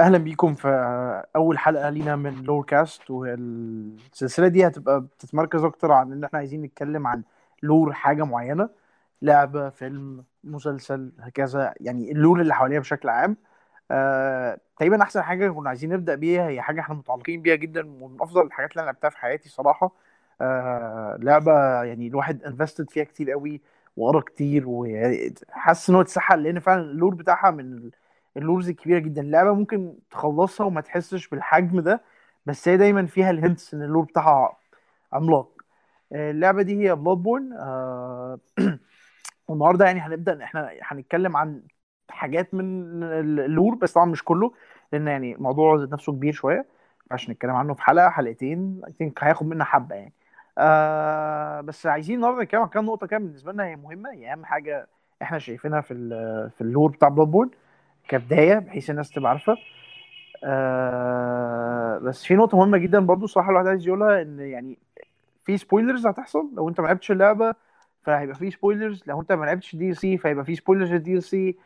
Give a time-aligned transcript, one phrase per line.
[0.00, 0.68] أهلا بيكم في
[1.36, 6.62] أول حلقة لينا من Lore Cast والسلسلة دي هتبقى بتتمركز أكتر عن إن إحنا عايزين
[6.62, 7.22] نتكلم عن
[7.62, 8.68] lore حاجة معينة
[9.22, 13.36] لعبة فيلم مسلسل هكذا يعني ال lore اللي حواليها بشكل عام.
[13.90, 18.16] آه، تقريبا أحسن حاجة كنا عايزين نبدأ بيها هي حاجة إحنا متعلقين بيها جدا ومن
[18.22, 19.92] أفضل الحاجات اللي أنا لعبتها في حياتي صراحة.
[20.40, 23.60] آه، لعبة يعني الواحد invested فيها كتير قوي
[23.96, 27.90] وقرا كتير وحاسس إن هو اتسحل لأن فعلا ال lore بتاعها من
[28.36, 29.22] ال lores الكبيره جدا.
[29.22, 32.00] اللعبة ممكن تخلصها وما تحسش بالحجم ده
[32.46, 34.56] بس هي دايما فيها ال hints إن ال lore بتاعها
[35.12, 35.62] عملاق
[36.12, 38.38] آه، اللعبة دي هي Bloodborne آه
[39.48, 41.62] والنهارده يعني هنبدأ إحنا هنتكلم عن
[42.10, 44.52] حاجات من ال lore بس طبعا مش كله
[44.92, 46.66] لأن يعني الموضوع ذات نفسه كبير شوية.
[47.10, 48.82] عشان نتكلم عنه في حلقة حلقتين.
[49.20, 50.12] هياخد منا حبة يعني.
[50.58, 54.44] آه بس عايزين النهارده نتكلم عن كام نقطة كده بالنسبة لنا هي مهمة هي أهم
[54.44, 54.88] حاجة
[55.22, 55.94] إحنا شايفينها في
[56.56, 57.50] في ال lore بتاع Bloodborne
[58.08, 59.56] كبداية بحيث الناس تبقى عارفة.
[60.44, 64.78] آه بس في نقطة مهمة جدا برضو صراحة الواحد عايز يقولها إن يعني
[65.44, 66.50] في spoilers هتحصل.
[66.56, 67.54] لو أنت ما لعبتش اللعبة
[68.02, 71.56] فهيبقى في spoilers لو أنت ما لعبتش DLC فهيبقى في spoilers ال DLC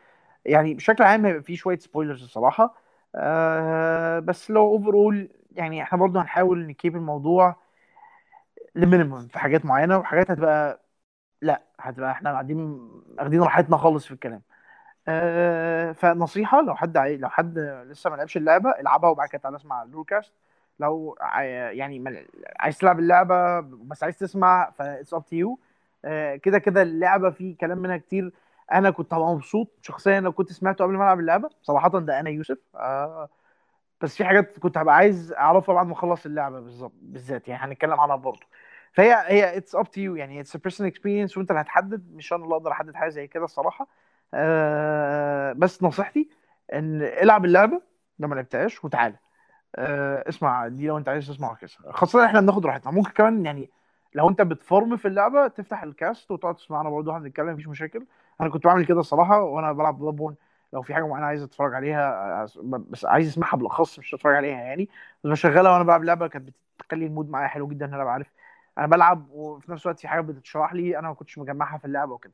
[0.46, 2.74] يعني بشكل عام هيبقى في شوية spoilers الصراحة.
[3.16, 7.56] آه بس all over يعني إحنا برضو هنحاول ن keep الموضوع
[8.74, 10.80] ل minimum في حاجات معينة وحاجات هتبقى
[11.42, 12.60] لا هتبقى إحنا قاعدين
[13.18, 14.42] واخدين راحتنا خالص في الكلام.
[15.08, 17.16] آه فنصيحة لو حد عاي...
[17.16, 17.58] لو حد
[17.90, 20.32] لسه ما لعبش اللعبة العبها وبعد كده تعالى اسمع ال Lore Cast
[20.80, 21.16] لو
[21.72, 22.04] يعني
[22.60, 25.58] عايز تلعب اللعبة بس عايز تسمع ف it's up to you
[26.42, 28.32] كده كده اللعبة في كلام منها كتير.
[28.72, 31.50] أنا كنت هبقى مبسوط شخصيا لو كنت سمعته قبل ما ألعب اللعبة.
[31.62, 32.58] صراحة ده أنا يوسف.
[32.74, 33.28] آه
[34.02, 38.00] بس في حاجات كنت هبقى عايز أعرفها بعد ما أخلص اللعبة بالظبط بالذات يعني هنتكلم
[38.00, 38.46] عنها برضه.
[38.92, 42.12] فهي هي it's up to you يعني it's personal experience وأنت اللي هتحدد.
[42.14, 43.88] مش أنا اللي أقدر أحدد حاجة زي كده الصراحة.
[44.34, 46.30] آه بس نصيحتي
[46.72, 47.82] إن العب اللعبة
[48.18, 49.16] لو ما لعبتهاش وتعالى.
[49.76, 52.92] آه اسمع دي لو أنت عايز تسمع كذا خاصة إحنا بناخد راحتنا.
[52.92, 53.70] ممكن كمان يعني
[54.14, 57.68] لو أنت بت farm في اللعبة تفتح ال cast وتقعد تسمعنا برضه إحنا بنتكلم مفيش
[57.68, 58.06] مشاكل.
[58.40, 60.36] أنا كنت بعمل كده الصراحة وأنا بلعب Bloodborne
[60.72, 64.88] لو في حاجة معينة عايز أتفرج عليها بس عايز أسمعها بالأخص مش اتفرج عليها يعني.
[65.24, 68.26] بس بشغلها وأنا بلعب لعبة كانت بتخلي ال mood معايا حلو جدا أنا بعرف.
[68.78, 72.12] أنا بلعب وفي نفس الوقت في حاجة بتتشرح لي أنا ما كنتش مجمعها في اللعبة
[72.12, 72.32] وكده.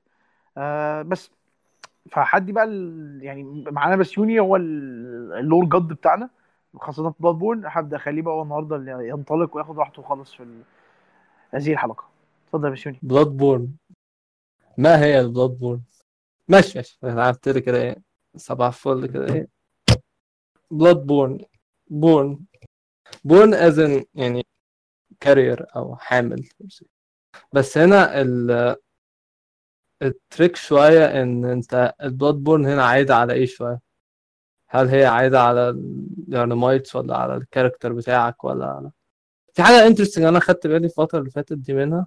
[0.59, 1.31] آه بس
[2.11, 2.67] فحد بقى
[3.21, 6.31] يعني معانا بسيوني هو ال lore god بتاعنا
[6.77, 10.63] خاصة في Bloodborne هبدا أخليه بقى هو النهارده اللي ينطلق وياخد راحته خالص في
[11.51, 12.05] هذه الحلقة.
[12.47, 13.69] اتفضل يا بسيوني Bloodborne
[14.79, 15.81] ما هي البلاد بورن؟
[16.49, 16.99] ماشي ماشي.
[17.03, 17.97] لعبت لي كده إيه؟
[18.37, 19.49] صباح فل كده إيه؟
[20.71, 21.39] بلاد بورن
[21.91, 22.39] بورن
[23.25, 24.47] بورن از يعني
[25.21, 26.49] كارير أو حامل.
[27.53, 28.77] بس هنا ال
[30.03, 33.81] التريك شوية إن أنت البلاد بورن هنا عايدة على إيه شوية؟
[34.69, 38.91] هل هي عايدة على الدينامايتس ولا على الكاركتر بتاعك ولا على
[39.55, 42.07] في حاجة انترستنج أنا خدت بالي الفترة اللي فاتت دي منها.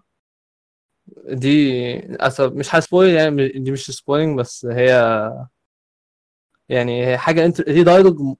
[1.25, 1.71] دي
[2.01, 4.89] للأسف مش ه spoil يعني دي مش spoiling بس هي
[6.69, 8.35] يعني هي حاجة انت دي dialogue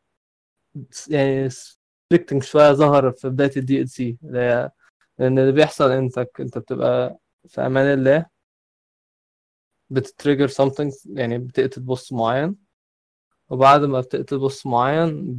[1.10, 4.72] يعني سبيكتنج شوية ظهر في بداية ال DLC اللي هي
[5.20, 6.20] لأن اللي بيحصل أنت
[6.60, 8.33] بتبقى في أمان الله.
[9.90, 12.56] بت trigger something يعني بتقتل boss معين.
[13.50, 15.36] وبعد ما بتقتل boss معين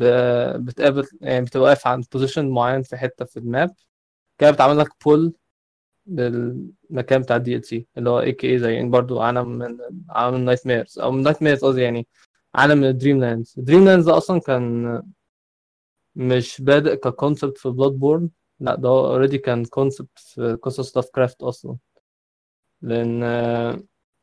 [0.65, 3.75] بتقابل يعني بتبقى واقف عند position معين في حتة في ال map.
[4.39, 5.33] كده بتعمل لك pull
[6.07, 9.79] للمكان بتاع ال DLC اللي هو AKA زي يعني برضه عالم من
[10.11, 12.07] عالم ال nightmares أو من nightmares قصدي يعني
[12.55, 15.03] عالم من ال Dreamlands ال Dreamlands ده أصلا كان
[16.17, 21.43] مش بادئ ك concept في Bloodborne لا ده already كان concept في قصص لاف كرافت
[21.43, 21.77] أصلا.
[22.83, 23.23] لأن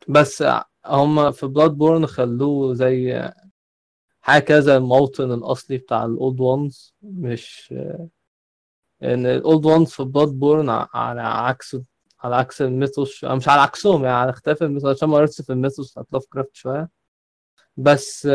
[0.07, 0.43] بس
[0.85, 3.29] هم في Bloodborne خلوه زي
[4.21, 6.93] حاجة زي الموطن الأصلي بتاع ال Old Ones.
[7.01, 7.73] مش
[9.03, 11.77] إن ال Old Ones في Bloodborne على عكس
[12.23, 15.41] على عكس ال Mythos مش على عكسهم يعني على اختلاف ال Mythos عشان ما قريتش
[15.41, 16.89] في ال Mythos بتاعت لاف كرافت شوية.
[17.77, 18.27] بس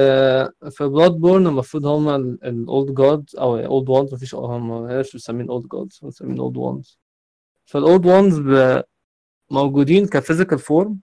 [0.71, 4.15] في Bloodborne المفروض هما ال Old Gods أو ال Old Ones.
[4.15, 6.99] مفيش هم مش مسمين Old Gods مسمين Old Ones.
[7.65, 8.41] فال Old Ones
[9.51, 11.01] موجودين ك physical form.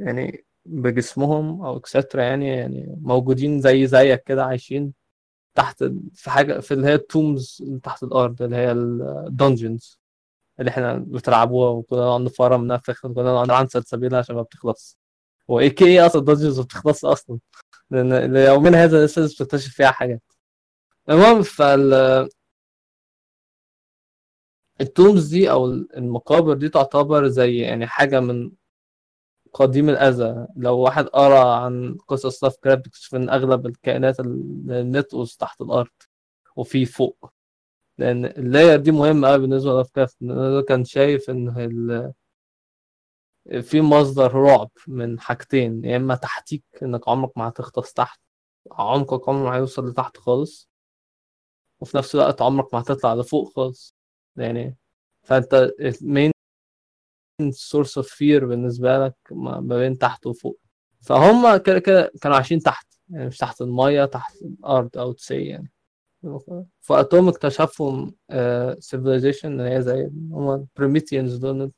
[0.00, 4.92] يعني بجسمهم أو extra يعني يعني موجودين زي زيك كده عايشين
[5.54, 10.00] تحت في حاجة في اللي هي ال tombs اللي تحت الأرض اللي هي ال dungeons
[10.60, 14.98] اللي إحنا بتلعبوها وكنا نقعد نفرم نفخ وكنا نقعد نعمل سلسبيلها عشان ما بتخلص
[15.50, 17.38] هو AKA أصلا ال dungeons ما بتخلصش أصلا.
[17.90, 20.22] لأن يومنا هذا لسه بتكتشف فيها حاجات
[21.10, 22.28] المهم فال
[24.80, 28.50] ال tombs دي أو المقابر دي تعتبر زي يعني حاجة من
[29.52, 30.46] قديم الأزل.
[30.56, 35.90] لو واحد قرأ عن قصص لاف كرافت بيكتشف إن أغلب الكائنات اللي بنتقص تحت الأرض
[36.56, 37.32] وفي فوق.
[37.98, 40.16] لأن ال layer دي مهمة أوي بالنسبة للاف كرافت
[40.68, 42.12] كان شايف إن ال...
[43.62, 45.84] في مصدر رعب من حاجتين.
[45.84, 48.20] يا إما تحتيك إنك عمرك ما هتغطس تحت
[48.72, 50.68] عمقك عمره ما هيوصل لتحت خالص
[51.80, 53.94] وفي نفس الوقت عمرك ما هتطلع لفوق خالص.
[54.36, 54.76] يعني
[55.22, 56.30] فأنت ال main
[57.52, 60.58] source of fear بالنسبة لك ما بين تحت وفوق.
[61.00, 65.70] فهم كده كده كانوا عايشين تحت يعني مش تحت المية تحت الأرض أو تسي يعني.
[66.80, 68.06] في وقتهم اكتشفوا
[68.78, 71.72] civilization اللي هي زي هم ال Pthumerians دول.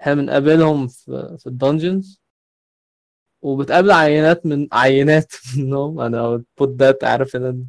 [0.00, 2.22] إحنا بنقابلهم في في ال dungeons
[3.42, 6.00] وبتقابل عينات من عينات منهم.
[6.00, 7.64] أنا put that عارف إن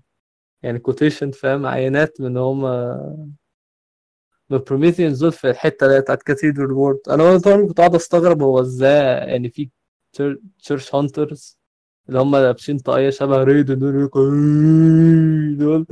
[0.64, 2.66] يعني quotation فاهم؟ عينات من هم
[4.50, 8.62] من Pthumerians دول في الحتة اللي بتاعت Cathedral Ward أنا طبعا كنت قاعد أستغرب هو
[8.62, 9.70] إزاي يعني في
[10.60, 11.58] church hunters
[12.10, 14.10] اللي هم لابسين طاقية شبه ريد دول
[15.58, 15.88] دول.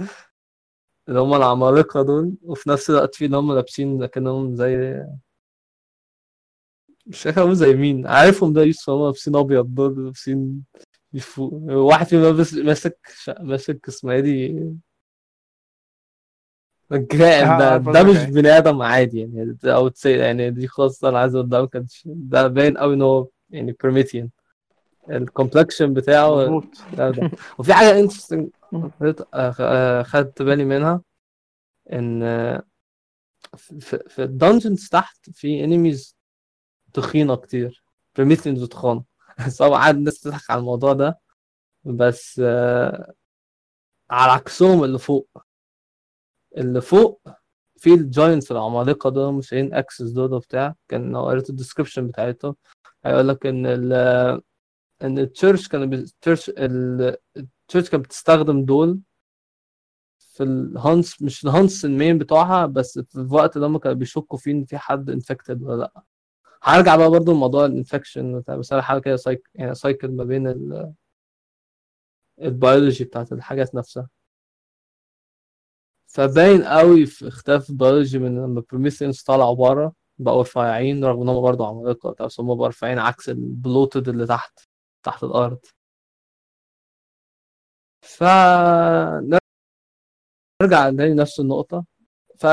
[1.09, 2.33] اللي هم العمالقة دول.
[2.43, 5.03] وفي نفس الوقت في اللي هم لابسين كأنهم زي
[7.07, 8.07] مش فاكر زي مين.
[8.07, 10.63] عارفهم ده يوسف هم لابسين أبيض دول لابسين
[11.13, 12.99] يفوق واحد فيهم ماسك
[13.39, 14.65] ماسك اسمها إيه دي؟
[16.91, 18.17] الكائن آه، ده ده مش.
[18.17, 22.03] بني آدم عادي يعني أو تسي يعني دي خاصة أنا عايز أقول ده ما كانش
[22.05, 24.29] ده باين قوي إن هو يعني بريميتيان
[25.09, 26.61] ال complexion بتاعه
[26.97, 27.31] ده ده.
[27.57, 28.49] وفي حاجة interesting
[30.03, 31.01] خدت بالي منها
[31.93, 32.63] إن آه،
[33.57, 36.17] في, ال dungeons تحت في enemies
[36.93, 37.83] تخينة كتير.
[38.15, 39.03] Pthumerians تخان
[39.59, 41.19] طبعا الناس تضحك على الموضوع ده
[41.83, 43.13] بس آه،
[44.09, 45.29] على عكسهم اللي فوق.
[46.57, 47.21] اللي فوق
[47.77, 50.75] في ال giants العمالقة دول ماسكين axes دول وبتاع.
[50.87, 52.55] كان لو قريت ال description بتاعته.
[53.05, 53.93] هيقول لك إن ال
[55.03, 58.99] إن ال church كان ال church ال church كانت بتستخدم دول
[60.19, 63.97] في ال hunts مش ال hunts ال main بتوعها بس في الوقت ده هم كانوا
[63.97, 66.03] بيشكوا فيه إن في حد infected ولا لأ.
[66.63, 70.47] هرجع بقى برضو لموضوع ال infection بس أنا حاجة كده cyc يعني cycle ما بين
[70.47, 70.93] ال
[72.41, 74.09] البيولوجي بتاعت الحاجات نفسها.
[76.13, 81.41] فباين قوي في اختلاف البيولوجي من لما Pthumerians طلعوا بره بقوا رفيعين رغم إن هم
[81.41, 84.59] برضه عمالقة بس هم بقوا رفيعين عكس ال bloated اللي تحت
[85.03, 85.59] تحت الأرض.
[88.01, 88.23] ف
[90.61, 91.85] نرجع تاني نفس النقطة.
[92.37, 92.47] ف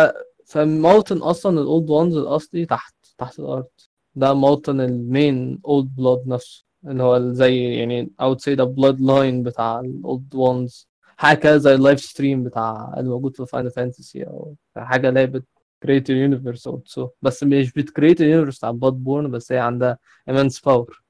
[0.46, 3.68] فموطن أصلا ال Old Ones الأصلي تحت تحت الأرض.
[4.14, 8.66] ده موطن ال main old blood نفسه اللي هو زي يعني I would say the
[9.00, 10.88] line بتاع ال Old Ones
[11.18, 15.47] حاجة كده زي ال Lifestream بتاع الموجود في Final Fantasy أو حاجة اللي هي بت
[15.47, 17.08] create ال universe so.
[17.22, 19.98] بس مش بت create ال universe بتاع Bloodborne بس هي عندها
[20.30, 21.00] immense power.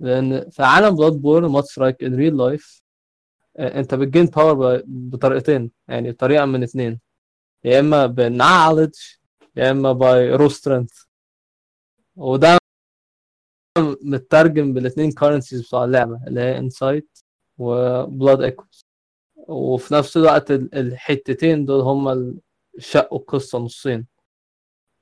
[0.00, 2.82] لأن في عالم Bloodborne like in real life
[3.56, 7.00] آه، أنت بت gain power بطريقتين يعني طريقه من اتنين.
[7.64, 8.94] يا إما بال knowledge
[9.56, 10.90] يا إما by raw strength
[12.16, 12.58] وده
[14.02, 17.18] مترجم بالاتنين currencies بتوع اللعبة اللي هي insight
[17.58, 18.91] و blood echoes
[19.48, 22.34] وفي نفس الوقت ال- الحتتين دول هما
[22.78, 24.06] شقوا القصة نصين.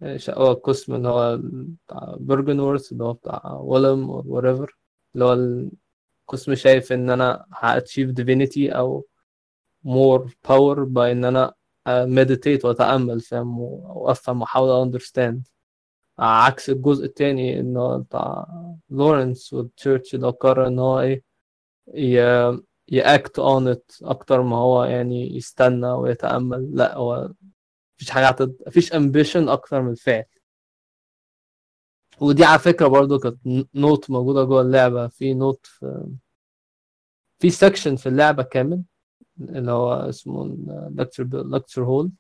[0.02, 4.66] آه، شقوا القسم اللي هو بتاع بيرجنورث اللي هو بتاع ويليم whatever
[5.14, 9.06] اللي هو القسم شايف إن أنا ه achieve divinity أو
[9.84, 11.54] more power بان أنا
[11.88, 15.48] meditate وأتأمل فاهم؟ وأفهم وأحاول understand
[16.18, 18.46] عكس الجزء التاني ان هو بتاع
[18.90, 21.00] لورنس وال church اللي قرر إن هو
[21.94, 26.70] إيه ي act on it أكتر ما هو يعني يستنى ويتأمل.
[26.76, 27.32] لا هو
[27.96, 28.56] مفيش حاجة هتد...
[28.66, 30.24] مفيش ambition أكتر من الفعل.
[32.20, 35.08] ودي على فكرة برضو كانت note موجودة جوه اللعبة.
[35.08, 36.06] في note في
[37.38, 38.82] في section في اللعبة كامل
[39.40, 40.56] اللي هو اسمه
[40.94, 42.10] lecture lecture hall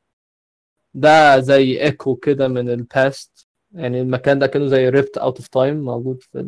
[0.94, 5.48] ده زي ايكو كده من ال past يعني المكان ده كانه زي ripped out of
[5.48, 6.46] time موجود في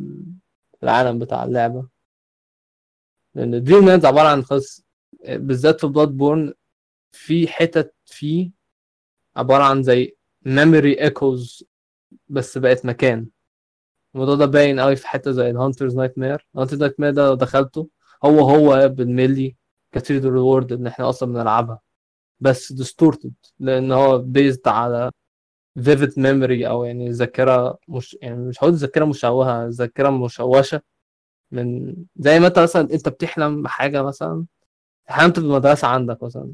[0.82, 1.88] العالم بتاع اللعبة.
[3.34, 4.84] لأن dream land عبارة عن خاص
[5.28, 6.54] بالذات في بلاد بورن
[7.12, 8.50] في حتت فيه
[9.36, 11.64] عبارة عن زي memory echoes
[12.28, 13.26] بس بقت مكان.
[14.14, 17.88] الموضوع ده باين قوي في حتة زي ال Hunter's Nightmare ال Hunter's Nightmare ده دخلته
[18.24, 19.56] هو هو بالملي
[19.92, 21.80] Cathedral Ward إن إحنا أصلا بنلعبها.
[22.40, 25.10] بس distorted لأن هو based على
[25.84, 30.82] vivid memory أو يعني ذاكرة مش يعني مش هقول ذاكرة مشوهة ذاكرة مشوشة.
[31.52, 34.44] من زي ما انت مثلا انت بتحلم بحاجة مثلا
[35.06, 36.52] حلمت بالمدرسة عندك مثلا.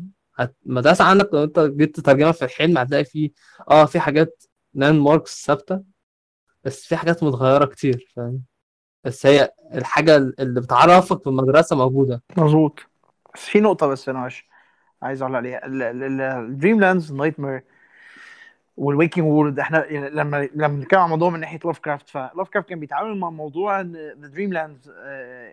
[0.66, 3.30] المدرسة عندك لو انت جيت تترجمها في الحلم هتلاقي فيه
[3.70, 5.82] آه في حاجات landmarks ثابتة
[6.64, 8.42] بس في حاجات متغيرة كتير فاهم؟
[9.04, 12.22] بس هي الحاجة اللي بتعرفك في المدرسة موجودة.
[12.36, 12.80] مظبوط.
[13.34, 14.46] في نقطة بس مش
[15.02, 15.60] عايز أقول عليها.
[15.66, 17.64] ال dreamlands nightmare وال
[18.78, 22.68] waking world إحنا يعني لما لما بنتكلم عن الموضوع من ناحية لاف كرافت فلاف كرافت
[22.68, 24.90] كان بيتعامل مع موضوع إن the dreamlands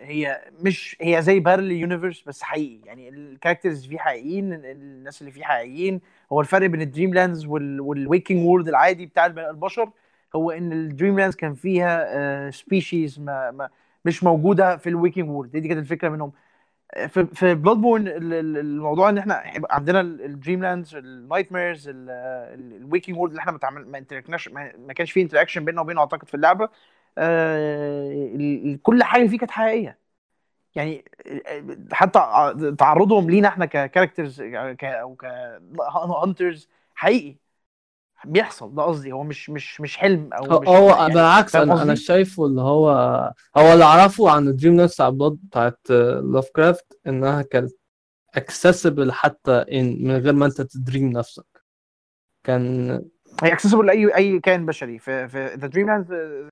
[0.01, 2.85] هي مش هي زي parallel universe بس حقيقي.
[2.85, 6.01] يعني ال characters فيه حقيقيين الناس اللي فيه حقيقيين.
[6.33, 9.89] هو الفرق بين ال dreamlands وال waking world العادي بتاع البشر
[10.35, 13.69] هو إن ال dreamlands كان فيها species ما, ما
[14.05, 16.31] مش موجودة في ال waking world دي كانت الفكرة منهم.
[16.95, 23.31] في في بلاد بورن الموضوع إن إحنا عندنا ال dreamlands ال nightmares ال waking world
[23.31, 26.69] اللي إحنا ما ما interact ناش ما كانش في interaction بيننا وبينه أعتقد في اللعبة.
[27.17, 29.99] آه، كل حاجة فيه كانت حقيقية.
[30.75, 31.05] يعني
[31.47, 32.19] آه، حتى
[32.79, 37.35] تعرضهم لينا إحنا ك characters أو ك hunters حقيقي.
[38.25, 41.95] بيحصل ده قصدي هو مش مش مش حلم أو مش هو يعني بالعكس أنا أنا؟
[41.95, 42.89] شايفه اللي هو
[43.57, 45.79] هو اللي أعرفه عن ال dreamlands بتاع بلاد بتاعت
[46.33, 47.71] لاف كرافت إنها كانت
[48.37, 51.45] accessible حتى إن من غير ما أنت ت dream نفسك.
[52.43, 52.89] كان
[53.43, 54.99] هي accessible لأي أي كائن بشري.
[54.99, 56.49] في في the dream land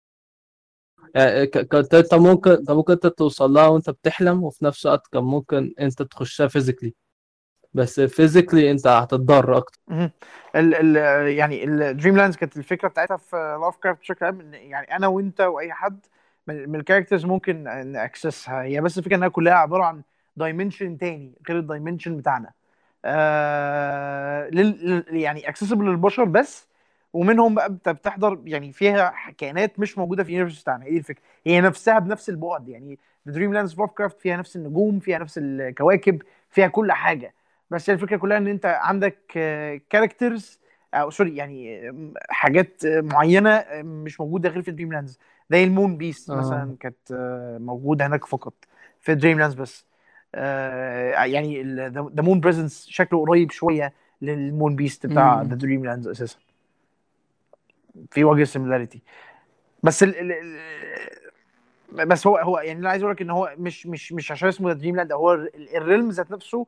[1.72, 5.74] كنت أنت ممكن أنت ممكن أنت توصل لها وأنت بتحلم وفي نفس الوقت كان ممكن
[5.80, 6.94] أنت تخشها physically
[7.74, 9.80] بس physically انت هتتضرر أكتر.
[10.56, 15.08] ال ال يعني ال dreamlands كانت الفكرة بتاعتها في لاف كرافت بشكل عام يعني أنا
[15.08, 16.00] وأنت وأي حد
[16.48, 20.02] من, ال characters ممكن ن access ها هي بس الفكرة إنها كلها عبارة عن
[20.38, 22.52] dimension تاني غير ال dimension بتاعنا.
[23.06, 26.68] آه لل يعني accessible للبشر بس
[27.14, 30.86] ومنهم بقى بت- بتحضر يعني فيها كائنات مش موجودة في ال universe بتاعنا.
[30.86, 32.70] هي دي الفكرة؟ هي نفسها بنفس البعد.
[32.70, 37.34] يعني dreamlands لاف كرافت فيها نفس النجوم فيها نفس الكواكب فيها كل حاجة.
[37.74, 39.18] بس الفكرة كلها إن أنت عندك
[39.90, 40.60] characters
[40.94, 41.92] أو sorry يعني
[42.30, 45.20] حاجات معينة مش موجودة غير في dreamlands
[45.52, 46.36] زي ال moon beast آه.
[46.36, 46.98] مثلا كانت
[47.62, 48.54] موجودة هناك فقط
[49.00, 49.86] في dreamlands بس
[50.36, 55.42] آه، يعني the Moon Presence شكله قريب شوية لل moon beast بتاع.
[55.42, 56.38] the dreamlands أساسا
[58.12, 59.02] في وجه similarity
[59.84, 63.88] بس ال ال ال بس هو هو يعني أنا عايز أقول لك إن هو مش
[63.88, 66.66] مش مش عشان اسمه the dream land هو ال- ال realm ذات نفسه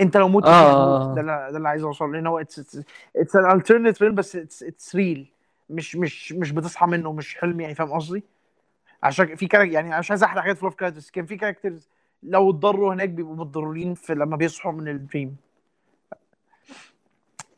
[0.00, 1.14] انت لو مت آه.
[1.14, 2.58] ده اللي ده اللي عايز أوصل له هو it's
[3.16, 5.32] it's an alternate realm بس it's it's real
[5.70, 8.24] مش مش مش بتصحى منه مش حلم يعني فاهم قصدي؟
[9.02, 11.88] عشان في character يعني مش عايز أحرق حاجات في لاف كرافت كان في characters
[12.22, 15.36] لو اتضروا هناك بيبقوا متضررين في لما بيصحوا من ال dream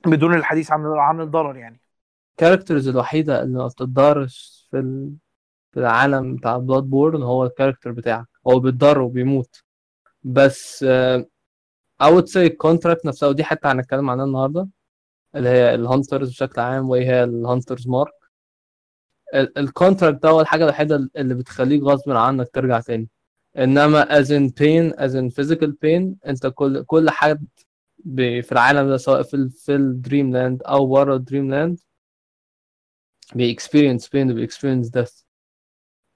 [0.06, 1.80] بدون الحديث عن عن الضرر يعني.
[2.30, 5.12] ال characters الوحيدة اللي ما بتتضرش في ال...
[5.72, 8.26] في العالم بتاع بلاد بورن هو ال character بتاعك.
[8.46, 9.62] هو بيتضر وبيموت.
[10.24, 11.26] بس آه،
[12.02, 14.68] Say ال contract نفسها ودي حتى هنتكلم عنها النهاردة
[15.34, 18.12] اللي هي ال hunters بشكل عام وهي هي ال Hunter's Mark
[19.34, 23.08] ال contract ده هو الحاجة الوحيدة اللي بتخليك غصب عنك ترجع تاني.
[23.58, 27.46] إنما as in pain as in physical pain أنت كل كل حد
[28.16, 31.80] في العالم ده سواء في في ال dream land أو بره ال dream land
[33.34, 35.24] بي experience pain وبي experience death.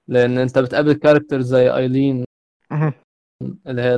[0.07, 2.25] لأن أنت بتقابل character زي ايلين.
[3.67, 3.97] اللي هي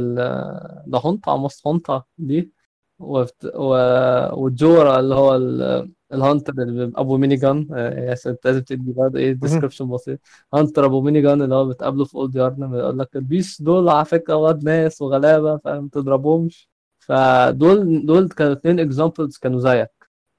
[0.88, 2.52] ده hunter of hunters دي.
[3.00, 7.68] وفت- و- وجورا اللي هو ال- ال hunter اللي أبو minigun.
[7.74, 10.20] آه، يا سيدي لازم تدي برضه إيه description بسيط.
[10.54, 14.06] hunter أبو minigun اللي هو بتقابله في Old يارنام يقول لك ال beasts دول على
[14.06, 16.70] فكرة ولاد ناس وغلابة فاهم؟ تضربهمش.
[17.00, 19.92] فدول دول كانوا اتنين examples كانوا زيك.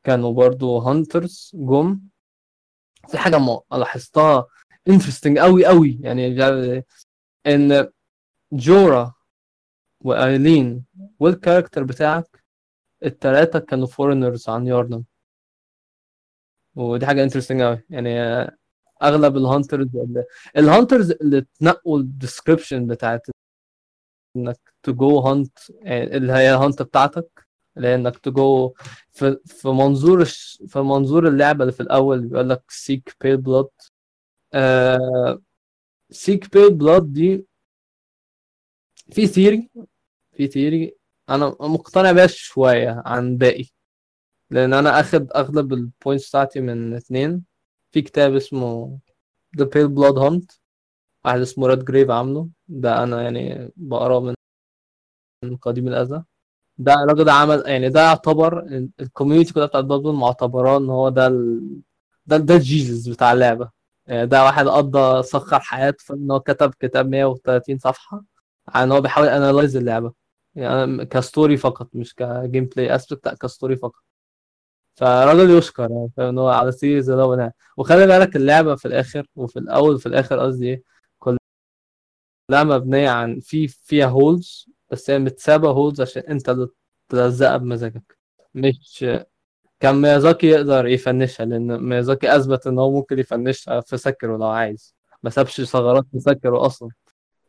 [0.04, 2.00] كانوا برضو hunters جم.
[3.08, 4.46] في حاجة ما لاحظتها
[4.88, 6.36] interesting قوي قوي يعني
[7.46, 7.88] إن
[8.52, 9.14] جورا
[10.00, 10.84] وأيلين
[11.20, 12.44] وال character بتاعك؟
[13.04, 15.04] التلاتة كانوا foreigners عن يارنام
[16.74, 18.20] ودي حاجة interesting قوي يعني
[19.02, 19.88] أغلب ال hunters
[20.56, 23.26] ال hunters اللي تنقوا ال description بتاعت
[24.36, 28.74] إنك to go hunt اللي هي ال hunt بتاعتك اللي هي إنك to go
[29.10, 30.24] في في منظور.
[30.68, 33.68] في منظور اللعبة اللي في الأول بيقول لك seek pale blood
[36.10, 37.46] seek pale blood دي
[39.10, 39.70] في theory
[40.32, 40.96] في theory
[41.30, 43.64] أنا مقتنع بيها شوية عن باقي.
[44.50, 47.44] لأن أنا أخد أغلب ال points بتاعتي من اتنين.
[47.92, 48.98] في كتاب اسمه
[49.58, 50.58] The Pale Blood Hunt.
[51.24, 52.48] واحد اسمه Redgrave عامله.
[52.68, 54.34] ده أنا يعني بقرأه
[55.44, 56.22] من قديم الأزل.
[56.78, 58.66] ده الراجل ده عمل يعني ده يعتبر
[59.00, 61.62] ال community كلها بتاعت Blood معتبراه إن هو ده ال...
[62.26, 63.70] ده ده ال Jesus بتاع اللعبة.
[64.06, 68.24] يعني ده واحد قضى سخر حياته في إن هو كتب كتاب 130 صفحة.
[68.68, 70.12] عن هو بيحاول analyze اللعبة.
[70.54, 74.02] يعني ك story فقط مش ك gameplay aspect لأ ك story فقط.
[74.96, 79.26] فراجل يشكر يعني فاهم؟ إن هو على سيرة ده ونعم وخلي بالك اللعبة في الآخر
[79.36, 80.82] وفي الأول وفي الآخر قصدي إيه
[81.18, 86.68] كلها مبنية عن في فيها holes بس هي متسابة هولز عشان أنت اللي
[87.08, 88.18] تلزقها بمزاجك.
[88.54, 89.06] مش
[89.80, 94.96] كان ميازاكي يقدر يفنشها لأن ميازاكي أثبت إن هو ممكن يفنشها في Sekiro لو عايز.
[95.22, 96.88] ما سابش ثغرات في Sekiro أصلا.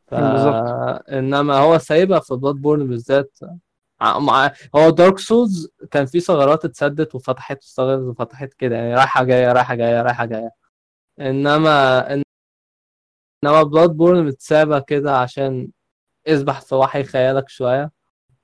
[0.08, 0.14] ف...
[1.12, 3.40] انما هو سايبها في Bloodborne بالذات.
[4.02, 9.52] مع هو Dark Souls كان في ثغرات اتسدت وفتحت ثغرات وفتحت كده يعني رايحة جاية
[9.52, 10.52] رايحة جاية رايحة جاية.
[11.20, 12.00] انما
[13.44, 15.70] انما Bloodborne متسابة كده عشان
[16.28, 17.92] اسبح في وحي خيالك شوية.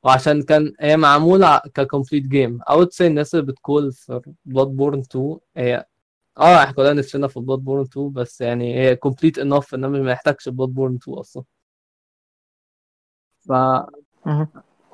[0.03, 5.00] وعشان كان هي معمولة ك complete game I would say الناس اللي بتقول في Bloodborne
[5.00, 5.86] 2 هي
[6.38, 10.50] آه إحنا كلنا نفسنا في Bloodborne 2 بس يعني هي complete enough انما ما يحتاجش
[10.50, 11.43] Bloodborne 2 أصلا.
[13.47, 13.51] ف.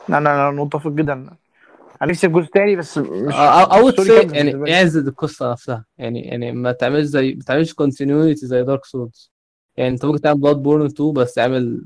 [0.10, 1.14] أنا متفق جدا.
[1.14, 4.76] أنا نفسي في جزء تاني بس مش أو ال story تسي كامل يعني.
[4.76, 5.86] اعزل القصة نفسها.
[5.98, 9.32] يعني يعني ما تعملش زي ما تعملش continuity زي Dark Souls
[9.78, 11.86] يعني أنت ممكن تعمل Bloodborne 2 بس تعمل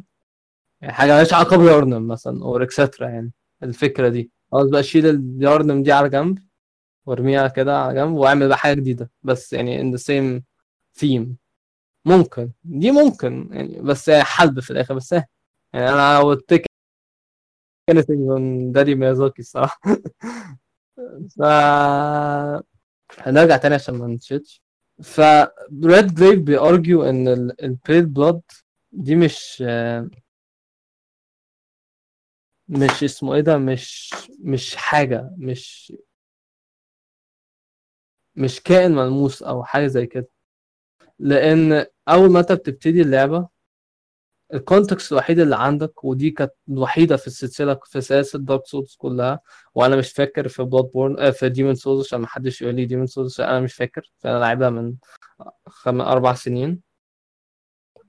[0.81, 3.31] يعني حاجة مالهاش علاقة بيارنم مثلا أو extra يعني
[3.63, 4.31] الفكرة دي.
[4.51, 6.39] خلاص بقى شيل اليارنم دي على جنب
[7.05, 9.11] وارميها كده على جنب واعمل بقى حاجة جديدة.
[9.23, 10.41] بس يعني in the same
[11.03, 11.27] theme.
[12.05, 12.51] ممكن.
[12.63, 15.15] دي ممكن يعني بس حلب في الآخر بس
[15.73, 16.65] يعني أنا take
[17.91, 19.79] anything من دادي ميازاكي الصراحة.
[21.37, 21.41] ف
[23.19, 24.61] هنرجع تاني عشان ما نشتش
[25.03, 25.21] ف
[25.85, 27.27] ريد جريف بيأرجيو إن
[27.63, 28.41] البريد بلاد
[28.91, 29.63] دي مش
[32.69, 35.93] مش اسمه إيه ده مش مش حاجة مش
[38.35, 40.27] مش كائن ملموس أو حاجة زي كده.
[41.19, 43.49] لأن أول ما أنت بتبتدي اللعبة
[44.53, 49.39] ال context الوحيد اللي عندك ودي كانت الوحيدة في السلسلة في سلاسل Dark Souls كلها
[49.75, 53.05] وأنا مش فاكر في Bloodborne آه في Demon's Souls عشان ما حدش يقول لي Demon's
[53.07, 54.95] Souls أنا مش فاكر فأنا لعبها من
[55.67, 56.01] خم...
[56.01, 56.81] أربع سنين.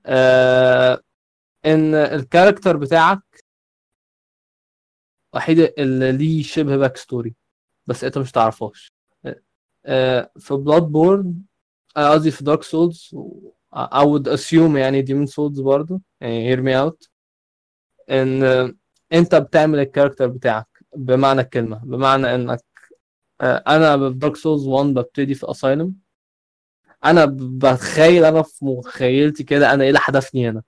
[0.05, 1.01] آه
[1.65, 3.21] إن ال character بتاعك
[5.33, 7.35] وحيد اللي ليه شبه backstory
[7.87, 8.93] بس أنت مش تعرفهاش.
[9.85, 11.35] آه، في Bloodborne
[11.95, 13.15] قصدي في Dark Souls
[13.77, 17.07] I would assume يعني Demon's Souls برضه يعني hear me out.
[18.09, 18.73] إن آه،
[19.13, 21.77] أنت بتعمل ال character بتاعك بمعنى الكلمة.
[21.85, 22.59] بمعنى إنك
[23.41, 25.93] آه، أنا في Dark Souls 1 ببتدي في asylum
[27.05, 30.63] أنا بتخيل أنا في مخيلتي كده أنا إيه اللي حدفني هنا.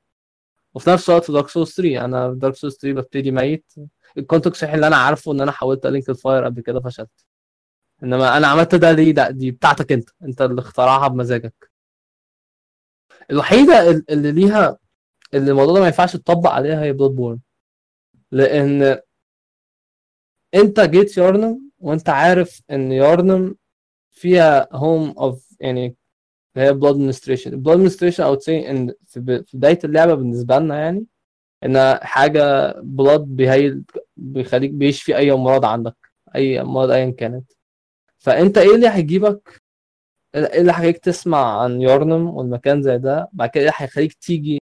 [0.73, 3.73] وفي نفس الوقت في Dark Souls 3 أنا في Dark Souls 3 ببتدي ميت.
[4.17, 7.25] ال context اللي أنا عارفه إن أنا حاولت أ link ال fire قبل كده فشلت.
[8.03, 10.09] إنما أنا عملت ده ليه؟ ده دي بتاعتك أنت.
[10.23, 11.71] أنت اللي اخترعها بمزاجك.
[13.31, 14.77] الوحيدة ال- اللي ليها
[15.33, 17.39] اللي الموضوع ده ما ينفعش تطبق عليها هي Bloodborne
[18.31, 18.99] لأن
[20.55, 23.55] أنت جيت يارنم وأنت عارف إن يارنم
[24.11, 25.95] فيها home of يعني
[26.57, 29.19] اللي هي blood administration ال blood administration I would say إن في
[29.53, 31.05] بداية اللعبة بالنسبة لنا يعني
[31.63, 33.83] انها حاجة blood بي heal
[34.17, 35.95] بيخليك بيشفي أي امراض عندك
[36.35, 37.51] أي امراض ايا كانت.
[38.19, 39.61] فأنت إيه اللي هيجيبك
[40.35, 44.59] إيه اللي هيخليك تسمع عن يارنم والمكان زي ده؟ بعد كده إيه اللي هيخليك تيجي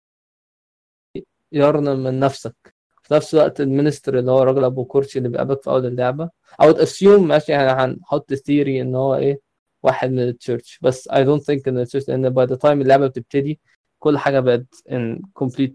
[1.53, 5.63] يارنم من نفسك؟ في نفس الوقت ال minister اللي هو الراجل أبو كرسي اللي بيقابلك
[5.63, 6.31] في أول اللعبة.
[6.63, 9.41] I would assume ماشي يعني هنحط theory إن هو إيه
[9.83, 12.65] واحد من ال church بس I don't think إن ال church لأن by the time
[12.67, 13.61] اللعبة بتبتدي
[13.99, 15.73] كل حاجة بقت in complete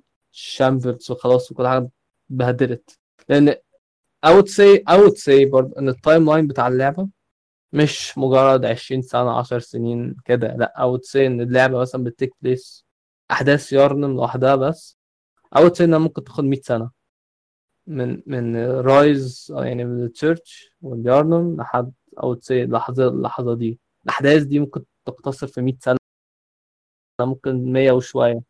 [0.58, 1.90] shambles وخلاص وكل حاجة
[2.32, 3.56] اتبهدلت لأن
[4.26, 7.08] I would say I would say برضه إن ال timeline بتاع اللعبة
[7.76, 10.48] مش مجرد 20 سنة 10 سنين كده.
[10.56, 12.86] لا I would say إن اللعبة مثلا بت take place
[13.32, 14.98] أحداث يارنم لوحدها بس.
[15.56, 16.92] I would إنها ممكن تاخد 100 سنة.
[17.88, 23.80] من من rise يعني من ال church واليارنم لحد I would say اللحظة اللحظة دي.
[24.04, 25.98] الأحداث دي ممكن تقتصر في 100 سنة.
[27.22, 28.42] ممكن 100 وشوية.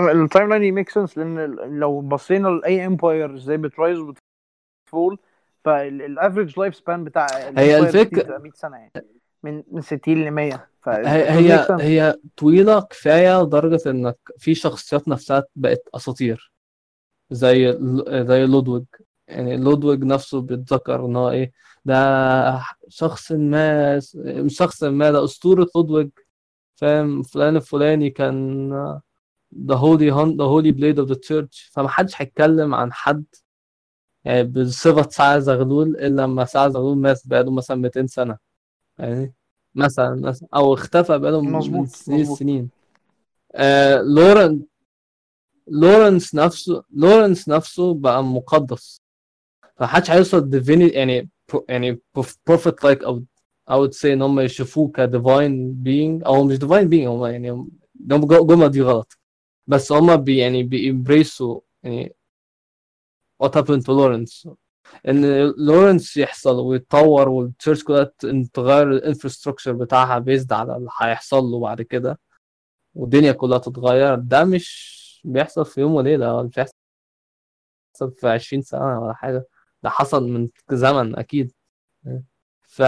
[0.00, 5.18] ال timeline ي make sense لأن لو بصينا لأي empire زي بت rise وبت fall
[5.64, 8.92] فال average life span بتاع هي بتبقى 100 سنة يعني.
[9.42, 15.44] من من 60 ل 100 ف هي هي طويلة كفاية لدرجة إنك في شخصيات نفسها
[15.56, 16.52] بقت أساطير.
[17.30, 18.84] زي زي لودويج.
[19.28, 21.52] يعني لودويج نفسه بيتذكر إن هو إيه
[21.84, 26.10] ده شخص ما مش شخص ما ده أسطورة لودويج.
[26.76, 29.00] فاهم؟ فلان الفلاني كان
[29.54, 31.70] the holy hunt the holy blade of the church.
[31.72, 33.24] فمحدش هيتكلم عن حد
[34.24, 38.38] يعني بصفة سعد زغلول إلا لما سعد زغلول مات بقاله مثلا 200 سنة.
[38.98, 39.34] يعني
[39.74, 42.24] مثلا مثلا أو اختفى بقاله من سنين.
[42.36, 42.70] سنين.
[43.54, 44.62] آه لورن
[45.68, 49.00] لورنس نفسه لورنس نفسه بقى مقدس.
[49.76, 51.28] فمحدش هيوصل ديفيني يعني
[51.68, 52.00] يعني
[52.46, 53.22] بروفيت لايك أو
[53.70, 57.70] I would say إن هم يشوفوه كديفاين بينج أو مش ديفاين بينج هم يعني هم-
[58.00, 59.18] الجمله دي غلط.
[59.66, 62.14] بس هما بي يعني بيمبريسوا يعني
[63.38, 64.48] وات happened to لورنس
[65.08, 65.24] إن
[65.58, 68.12] لورنس يحصل ويتطور والتشيرش كلها
[68.52, 72.18] تغير الانفراستراكشر بتاعها بيزد على اللي هيحصل له بعد كده.
[72.94, 74.14] والدنيا كلها تتغير.
[74.14, 74.94] ده مش
[75.24, 76.74] بيحصل في يوم وليلة مش بيحصل
[78.16, 79.46] في 20 سنة ولا حاجة.
[79.82, 81.52] ده حصل من زمن أكيد.
[82.62, 82.82] ف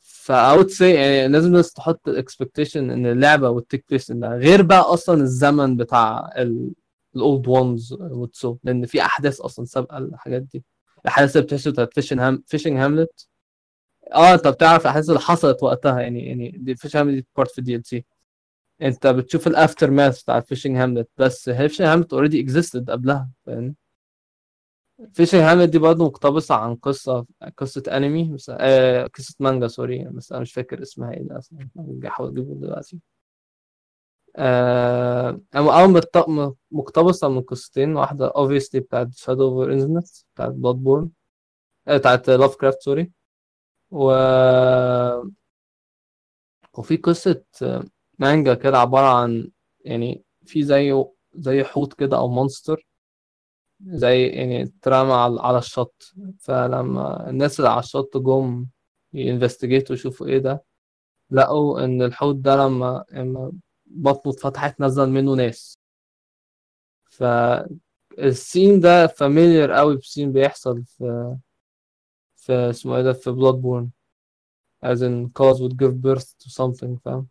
[0.00, 4.62] I would say يعني لازم الناس تحط ال expectation إن اللعبة وال take place غير
[4.62, 6.30] بقى أصلا الزمن بتاع
[7.16, 10.64] ال Old Ones وتسو لأن في أحداث أصلا سابقة الحاجات دي.
[11.04, 13.28] الأحداث اللي بتحصل بتاعت Fishing Ham Fishing Hamlet
[14.14, 17.86] آه أنت بتعرف الأحداث اللي حصلت وقتها يعني يعني Fishing Hamlet دي part في ال
[17.86, 18.04] DLC
[18.82, 23.74] أنت بتشوف ال aftermath بتاع Fishing Hamlet بس Fishing Hamlet already existed قبلها فاهم
[25.14, 27.26] Fishing Hamlet دي برضه مقتبسة عن قصة
[27.58, 32.28] قصة أنمي بس آه قصة مانجا sorry بس أنا مش فاكر اسمها ده أصلا بحاول
[32.30, 32.98] أجيبه دلوقتي.
[34.36, 41.10] آه أو مت- مقتبسة من قصتين واحدة obviously بتاعت Shadow Over Innsmouth بتاعت Bloodborne
[41.88, 43.12] آه بتاعت Lovecraft sorry
[43.90, 44.12] و
[46.78, 47.44] وفي قصة
[48.18, 49.50] مانجا كده عبارة عن
[49.84, 52.86] يعني في زي زي حوت كده أو monster
[53.86, 56.14] زي يعني اترمى على الشط.
[56.40, 58.66] فلما الناس اللي على الشط جم
[59.12, 60.64] ي investigate وا يشوفوا إيه ده
[61.30, 63.04] لقوا إن الحوت ده لما
[63.94, 65.78] بطنه اتفتحت نزل منه ناس.
[67.10, 71.36] فال scene ده familiar قوي ب scene بيحصل في
[72.36, 73.90] في اسمه إيه ده في Bloodborne
[74.84, 77.28] as in Kos would give birth to something فاهم؟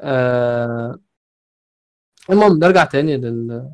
[0.00, 0.98] آه
[2.30, 3.70] المهم نرجع تاني لل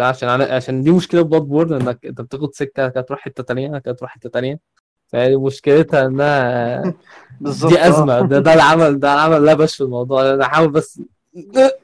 [0.00, 4.10] عشان عشان دي مشكلة Bloodborne انك انت بتاخد سكة كانت تروح حتة تانية كانت تروح
[4.10, 4.60] حتة تانية.
[5.08, 6.82] فهي مشكلتها إنها
[7.40, 8.20] بالظبط دي أزمة.
[8.20, 10.34] ده ده اللي عمل ده اللي عمل لبش في الموضوع.
[10.34, 11.00] أنا حاول بس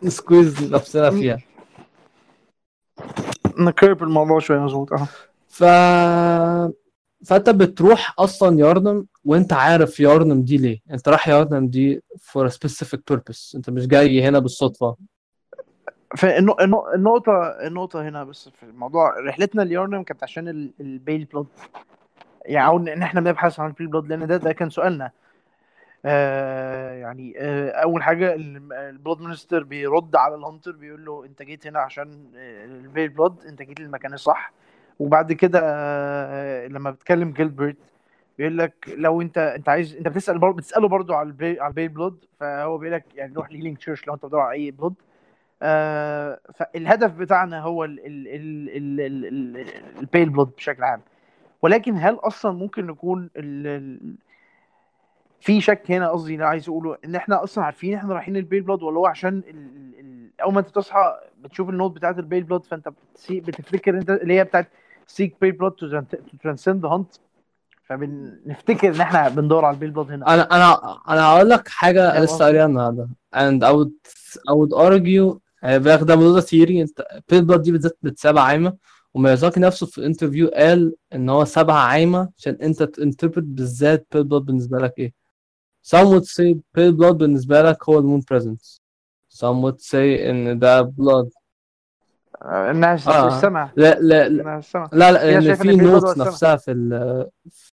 [0.03, 1.39] ن squeeze نفسنا فيها.
[3.59, 5.09] نكرب الموضوع شوية مظبوط آه.
[5.49, 5.65] ف
[7.27, 10.81] فأنت بتروح أصلا Yharnam وأنت عارف Yharnam دي ليه.
[10.91, 12.03] أنت رايح Yharnam دي
[12.39, 13.55] a specific purpose.
[13.55, 14.97] أنت مش جاي هنا بالصدفة.
[16.17, 17.33] فالنقطة
[17.67, 19.21] النقطة هنا بس في الموضوع.
[19.21, 21.47] رحلتنا ل Yharnam كانت عشان ال pale blood
[22.45, 25.11] يعني أو ان إحنا بنبحث عن ال pale blood لأن ده ده كان سؤالنا
[26.05, 31.43] آه يعني آه اول حاجة ال blood minister بيرد على ال hunter بيقول له انت
[31.43, 32.27] جيت هنا عشان
[32.65, 34.53] ال pale blood انت جيت للمكان الصح
[34.99, 37.77] وبعد كده آه لما بتكلم جيلبرت
[38.39, 41.69] بيقول لك لو انت انت عايز انت بتسال برضه بتساله برضه على ال pa على
[41.71, 44.53] ال pale blood فهو بيقول لك يعني روح ل Healing Church لو انت بتدور على
[44.53, 44.95] اي blood
[45.63, 51.01] آه فالهدف بتاعنا هو ال pale blood بشكل عام
[51.63, 54.15] ولكن هل أصلا ممكن نكون ال ال
[55.41, 58.63] في شك هنا؟ قصدي أنا عايز أقوله إن إحنا أصلا عارفين إحنا رايحين ال pale
[58.63, 62.24] blood ولا هو عشان ال ال أول ما أنت تصحى بتشوف ال note بتاعت ال
[62.24, 62.89] pale blood فأنت
[63.31, 64.69] بتفتكر انت اللي هي بتاعت
[65.07, 66.03] seek pale blood to
[66.43, 67.15] transcend hunt
[67.85, 70.35] فبنفتكر إن إحنا بندور على ال pale blood هنا.
[70.35, 73.09] أنا أنا أنا هقول لك حاجة لسه قاريها النهارده.
[73.37, 73.93] And I would
[74.49, 78.77] I would argue باخد ده theory أن pale blood دي بالذات بتتساب عايمه
[79.15, 84.25] وميازاكي نفسه في interview قال إن هو سابها عايمة عشان أنت ت interpret بالذات pale
[84.25, 85.13] blood بالنسبة لك إيه.
[85.87, 88.81] Some would say pale blood بالنسبة لك هو ال moon presence.
[89.35, 91.29] Some would say إن ده blood.
[92.45, 93.37] الناس آه.
[93.37, 94.61] السمع لا لا لا.
[94.75, 97.27] لا, لا لأن شايفة في note نفسها في ال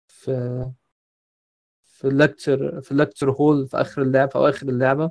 [0.06, 0.64] في
[1.84, 5.10] في ال lecture في ال lecture hall في آخر اللعبه أو اخر اللعبة.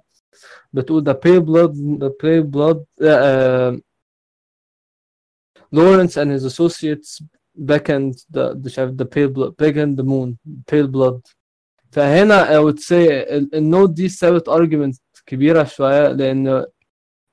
[0.74, 3.80] بتقول the pale blood the pale blood uh,
[5.76, 7.24] Laurence and his associates
[7.58, 10.38] beckoned the the شايف the pale blood beckoned the moon
[10.72, 11.22] pale blood.
[11.92, 13.10] فهنا I would say
[13.54, 16.66] ال note دي سابت argument كبيرة شوية لأن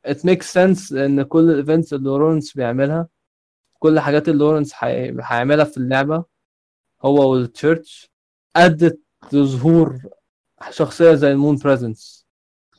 [0.08, 3.08] it makes sense لأن كل ال events اللي لورنس بيعملها
[3.78, 6.24] كل الحاجات اللي لورنس هي- هيعملها في اللعبة
[7.04, 8.10] هو وال church
[8.56, 9.00] أدت
[9.32, 9.98] لظهور
[10.70, 12.26] شخصية زي ال moon presence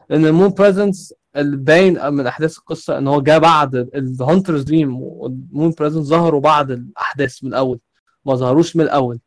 [0.10, 4.64] لأن ال moon presence اللي باين من أحداث القصة إن هو جه بعد ال Hunter's
[4.64, 7.80] Dream وال moon presence ظهروا بعد الأحداث من الأول.
[8.26, 9.20] ما ظهروش من الأول.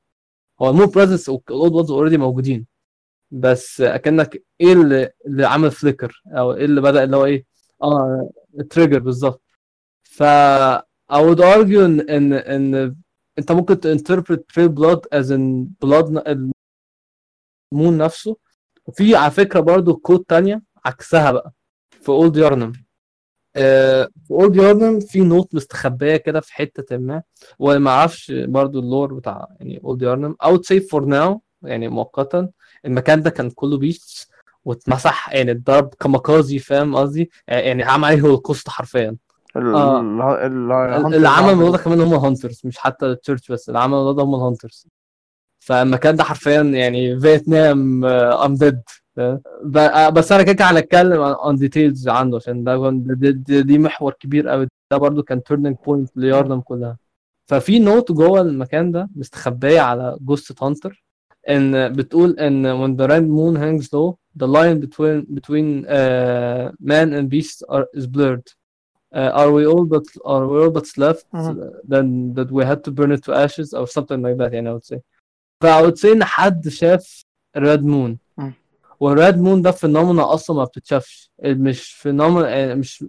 [0.62, 2.66] هو ال moon presence وال Old Ones already موجودين.
[3.31, 7.45] بس أكنك إيه اللي, اللي عمل flicker أو إيه اللي بدأ اللي هو إيه؟
[7.83, 8.31] آه
[8.71, 9.42] trigger بالظبط.
[10.03, 10.23] ف
[11.12, 12.97] I would argue ان ان إن
[13.38, 16.23] أنت ممكن ت interpret pale blood as in blood
[17.73, 18.37] ال moon نفسه.
[18.87, 21.53] وفي على فكرة برضو quote تانية عكسها بقى.
[22.07, 22.73] في Old Yharnam
[23.57, 27.23] آه في Old Yharnam في note مستخبية كده في حتة ما
[27.59, 31.88] وما أعرفش برضو ال lore بتاع يعني Old Yharnam I would say for now يعني
[31.88, 32.49] مؤقتا
[32.85, 34.27] المكان ده كان كله beasts
[34.64, 39.16] واتمسح يعني اتضرب كمكازي فاهم قصدي؟ يعني عمل عليه هولوكوست حرفيا.
[39.57, 40.01] ال- آه.
[40.01, 43.69] ال- ال- اللي عمل الموضوع ده كمان هم ال hunters مش حتى ال church بس
[43.69, 44.87] اللي عمل الموضوع ده هم ال hunters
[45.61, 48.83] فالمكان ده حرفيا يعني فيتنام indeed
[50.11, 54.69] بس أنا كده هنتكلم عن details عنه عشان ده دي, دي, دي محور كبير قوي
[54.91, 56.99] ده برضو كان turning point ل Yharnam كلها
[57.49, 61.05] ففي note جوه المكان ده مستخبيه على جثة hunter
[61.49, 67.09] ان بتقول ان when the red moon hangs low the line between between uh, man
[67.19, 68.47] and beast are, is blurred
[69.15, 71.27] uh, are we all but are we all but left
[71.93, 74.73] then that we had to burn it to ashes or something like that يعني I
[74.75, 74.99] would say
[75.63, 77.23] فا I would say ان حد شاف
[77.57, 78.19] مون مم.
[79.01, 83.05] وال red moon ده phenomena أصلا ما بتتشافش مش phenomena مش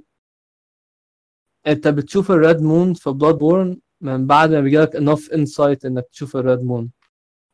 [1.68, 6.36] أنت بتشوف ال red moon في Bloodborne من بعد ما بيجيلك enough insight إنك تشوف
[6.38, 6.90] ال red moon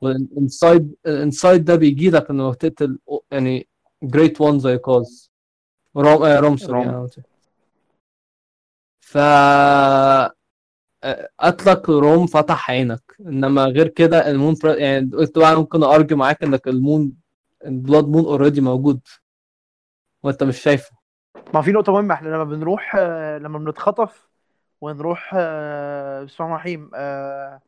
[0.02, 3.00] وال insight ال insight ده بيجي لك انك تقتل
[3.32, 3.68] يعني
[4.04, 5.32] جريت وان زي cause
[5.98, 6.88] Rom آه Rom sorry Rom.
[6.88, 7.10] يعني.
[9.02, 9.18] ف
[11.40, 14.56] قتلك Rom فتح عينك إنما غير كده ال moon.
[14.64, 17.14] يعني انت بقى ممكن أ argue معاك إنك ال moon
[17.66, 19.00] ال blood moon already موجود.
[20.24, 20.92] وأنت مش شايفه.
[21.54, 24.30] ما في نقطة مهمة إحنا لما بنروح آه، لما بنتخطف
[24.82, 27.60] ونروح آه، بسم الله الرحمن الرحيم آه،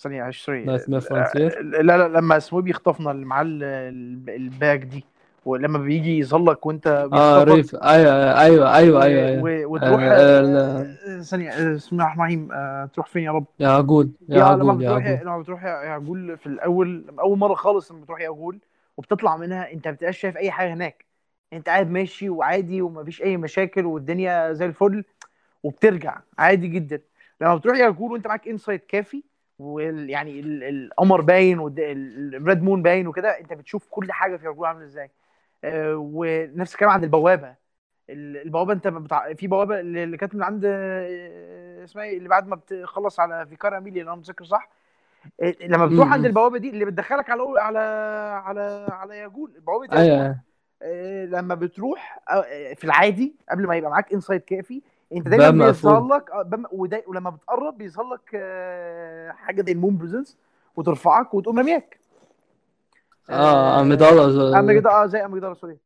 [0.00, 1.36] ثانية معلش sorry Nightmare Frontier.
[1.36, 5.04] آه، لا لا لما اسمه بيخطفنا اللي معاه ال- ال- ال bag دي.
[5.44, 7.74] ولما بيجي يظلك وأنت آه ريف.
[7.74, 9.42] أيوه أيوه أيوه أيوه أيوه.
[9.42, 10.00] و- وتروح
[11.22, 12.48] ثانية بسم الله الرحمن الرحيم
[12.86, 16.38] تروح فين يا رب؟ يا عجول يا لما عجول يا بتروح لما بتروح يا عجول
[16.38, 18.58] في الأول أول مرة خالص لما بتروح يا عجول
[18.96, 21.04] وبتطلع منها انت ما بتبقاش شايف أي حاجة هناك.
[21.52, 25.04] انت قاعد ماشي وعادي ومفيش أي مشاكل والدنيا زي الفل
[25.62, 27.00] وبترجع عادي جدا.
[27.40, 29.22] لما بتروح Yahar'gul وأنت معاك insight كافي
[29.58, 34.84] ويعني القمر باين وال red moon باين وكده انت بتشوف كل حاجة في عجول عاملة
[34.84, 35.10] إزاي.
[35.64, 37.54] آه، ونفس الكلام عند البوابة.
[38.10, 42.48] ال- البوابة أنت بتاع في بوابة اللي كانت من عند آه، اسمها إيه؟ اللي بعد
[42.48, 44.70] ما بتخلص على Vicar Amelia لو أنا متذكر صح؟
[45.60, 46.26] لما بتروح عند.
[46.26, 47.78] البوابة دي اللي بتدخلك على على
[48.44, 50.40] على على Yahar'gul بوابه Yahar'gul أيوه.
[50.82, 56.06] آه، لما بتروح آه، في العادي قبل ما يبقى معاك insight كافي انت دايما بيظهر.
[56.06, 56.50] لك آه،
[57.06, 60.38] ولما بتقرب بيظهر لك آه، حاجة زي ال Moon Presence
[60.76, 61.98] وترفعك وتقوم رمياك
[63.30, 65.78] آه Amygdala Amygdala آه زي Amygdala sorry.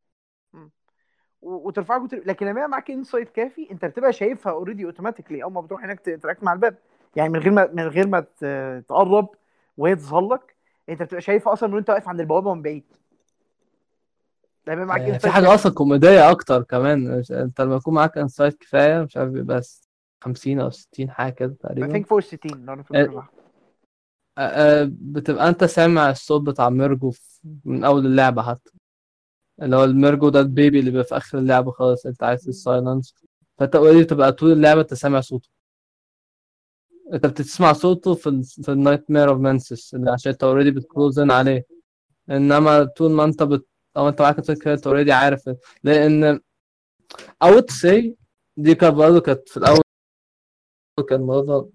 [1.43, 2.23] وترفعك وتر...
[2.27, 6.25] لكن لما معاك insight كافي انت بتبقى شايفها already automatically أول ما بتروح هناك ت
[6.25, 6.77] interact مع الباب.
[7.17, 8.21] يعني من غير ما من غير ما
[8.89, 9.29] تقرب
[9.77, 10.57] وهي تظهر لك
[10.89, 12.85] انت بتبقى شايفها أصلا وأنت واقف عند البوابة من بعيد.
[14.69, 18.59] يبقى معاك آه، في insight حاجة أصلا كوميدية أكتر كمان أنت لما يكون معاك insight
[18.59, 19.63] كفاية مش عارف بيبقى
[20.21, 23.29] 50 أو 60 حاجة كده I تقريبا think فوق 60 لو أنا فاكر
[24.39, 27.13] آه، آه، بتبقى أنت سامع الصوت بتاع Mergo
[27.65, 28.71] من أول اللعبة حتى.
[29.63, 32.49] اللي هو ال Mergo ده ال baby اللي بيبقى في آخر اللعبة خالص أنت عايز
[32.49, 33.15] ال silence
[33.59, 35.49] فأنت already بتبقى طول اللعبة أنت سامع صوته.
[37.13, 41.19] أنت بتسمع صوته في ال في ال Nightmare of Mensis عشان أنت already بت close
[41.19, 41.67] in عليه.
[42.31, 45.51] إنما طول ما أنت بت أو أنت معاك أنت already عارف.
[45.83, 46.41] لأن
[47.45, 48.13] I would say
[48.57, 49.81] دي كانت برضه كانت في الأول
[51.09, 51.71] كان الموضوع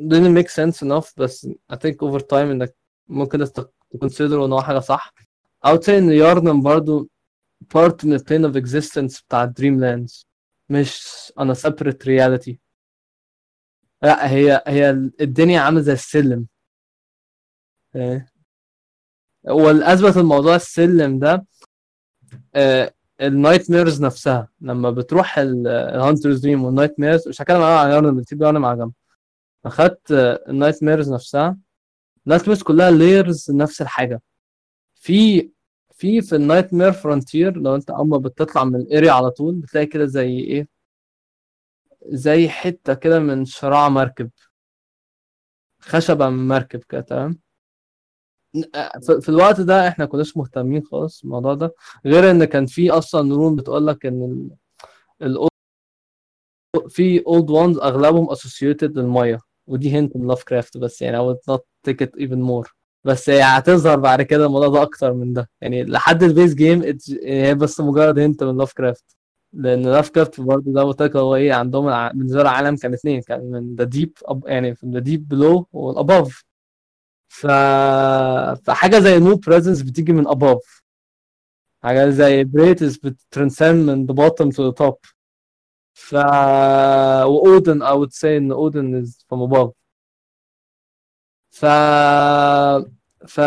[0.00, 2.76] didn't make sense enough بس I think over time انك
[3.08, 5.14] ممكن ت consider ان هو حاجة صح.
[5.66, 7.10] I would say إن Yharnam برضو
[7.74, 10.24] part من plane of existence بتاع Dreamlands
[10.68, 11.06] مش
[11.40, 12.54] on a separate reality.
[14.06, 14.90] لا هي هي
[15.20, 16.46] الدنيا عاملة زي السلم.
[17.96, 18.26] إيه.
[19.44, 21.46] واللي أثبت الموضوع السلم ده
[23.20, 24.48] ال nightmares نفسها.
[24.60, 28.92] لما بتروح ال Hunter's Dream وال nightmares مش هتكلم عن Yharnam بتسيب Yharnam على جنب.
[29.64, 30.12] أخدت
[30.48, 31.56] ال nightmares نفسها.
[32.26, 34.22] ال nightmares كلها layers نفس الحاجة.
[34.94, 35.50] في
[35.92, 39.86] في في ال Nightmare Frontier لو أنت اما بتطلع من ال area على طول بتلاقي
[39.86, 40.75] كده زي إيه؟
[42.08, 44.30] زي حتة كده من شراع مركب.
[45.80, 47.38] خشبة من مركب كده تمام؟
[49.06, 51.74] في في الوقت ده إحنا كناش مهتمين خالص بالموضوع ده
[52.06, 54.50] غير ان كان في أصلا rune بتقول لك إن
[55.22, 55.48] ال...
[56.88, 59.38] في Old Ones أغلبهم associated للمية.
[59.66, 62.70] ودي hint من لاف كرافت بس يعني would not take it even more.
[63.04, 65.50] بس هي هتظهر بعد كده الموضوع ده أكتر من ده.
[65.60, 69.16] يعني لحد ال base game هي بس مجرد hint من لاف كرافت
[69.52, 72.76] لأن لاف كرافت برضه زي ما قلت لك هو إيه عندهم الع- بالنسبة له العالم
[72.76, 74.12] كان اثنين كان من the deep
[74.46, 76.44] يعني من the deep below وال above
[77.28, 77.46] ف...
[78.64, 80.82] فحاجة زي Moon Presence بتيجي من above.
[81.82, 85.10] حاجة زي بريتس بت transcend من the bottom to the top.
[85.94, 86.14] ف
[87.24, 89.70] وOedon I would say إن Oedon is from above.
[91.50, 91.64] ف
[93.28, 93.40] ف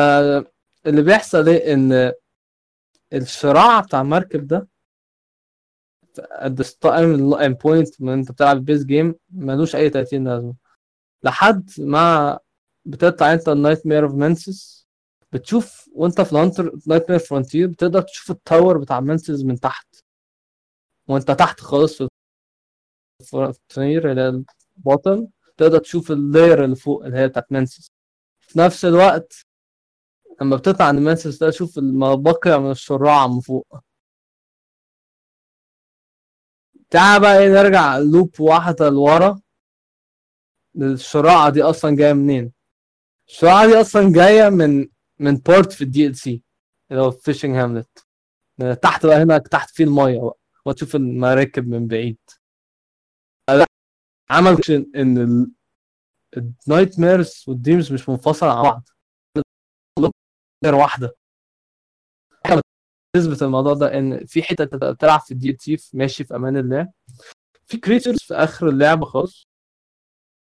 [0.87, 2.11] اللي بيحصل إيه إن
[3.13, 4.67] الشراع بتاع المركب ده
[6.31, 10.55] at the starting point من انت بتلعب base game ملوش أي 30 لازمة.
[11.23, 12.39] لحد ما
[12.85, 14.87] بتطلع انت ال Nightmare of Mensis
[15.31, 19.87] بتشوف وانت في ال Hunter Nightmare Frontier بتقدر تشوف ال tower بتاع Mensis من تحت.
[21.07, 22.07] وانت تحت خالص في
[23.21, 24.43] ال Frontier اللي
[24.77, 25.27] ال bottom
[25.57, 27.91] تقدر تشوف ال layer اللي فوق اللي هي بتاعت Mensis
[28.39, 29.33] في نفس الوقت
[30.41, 33.79] لما بتطلع عند Mensis ده تشوف ما بقي من الشراع من فوق.
[36.89, 39.41] تعال بقى إيه نرجع loop واحدة لورا.
[40.81, 42.53] الشراعة دي أصلا جاية منين؟
[43.27, 44.87] الشراعة دي أصلا جاية من
[45.19, 46.43] من part في ال DLC
[46.91, 48.07] اللي هو Fishing Hamlet.
[48.81, 52.17] تحت بقى هنا تحت فيه المية بقى وتشوف المراكب من بعيد.
[54.29, 54.57] عمل
[54.95, 55.47] إن
[56.37, 58.89] ال nightmares وال dreams مش منفصلة عن بعض.
[60.65, 61.15] غير واحدة.
[63.13, 66.91] تثبت الموضوع ده إن في حتة انت بتلعب في ال DLC ماشي في أمان الله.
[67.65, 69.47] في creatures في آخر اللعبة خالص.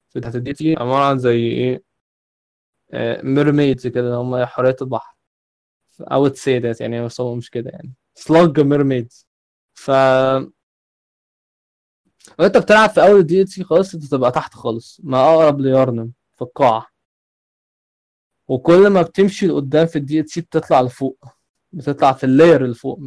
[0.10, 1.84] في تحت ال DLC عبارة عن زي إيه؟
[3.24, 5.16] mermaids كده هم حوريات البحر.
[6.02, 7.94] أو let's say that يعني بس هو مش كده يعني.
[8.16, 9.28] slug mermaids
[9.74, 9.90] ف
[12.40, 15.02] وانت بتلعب في أول ال DLC خالص أنت تبقى تحت خالص.
[15.04, 16.88] ما أقرب ليارنم في القاعه
[18.48, 21.26] وكل ما بتمشي لقدام في ال DLC بتطلع لفوق.
[21.72, 23.00] بتطلع في ال layer اللي فوق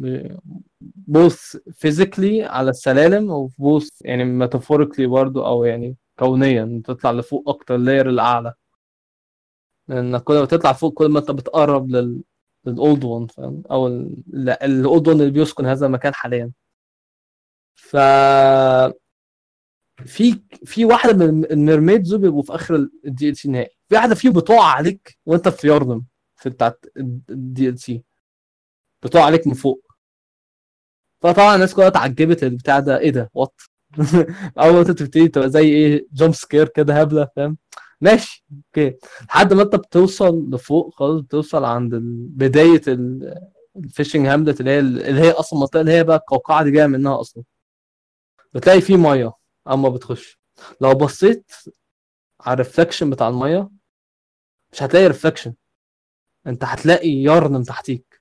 [0.81, 7.75] both physically على السلالم و both يعني metaphorically برضو أو يعني كونيا بتطلع لفوق أكتر
[7.75, 8.53] ال layer الأعلى.
[9.87, 12.21] لأن كل ما تطلع فوق كل ما أنت بتقرب لل
[12.65, 16.51] لل Old One فاهم؟ أو ال Old One اللي بيسكن هذا المكان حاليا.
[17.75, 17.97] ف
[20.05, 23.69] في في واحدة من ال mermaids بيبقوا في آخر ال DLC نهائي.
[23.89, 26.03] في واحدة فيهم بتقع عليك وأنت في يارنم
[26.35, 26.85] في بتاعت
[27.29, 28.03] ال DLC
[29.03, 29.81] بتقع عليك من فوق.
[31.21, 32.99] فطبعا الناس كلها اتعجبت البتاع ده.
[32.99, 33.61] إيه ده؟ what
[34.59, 37.57] أول ما أنت تبتدي تبقى زي إيه؟ jump scare كده هبلة فاهم؟
[38.01, 38.97] ماشي أوكي.
[39.27, 41.95] لحد ما أنت بتوصل لفوق خالص بتوصل عند
[42.37, 42.81] بداية
[43.75, 46.87] ال Fishing Hamlet اللي هي اللي هي أصلا المنطقة اللي هي بقى القوقعة دي جاية
[46.87, 47.43] منها أصلا.
[48.53, 49.33] بتلاقي فيه مية
[49.67, 50.39] أما بتخش.
[50.81, 51.51] لو بصيت
[52.41, 53.69] على ال reflection بتاع المية
[54.73, 55.53] مش هتلاقي reflection
[56.47, 58.12] أنت هتلاقي يارنم تحتيك.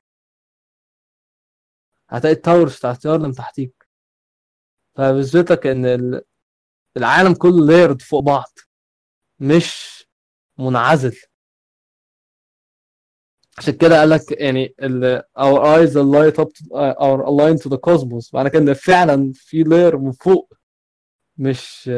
[2.13, 3.89] هتلاقي ال towers بتاعت يارنم تحتيك.
[4.95, 6.21] فبيثبت لك إن
[6.97, 8.59] العالم كله layered فوق بعض
[9.41, 10.03] مش
[10.59, 11.17] منعزل.
[13.59, 16.65] عشان كده قال لك يعني ال our eyes are light up to,
[16.99, 18.35] are aligned to the cosmos.
[18.35, 20.53] معنى كده إن فعلا في layer من فوق
[21.37, 21.91] مش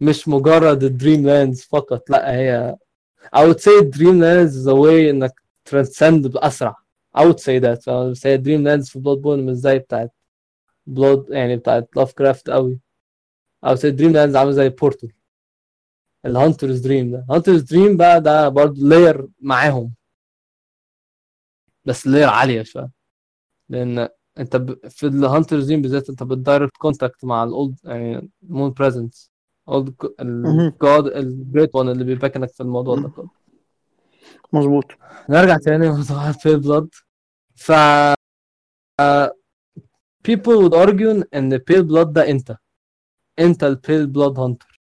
[0.00, 2.76] مش مجرد ال dream lands فقط لأ هي
[3.36, 5.32] I would say dream lands is a way إنك
[5.70, 6.85] transcend بأسرع.
[7.18, 10.12] I would say that بس هي dream lands في Bloodborne مش زي بتاعت
[10.86, 12.80] Blood يعني بتاعت لاف كرافت قوي.
[13.66, 15.12] I would say dream lands عامل زي portal
[16.26, 17.26] ال Hunter's Dream ده.
[17.30, 19.92] Hunter's Dream بقى ده برضه layer معاهم.
[21.84, 22.90] بس layer عالية شوية.
[23.68, 24.88] لأن أنت ب...
[24.88, 29.30] في ال Hunter's Dream بالذات أنت بال direct contact مع ال Old يعني Moon Presence
[29.68, 33.08] old ال God ال Great One اللي بيباكنك في الموضوع ده.
[33.08, 33.28] كله
[34.52, 34.84] مظبوط.
[35.28, 36.88] نرجع تاني لموضوع ال Pale Blood
[37.56, 37.72] ف
[40.28, 42.56] people would argue ان pale blood ده انت
[43.38, 44.80] انت ال Pale Blood hunter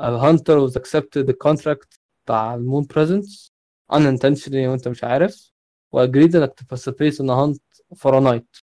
[0.00, 3.52] ال hunter was accepted the contract بتاع ال Moon Presence
[3.92, 5.52] unintentionally وأنت مش عارف
[5.92, 7.58] و agreed إنك a hunt
[7.96, 8.62] for a night.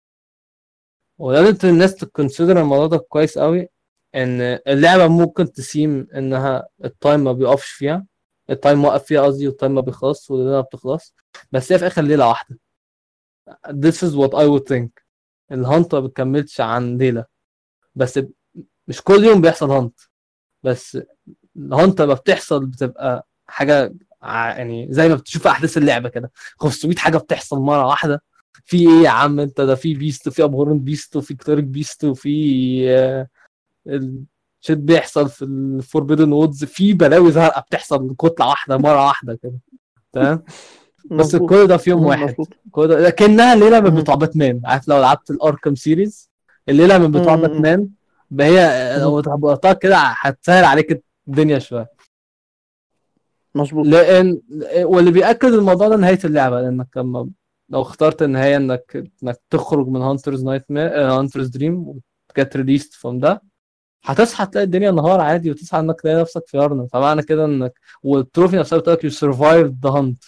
[1.17, 3.69] ولازم الناس ت consider الموضوع ده كويس قوي
[4.15, 8.05] إن اللعبة ممكن ت seem إنها التايم ما بيقفش فيها.
[8.49, 11.15] التايم وقف فيها قصدي والتايم ما بيخلص والليلة بتخلص
[11.51, 12.59] بس هي في آخر ليلة واحدة.
[13.69, 14.89] This is what I would think.
[15.51, 17.25] ال hunt ما بتكملش عن ليلة.
[17.95, 18.19] بس
[18.87, 19.99] مش كل يوم بيحصل hunt.
[20.63, 20.97] بس
[21.57, 26.31] ال hunt لما بتحصل بتبقى حاجة يعني زي ما بتشوف أحداث اللعبة كده.
[26.59, 28.23] 500 حاجة بتحصل مرة واحدة.
[28.65, 32.29] في إيه يا عم أنت ده؟ في beast وفي abhorrent beast وفي Cleric Beast وفي
[33.87, 39.39] ال shit بيحصل في ال Forbidden Woods في بلاوي زرقاء بتحصل كتلة واحدة مرة واحدة
[39.43, 39.59] كده.
[40.11, 40.43] تمام؟
[41.11, 42.35] بس كل ده في يوم واحد.
[42.71, 44.61] كل ده لكنها ليله من بتوع باتمان.
[44.65, 46.29] عارف لو لعبت ال Arkham series
[46.69, 47.89] الليلة من بتوع باتمان.
[48.39, 51.91] هي لو طبقتها كده هتسهل عليك الدنيا شوية.
[53.55, 53.85] مظبوط.
[53.87, 54.41] لأن
[54.75, 56.61] واللي بيأكد الموضوع ده نهاية اللعبة.
[56.61, 57.29] لأنك لما
[57.69, 61.95] لو اخترت النهاية انك إنك تخرج من hunter's night Hunter's Dream
[62.29, 63.41] وت get released from ده
[64.03, 68.17] هتصحى تلاقي الدنيا نهار عادي وتصحى إنك تلاقي نفسك في يارنم فمعنى كده انك وال
[68.17, 70.23] trophy نفسها بتقول لك you survive the hunt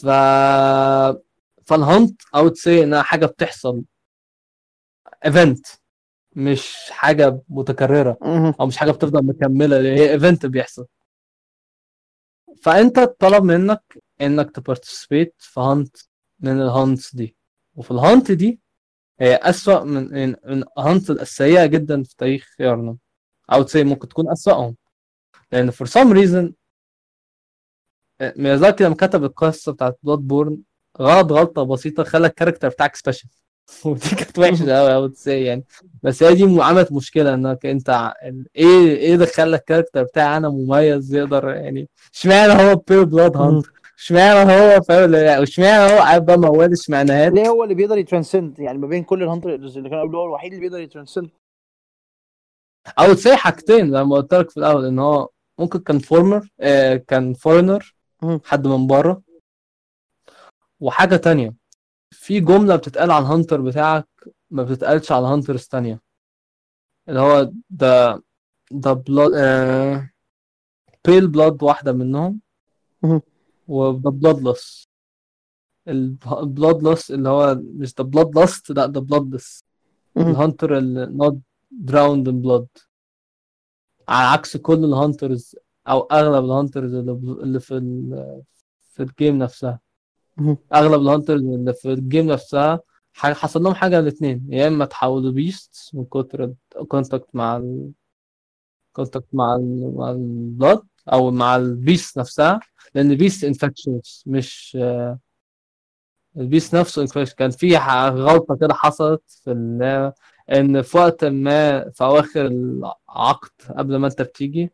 [0.00, 0.06] ف
[1.66, 3.82] فال hunt I would say إنها حاجة بتحصل.
[5.24, 5.66] event
[6.32, 8.18] مش حاجة متكررة.
[8.60, 9.80] أو مش حاجة بتفضل مكملة.
[9.80, 10.86] هي event بيحصل.
[12.62, 13.82] فأنت طلب منك
[14.20, 15.96] إنك ت participate في hunt
[16.40, 17.36] من ال hunts دي.
[17.74, 18.60] وفي ال hunt دي
[19.20, 22.96] هي أسوأ من من ال hunt السيئة جدا في تاريخ يارنم
[23.52, 24.76] أو let's say ممكن تكون أسوأهم.
[25.52, 26.52] لأن for some reason
[28.22, 30.58] ميازاكي لما كتب القصة بتاعت Bloodborne
[31.00, 33.30] غلط غلطة بسيطة خلى ال character بتاعك special
[33.84, 35.64] ودي كانت وحشة قوي let's say يعني.
[36.02, 38.12] بس هي دي عملت مشكلة انك أنت
[38.56, 43.36] إيه إيه اللي خلى ال character بتاعي أنا مميز يقدر يعني؟ اشمعنى هو Pale Blood
[43.36, 43.66] hunt
[43.98, 48.58] اشمعنى هو فاهم اشمعنى هو قاعد بقى موال اشمعناهات ليه هو اللي بيقدر ي transcend
[48.58, 51.30] يعني ما بين كل ال hunters اللي كانوا قبله هو الوحيد اللي بيقدر ي transcend
[52.98, 56.96] أو تسي حاجتين زي ما قلت لك في الأول إن هو ممكن كان فورمر آه
[56.96, 57.95] كان فورنر.
[58.44, 59.22] حد من بره.
[60.80, 61.54] وحاجة تانية
[62.10, 64.08] في جملة بتتقال على الهانتر بتاعك
[64.50, 66.00] ما بتتقالش على هانترز تانية.
[67.08, 68.22] اللي هو ده
[68.70, 70.10] ده بلاد آه
[71.04, 72.40] بيل بلاد واحدة منهم.
[73.68, 74.88] وده بلادلس
[75.88, 79.64] البلادلس اللي هو مش ده بلاد لاست لا ده بلادلس.
[80.16, 81.34] ال hunter اللي not
[81.90, 82.82] drowned in blood.
[84.08, 85.56] على عكس كل ال hunters
[85.88, 88.42] أو أغلب ال hunters اللي, في ال
[88.92, 89.80] في ال game نفسها.
[90.74, 92.80] أغلب ال hunters اللي في ال game نفسها
[93.14, 97.90] حصل لهم حاجة الاثنين يا إما تحولوا beast من كتر ال contact مع ال
[98.92, 100.82] contact مع ال مع ال blood
[101.12, 102.60] أو مع ال beast نفسها.
[102.94, 105.18] لأن ال beast infections مش آه،
[106.36, 109.50] ال beast نفسه infection كان في غلطة كده حصلت في
[110.52, 114.72] إن في وقت ما في أواخر العقد قبل ما أنت بتيجي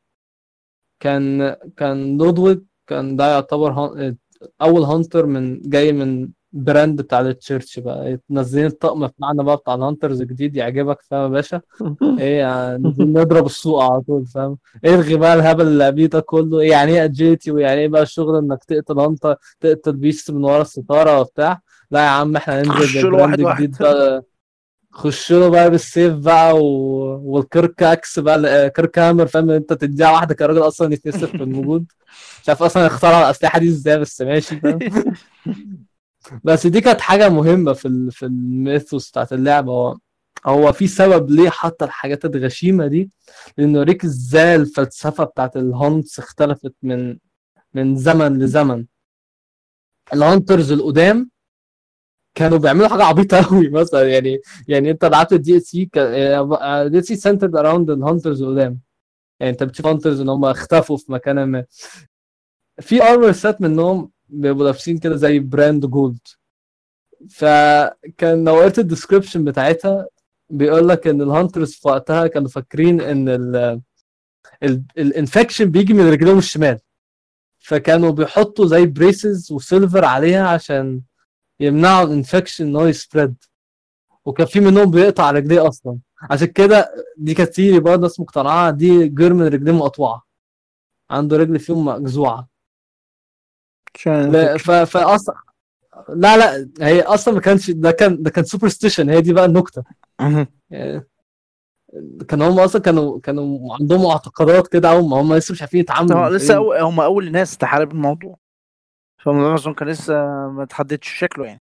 [1.02, 3.92] كان كان لودويج كان ده يعتبر
[4.62, 8.18] أول hunter من جاي من brand بتاع ال church بقى.
[8.28, 11.60] منزلين الطقم بتاعنا بقى بتاع ال hunters الجديد يعجبك فاهم يا باشا؟
[12.18, 16.60] إيه يعني نضرب السوق على طول فاهم؟ إلغي بقى الهبل اللي قبليه ده كله.
[16.60, 20.62] إيه يعني إيه agility ويعني إيه بقى الشغل إنك تقتل hunter تقتل beast من ورا
[20.62, 23.76] الستارة وبتاع؟ لا يا عم إحنا ننزل خش له بال brand واحد جديد.
[23.80, 24.22] بقى.
[24.92, 26.64] خش له بقى بالسيف بقى و...
[27.24, 31.86] وال Kirk إكس بقى ال- Kirkhammer فاهم؟ انت تديها واحدة كراجل أصلا يتنسف في الوجود
[32.42, 34.78] مش عارف أصلا اخترع الأسلحة دي إزاي بس ماشي فاهم؟
[36.44, 38.12] بس دي كانت حاجة مهمة في ال...
[38.12, 39.72] في ال mythos بتاعت اللعبة.
[39.72, 39.96] هو
[40.46, 43.10] هو في سبب ليه حط الحاجات الغشيمة دي؟
[43.58, 47.18] لأنه يوريك إزاي الفلسفة بتاعت ال hunts اختلفت من
[47.74, 48.84] من زمن لزمن.
[50.14, 51.30] ال hunters القدام
[52.34, 57.56] كانوا بيعملوا حاجة عبيطة قوي مثلا يعني يعني أنت لعبت ال DLC ال DLC centered
[57.56, 58.78] around ال hunters القدام
[59.40, 61.64] يعني أنت بتشوف hunters إن هم اختفوا في مكان ما.
[62.80, 66.18] في armor set منهم بيبقوا لابسين كده زي brand gold
[67.30, 70.06] فكان لو قريت ال description بتاعتها
[70.50, 73.28] بيقول لك إن ال hunters في وقتها كانوا فاكرين إن
[74.98, 76.78] ال infection بيجي من رجلهم الشمال.
[77.58, 81.00] فكانوا بيحطوا زي braces و silver عليها عشان
[81.62, 83.34] يمنعوا ال infection إن هو ي spread
[84.24, 85.98] وكان في منهم بيقطع رجليه أصلا.
[86.30, 90.22] عشان كده دي كانت theory برضه ناس مقتنعة دي جيرمان رجليه مقطوعة.
[91.10, 92.48] عنده رجل فيهم مجزوعه
[94.30, 95.34] لا ف فاصلا
[96.08, 99.82] لا لا هي أصلا ما كانش ده كان ده كان superstition هي دي بقى النكتة.
[100.70, 101.06] يعني
[102.28, 106.28] كان هم أصلا كانوا كانوا عندهم معتقدات كده هم هم لسه مش عارفين يتعاملوا.
[106.28, 108.38] لسه هم أول ناس تحارب الموضوع.
[109.26, 110.14] أصلا كان لسه
[110.48, 111.62] ما تحددش شكله يعني.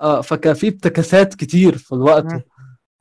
[0.00, 2.24] آه فكان في ابتكارات كتير في الوقت.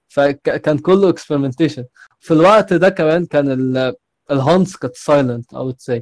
[0.08, 1.86] فكان كله experimentation
[2.20, 3.94] في الوقت ده كمان كان ال-
[4.32, 6.02] ال hunts كانت silent أو تسي.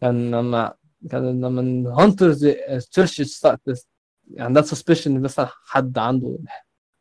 [0.00, 0.74] كان لما
[1.10, 2.46] كان لما ال hunters
[2.90, 3.44] church
[4.38, 6.38] عندها suspicion مثلا حد عنده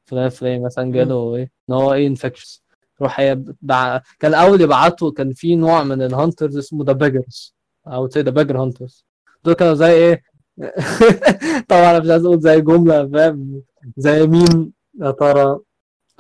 [0.06, 2.60] فلان فلان مثلا جاله إيه إن هو إيه infection
[3.02, 3.22] يروح.
[3.22, 7.56] كان الأول يبعتوا كان في نوع من ال hunters اسمه the beggars
[7.88, 9.06] أو تسي the beggar hunters
[9.46, 10.24] دول كانوا زي إيه؟
[11.70, 13.62] طبعا أنا مش عايز أقول زي جملة فاهم؟
[13.98, 14.72] زي مين
[15.02, 15.60] يا ترى.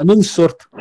[0.01, 0.65] مين الشرطة.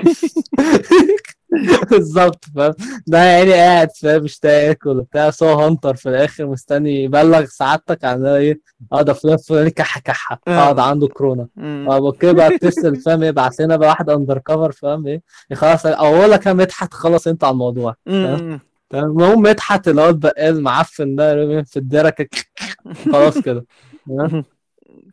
[1.91, 2.75] بالظبط فاهم؟
[3.07, 5.29] ده يعني قاعد فاهم؟ مش ياكل وبتاع.
[5.29, 8.61] بس هو hunter في الآخر مستني يبلغ سعادتك عن إيه؟
[8.93, 10.41] آه ده فلان فلان كحة كحة.
[10.49, 10.73] آه.
[10.73, 11.49] ده عنده كورونا.
[11.59, 15.23] آه okay بقى اتصل فاهم؟ يبعت لنا بقى واحد undercover فاهم؟ إيه؟
[15.55, 15.87] خلاص.
[15.87, 18.61] أقول لك يا مدحت خلص أنت على الموضوع مم.
[18.95, 22.29] المهم مدحت اللي هو البقال معفن ده رمي في الدركة.
[23.13, 23.67] خلاص كده.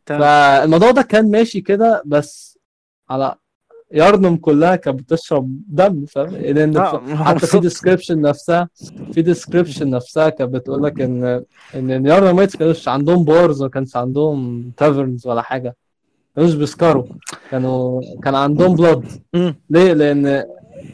[0.05, 2.59] فالموضوع ده كان ماشي كده بس
[3.09, 3.35] على
[3.91, 7.61] يارنم كلها كانت بتشرب دم فاهم؟ لأن في- حتى في بالظبط.
[7.61, 8.69] description نفسها
[9.13, 11.23] في description نفسها كانت بتقول لك إن
[11.75, 15.75] إن ال Yharnamites كانوش عندهم bars ما كانش عندهم taverns ولا حاجة.
[16.35, 17.03] كانوش بيسكروا.
[17.51, 19.55] كانوا كان عندهم blood مم.
[19.69, 20.45] ليه؟ لأن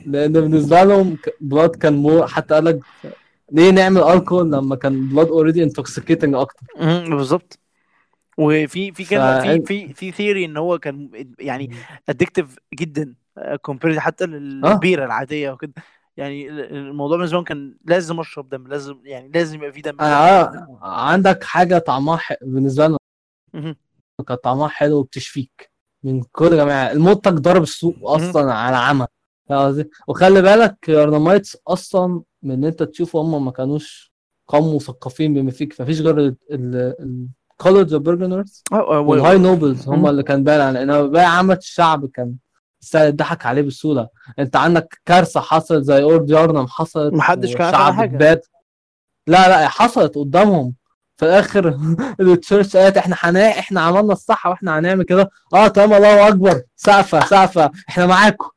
[0.05, 2.79] لأن بالنسبة لهم بلاد كان مور حتى قال لك
[3.51, 7.59] ليه نعمل الكول لما كان blood already intoxicating أكتر؟ مم، بالظبط.
[8.37, 11.09] وفي في كان في في في theory إن هو كان
[11.39, 11.71] يعني
[12.09, 13.13] addictive جدا
[13.61, 14.27] compared حتى آه.
[14.27, 15.73] للبيرة العادية وكده.
[16.17, 20.01] يعني ال- الموضوع بالنسبة لهم كان لازم أشرب دم لازم يعني لازم يبقى في دم.
[20.01, 22.33] آه عندك حاجة طعمها ح...
[22.41, 22.97] بالنسبة لنا.
[24.27, 25.71] كان طعمها حلو وبتشفيك
[26.03, 29.07] من كل جماعة المنتج ضرب السوق أصلا على عمى
[29.51, 34.13] قصدي؟ وخلي بالك Yharnamites أصلا من أنت تشوفه هم ما كانوش
[34.47, 35.81] قوم مثقفين بما فيك.
[35.81, 40.07] مفيش غير ال College of Byrgenwerth وال high nobles هم.
[40.07, 42.35] اللي كان باين على انه باقي عامة الشعب كان
[42.79, 44.07] سهل يضحك عليه بسهولة.
[44.39, 48.09] أنت عندك كارثة حصلت زي Old Yharnam حصلت محدش كان عارف حاجة.
[48.15, 48.47] اتبات
[49.27, 50.73] لا لا حصلت قدامهم.
[51.17, 51.67] في الآخر
[52.19, 55.29] ال church قالت إحنا حنا إحنا عملنا الصح وإحنا هنعمل كده.
[55.53, 56.61] آه تمام الله أكبر.
[56.75, 57.71] سقفة سقفة.
[57.89, 58.49] إحنا معاكم.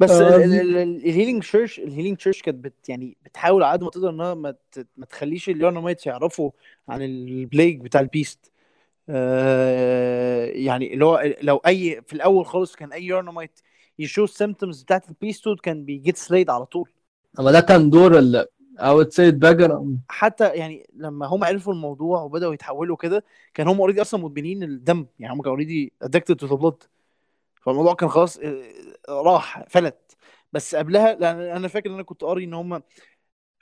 [0.00, 4.10] بس ال healing church ال healing church كانت بت يعني بتحاول على قد ما تقدر
[4.10, 4.54] انها ما,
[4.96, 6.50] ما تخليش ال Yharnamites يعرفوا
[6.88, 8.50] عن ال plague بتاع ال beast
[9.08, 13.60] آه يعني اللي هو لو أي في الأول خالص كان أي Yharnamite
[13.98, 16.88] ي show ال symptoms بتاعت ال beasthood كان بي get slayed على طول.
[17.40, 18.46] أما ده كان دور ال
[18.78, 23.24] the beggar حتى يعني لما هم عرفوا الموضوع وبدأوا يتحولوا كده
[23.54, 25.06] كان هم already أصلا مدمنين الدم.
[25.18, 26.82] يعني هم كانوا already addicted to the blood
[27.62, 28.62] فالموضوع كان خلاص آه،
[29.08, 30.16] راح فلت.
[30.52, 32.82] بس قبلها لأن أنا فاكر إن أنا كنت قاري إن هم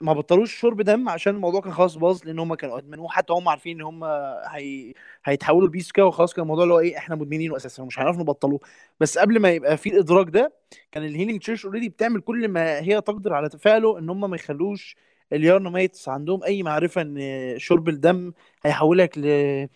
[0.01, 3.09] ما بطلوش شرب دم عشان الموضوع كان خلاص باظ لأن هم كانوا أدمنوه.
[3.09, 4.03] حتى هم عارفين إن هم
[4.49, 4.93] هي...
[5.25, 8.17] هيتحولوا ل beast كده وخلاص كان الموضوع اللي هو إيه إحنا مدمنينه أساسا ومش هنعرف
[8.19, 8.59] نبطلوه
[8.99, 10.53] بس قبل ما يبقى في الإدراك ده
[10.91, 14.35] كان ال healing church already بتعمل كل ما هي تقدر على تفاعله إن هم ما
[14.35, 14.95] يخلوش
[15.33, 17.19] ال Yharnamites عندهم أي معرفة إن
[17.59, 18.33] شرب الدم
[18.65, 19.21] هيحولك ل...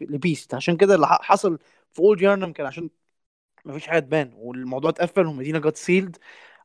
[0.02, 0.54] ل beast.
[0.53, 1.59] عشان كده اللي حصل
[1.93, 2.89] في Old Yharnam كان عشان
[3.66, 6.18] ما فيش حاجة تبان والموضوع اتقفل والمدينة got sealed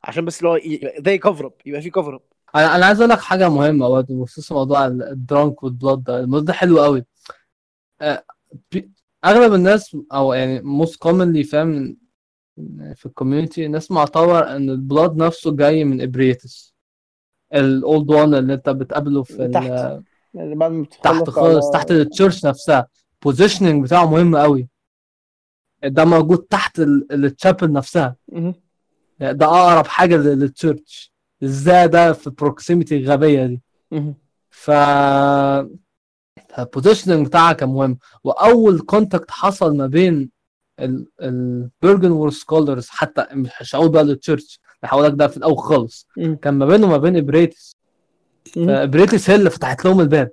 [0.03, 0.59] عشان بس اللي هو
[1.05, 2.21] زي cover up يبقى في cover up
[2.55, 6.19] أنا أنا عايز أقول لك حاجة مهمة برضه بخصوص موضوع ال- الdrunk وال blood ده
[6.19, 7.05] الموضوع ده حلو قوي.
[8.01, 8.23] آه،
[9.25, 11.97] أغلب الناس أو يعني most commonly فاهم
[12.95, 16.75] في ال community الناس معتبر إن ال blood نفسه جاي من Ebrietas
[17.53, 19.69] ال Old One اللي أنت بتقابله في ال- تحت.
[20.33, 22.87] يعني بعد ما تحت خالص تحت ال church نفسها.
[23.23, 24.67] positioning بتاعه مهم قوي.
[25.83, 28.15] ده موجود تحت ال chapel نفسها.
[29.19, 31.11] ده أقرب حاجة لل- لل church.
[31.43, 33.61] إزاي ده في ال proximity الغبيه دي.
[34.49, 34.71] ف
[36.59, 37.97] ال positioning بتاعها كان مهم.
[38.23, 40.29] وأول contact حصل ما بين
[41.21, 46.07] ال Byrgenwerth scholars حتى مش هقول بقى لل church هقول لك ده في الأول خالص.
[46.41, 47.75] كان ما بينه وما بين Ebrietas.
[48.57, 48.67] مم.
[48.67, 50.31] ف Ebrietas هي اللي فتحت لهم الباب.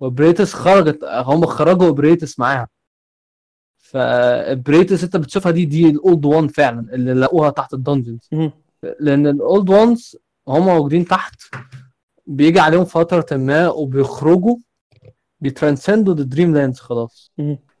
[0.00, 2.68] و Ebrietas خرجت هم خرجوا Ebrietas معاها.
[3.94, 8.28] ف Ebrietas انت بتشوفها دي دي ال Old One فعلا اللي لقوها تحت ال dungeons.
[9.00, 10.16] لأن ال Old Ones
[10.48, 11.34] هم موجودين تحت
[12.26, 14.56] بيجي عليهم فترة ما وبيخرجوا
[15.40, 17.32] بي transcend وا ال dreamlands خلاص.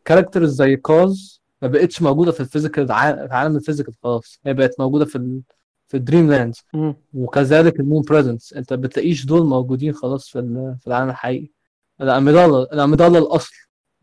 [0.04, 2.92] characters زي Kos ما بقتش موجودة في ال physical في
[3.30, 4.40] عالم ال physical خلاص.
[4.46, 5.40] هي بقت موجودة في ال...
[5.86, 6.64] في ال dreamlands.
[7.14, 11.50] وكذلك ال Moon Presence انت بتلاقيش دول موجودين خلاص في ال- في العالم الحقيقي.
[12.00, 13.54] ال Amygdala ال Amygdala الأصل.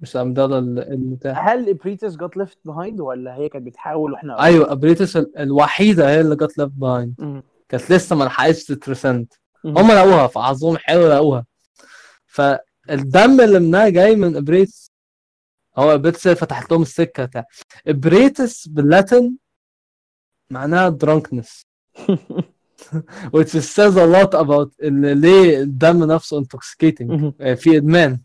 [0.02, 1.48] مش ال Amygdala ال- المتاح.
[1.48, 6.22] هل Ebrietas جت left behind ولا هي كانت بتحاول وإحنا أيوه Ebrietas ال- الوحيدة هي
[6.22, 7.44] اللي جت left behind.
[7.70, 9.34] كانت لسه ما لحقتش ت transcend.
[9.66, 11.46] هم لقوها فحظهم حلو لقوها.
[12.26, 14.92] فالدم اللي منها جاي من Ebrietas.
[15.78, 17.46] هو Ebrietas اللي فتحت لهم السكة بتاع.
[17.88, 19.36] Ebrietas بال Latin
[20.50, 21.64] معناها drunkenness.
[23.36, 27.32] Which says a lot about ان ليه الدم نفسه intoxicating.
[27.56, 28.20] في إدمان.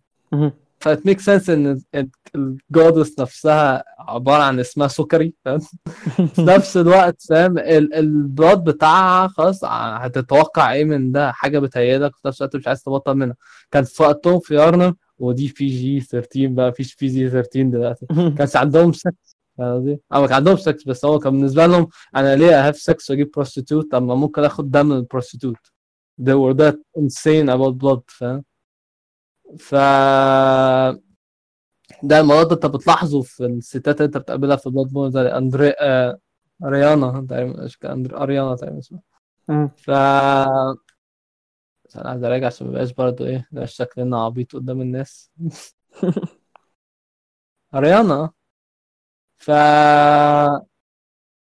[0.86, 1.80] ف that make sense إن
[2.34, 5.58] ال goddess نفسها عبارة عن اسمها سكري فاهم؟
[6.28, 12.16] في نفس الوقت فاهم؟ ال- ال blood بتاعها خلاص هتتوقع إيه من ده؟ حاجة بتهيألك
[12.16, 13.34] في نفس الوقت مش عايز تبطل منها.
[13.70, 18.06] كان في وقتهم في Yharnam ودي PG 13 بقى مفيش PG 13 دلوقتي.
[18.10, 18.34] مهم.
[18.38, 22.36] كانش عندهم سكس فاهم قصدي؟ أو كان عندهم سكس بس هو كان بالنسبة لهم أنا
[22.36, 25.56] ليه اهاف سكس وأجيب prostitute طب ما ممكن آخد دم من ال prostitute
[26.22, 28.44] they were that insane about blood فاهم؟
[29.58, 29.74] ف
[32.02, 36.18] ده الموضوع ده انت بتلاحظه في الستات اللي انت بتقابلها في Bloodborne زي اندري آه...
[36.64, 38.16] Arianna تقريبا مش كان أندري...
[38.16, 39.02] Arianna تقريبا اسمها.
[39.76, 39.90] ف
[41.96, 45.30] أنا عايز اراجع عشان مبقاش برضه إيه مبقاش شكلنا عبيط قدام الناس.
[47.74, 48.32] Arianna
[49.38, 49.50] ف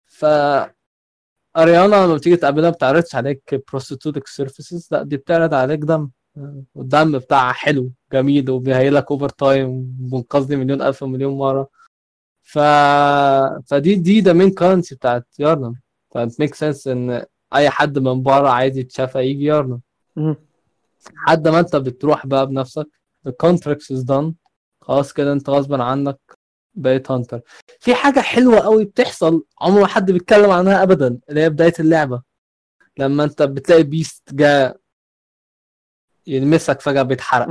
[0.07, 0.25] ف
[1.57, 6.11] Arianna لما بتيجي تقابلها ما بتعرضش عليك prostitute services لا دي بتعرض عليك دم.
[6.75, 11.69] والدم بتاعها حلو جميل وبي heal ك over time منقذني مليون ألف مليون مرة.
[12.43, 12.59] ف
[13.67, 15.75] فدي دي ده main currency بتاعت Yharnam
[16.11, 17.25] ف make make sense إن
[17.55, 19.81] أي حد من بره عايز يتشافى يجي Yharnam
[20.17, 20.37] مم.
[21.15, 22.87] لحد ما أنت بتروح بقى بنفسك.
[23.27, 24.35] ال contract is done
[24.81, 26.19] خلاص كده أنت غصبا عنك
[26.75, 27.41] بقيت hunter
[27.81, 32.23] في حاجة حلوة قوي بتحصل عمر ما حد بيتكلم عنها ابدا اللي هي بداية اللعبة.
[32.99, 34.75] لما أنت بتلاقي beast جا
[36.27, 37.49] يلمسك فجأة بيتحرق.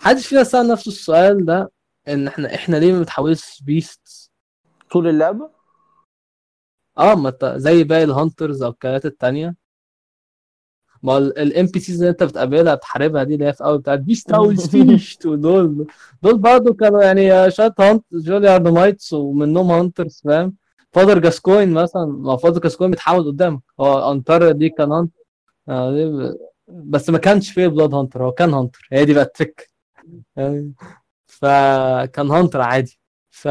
[0.00, 1.72] محدش فينا سأل نفسه السؤال ده
[2.08, 4.30] إن إحنا إحنا ليه ما بنتحولش beast
[4.92, 5.50] طول اللعبة؟
[6.98, 9.54] آه ما زي باقي ال hunters أو الكائنات التانية.
[11.02, 14.68] ما ال NPCs اللي أنت بتقابلها بتحاربها دي اللي هي في اول بتاعت beast اوز
[14.70, 15.86] فينيشت ودول
[16.22, 20.54] دول برضه كانوا يعني شوية هانت جوليارد مايتس ومنهم هانترز فاهم؟
[20.92, 23.60] فادر جاسكوين مثلا ما فادر جاسكوين بيتحول قدامك.
[23.80, 25.18] هو انتر دي كان هانتر
[25.68, 26.36] آه، دي ب-
[26.68, 29.70] بس ما كانش فيه بلاد هانتر هو كان هانتر هي دي بقى التريك
[31.26, 33.00] فكان هانتر عادي.
[33.30, 33.48] ف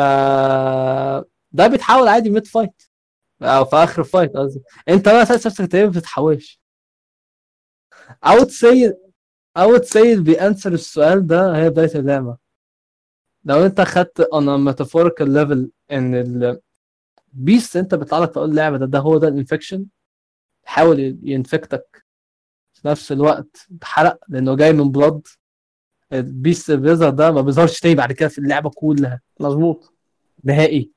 [1.51, 2.84] ده بيتحول عادي ميد فايت
[3.41, 4.64] أو في آخر فايت قصدي.
[4.89, 6.59] أنت بقى أساس نفسك تقريبا ما بتتحولش.
[8.26, 8.32] I
[9.68, 12.38] would say اللي بي answer السؤال ده هي بداية اللعبة.
[13.45, 14.36] لو أنت خدت a
[14.72, 16.61] metaphorical level إن ال
[17.45, 19.86] beast أنت بيطلع لك أول اللعبة ده ده هو ده ال infection
[20.66, 22.03] حاول ي infect ك.
[22.84, 25.28] في نفس الوقت اتحرق لأنه جاي من blood.
[26.14, 29.22] ال beast بيظهر ده ما بيظهرش تاني بعد كده في اللعبة كلها.
[29.40, 29.94] مظبوط.
[30.44, 30.92] نهائي.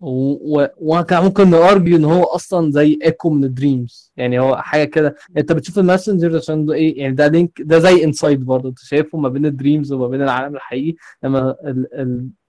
[0.00, 4.84] وكان ممكن ن argue إن هو أصلا زي ايكو من ال dreams يعني هو حاجة
[4.84, 5.16] كده.
[5.36, 8.68] أنت بتشوف ال messenger عشان ده إيه؟ يعني ده link ده زي insight برضه.
[8.68, 10.96] أنت شايفه ما بين ال dreams وما بين العالم الحقيقي.
[11.22, 11.56] لما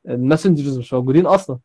[0.10, 1.58] ال messengers مش موجودين أصلا.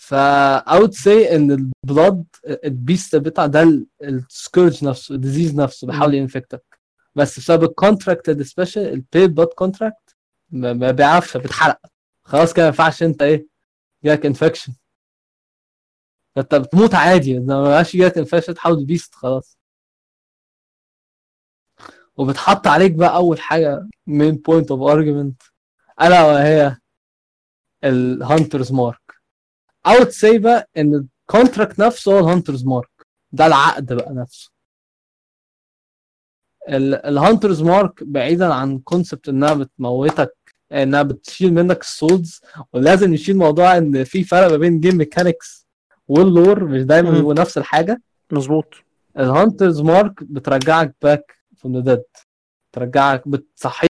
[0.00, 1.50] ف I would say ان
[1.86, 2.24] ال blood
[2.64, 6.78] ال beast بتاع ده ال scourge نفسه ال disease نفسه بيحاول ي infect ك.
[7.14, 10.16] بس بسبب ال contract special ال بي blood contract
[10.50, 11.80] ما ما بيعرفش بيتحرق
[12.22, 13.46] خلاص كده ما ينفعش انت إيه
[14.04, 14.72] جالك infection
[16.38, 19.58] انت بتموت عادي ما بقاش جالك infection تحول beast خلاص.
[22.16, 25.42] وبتحط عليك بقى أول حاجة main point of argument
[26.02, 26.76] ألا وهي
[27.84, 29.07] ال Hunter's Mark
[29.86, 30.94] I'd say بقى إن
[31.28, 32.90] ال contract نفسه هو ال Hunter's Mark
[33.32, 34.50] ده العقد بقى نفسه.
[36.68, 40.34] ال Hunter's Mark بعيدا عن concept إنها بتموتك
[40.72, 42.40] إنها بتشيل منك ال souls
[42.72, 45.66] ولازم نشيل موضوع إن في فرق ما بين game mechanics
[46.08, 47.10] وال lore مش دايما.
[47.10, 48.02] بيبقوا نفس الحاجة.
[48.32, 48.74] مظبوط.
[49.18, 52.04] ال Hunter's Mark بترجعك back from the dead
[52.72, 53.88] بترجعك بتصحيك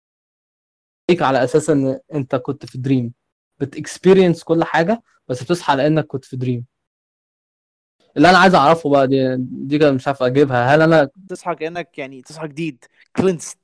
[1.20, 3.12] على أساس إن أنت كنت في dream
[3.58, 5.02] بت experience كل حاجة.
[5.28, 6.64] بس بتصحى لأنك كنت في دريم
[8.16, 10.74] اللي أنا عايز أعرفه بقى دي دي كده مش عارف أجيبها.
[10.74, 12.84] هل أنا تصحى كأنك يعني تصحى جديد
[13.16, 13.58] cleansed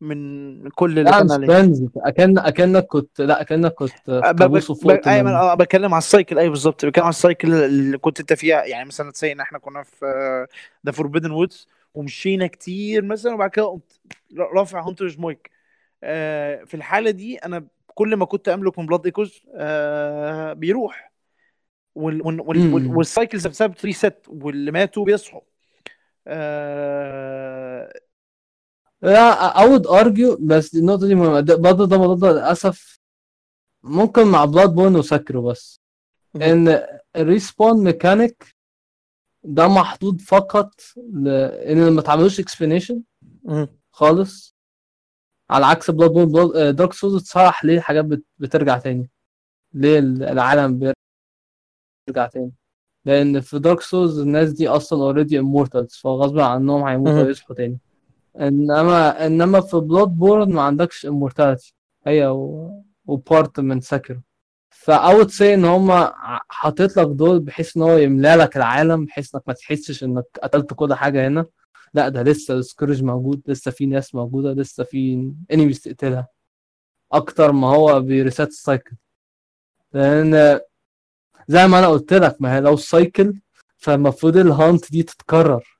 [0.00, 1.46] من كل اللي كان عليه.
[1.46, 5.54] بنز أكن أكنك كنت لا أكنك كنت في ب- ب- كابوس ب- وفقت أيوه أنا
[5.54, 6.84] بتكلم على ال cycle أيوه بالظبط.
[6.84, 8.64] بتكلم على ال cycle اللي كنت أنت فيها.
[8.64, 10.46] يعني مثلا ت say إن إحنا كنا في
[10.86, 14.00] the Forbidden Woods ومشينا كتير مثلا وبعد كده قمت
[14.56, 15.50] رافع Hunter's Mark
[16.04, 21.12] آه، في الحالة دي أنا كل ما كنت أملك من Blood Echoes آه، بيروح
[21.94, 22.96] وال وال وال وال مم.
[22.96, 25.40] وال cycles نفسها بت reset واللي ماتوا بيصحوا
[26.26, 27.92] آه،
[29.02, 32.98] لا would argue بس النقطة دي مهمة ده- برضه ده موضوع ده للأسف
[33.82, 35.80] ممكن مع Bloodborne وسكرو بس.
[36.36, 36.82] إن
[37.16, 38.44] ال respawn mechanic
[39.44, 40.72] ده محدود فقط
[41.12, 43.02] لأن ما تعملوش explanation
[43.44, 43.68] مم.
[43.92, 44.51] خالص
[45.50, 46.32] على عكس Bloodborne
[46.74, 49.10] Dark Souls اتصرح ليه حاجات بت- بترجع تاني؟
[49.74, 50.78] ليه العالم
[52.08, 52.52] بيرجع تاني؟
[53.04, 57.12] لأن في Dark Souls الناس دي أصلا already immortals فغصب عنهم هيموتوا.
[57.26, 57.78] ويصحوا تاني.
[58.40, 61.72] انما إنما في Bloodborne ما عندكش immortality.
[62.06, 62.82] هي و...
[63.06, 64.20] و part من سكر
[64.70, 65.90] فاوت say إن هم
[66.48, 70.74] حاطط لك دول بحيث إن هو يملأ لك العالم بحيث إنك ما تحسش إنك قتلت
[70.74, 71.46] كل حاجة هنا.
[71.94, 76.28] لا ده لسه ال scourge موجود لسه في ناس موجودة لسه في enemies تقتلها.
[77.12, 78.96] أكتر ما هو بي reset ال cycle.
[79.92, 80.60] لأن
[81.48, 83.40] زي ما أنا قلت لك ما هي لو cycle
[83.76, 85.78] فالمفروض ال hunt دي تتكرر.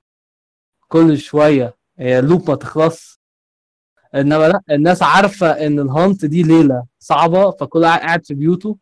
[0.89, 3.21] كل شوية هي loop ما تخلص.
[4.15, 8.79] إنما لا الناس عارفة إن ال hunt دي ليلة صعبة فكل قاعد في بيوته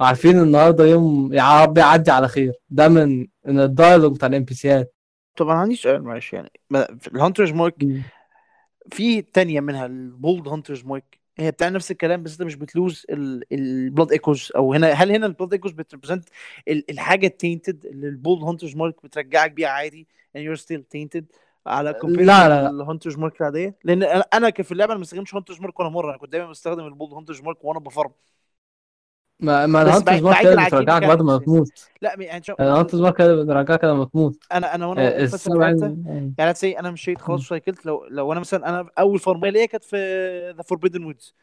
[0.00, 2.52] عارفين النهارده يوم يا رب يعدي على خير.
[2.70, 4.94] ده من من ال dialogue بتاع ال NPC ات
[5.40, 6.50] طبعا عندي سؤال معلش يعني
[7.14, 7.86] ال Hunter's Mark
[8.92, 12.71] في تانية منها ال Bold Hunter's Mark هي بتعمل نفس الكلام بس انت مش بت
[12.71, 16.28] lose ال Blood Echoes أو هنا هل هنا ال Blood Echoes بت represent
[16.68, 20.06] الحاجة ال tainted اللي ال Bold Hunter's Mark بترجعك بيها عادي
[20.38, 21.24] and you're still tainted
[21.66, 25.02] على لا لا ال Hunter's Mark العادية؟ لأن أنا أنا كان في اللعبة أنا ما
[25.02, 27.85] بستخدمش Hunter's Mark ولا مرة أنا كنت دايما بستخدم ال Bold Hunter's Mark وأنا ب
[27.85, 28.10] farm.
[29.42, 31.88] ما ما ال Hunter's Mark كده بترجعك بعد ما تموت.
[32.02, 34.44] لا يعني شوف ال Hunter's Mark كده بترجعك لما تموت.
[34.52, 35.96] أنا أنا وأنا آه، حتة
[36.38, 39.50] يعني say أنا مشيت خلاص cycle ت لو لو أنا مثلا أنا أول farm يه
[39.50, 39.96] ليا كانت في
[40.56, 41.34] the Forbidden Woods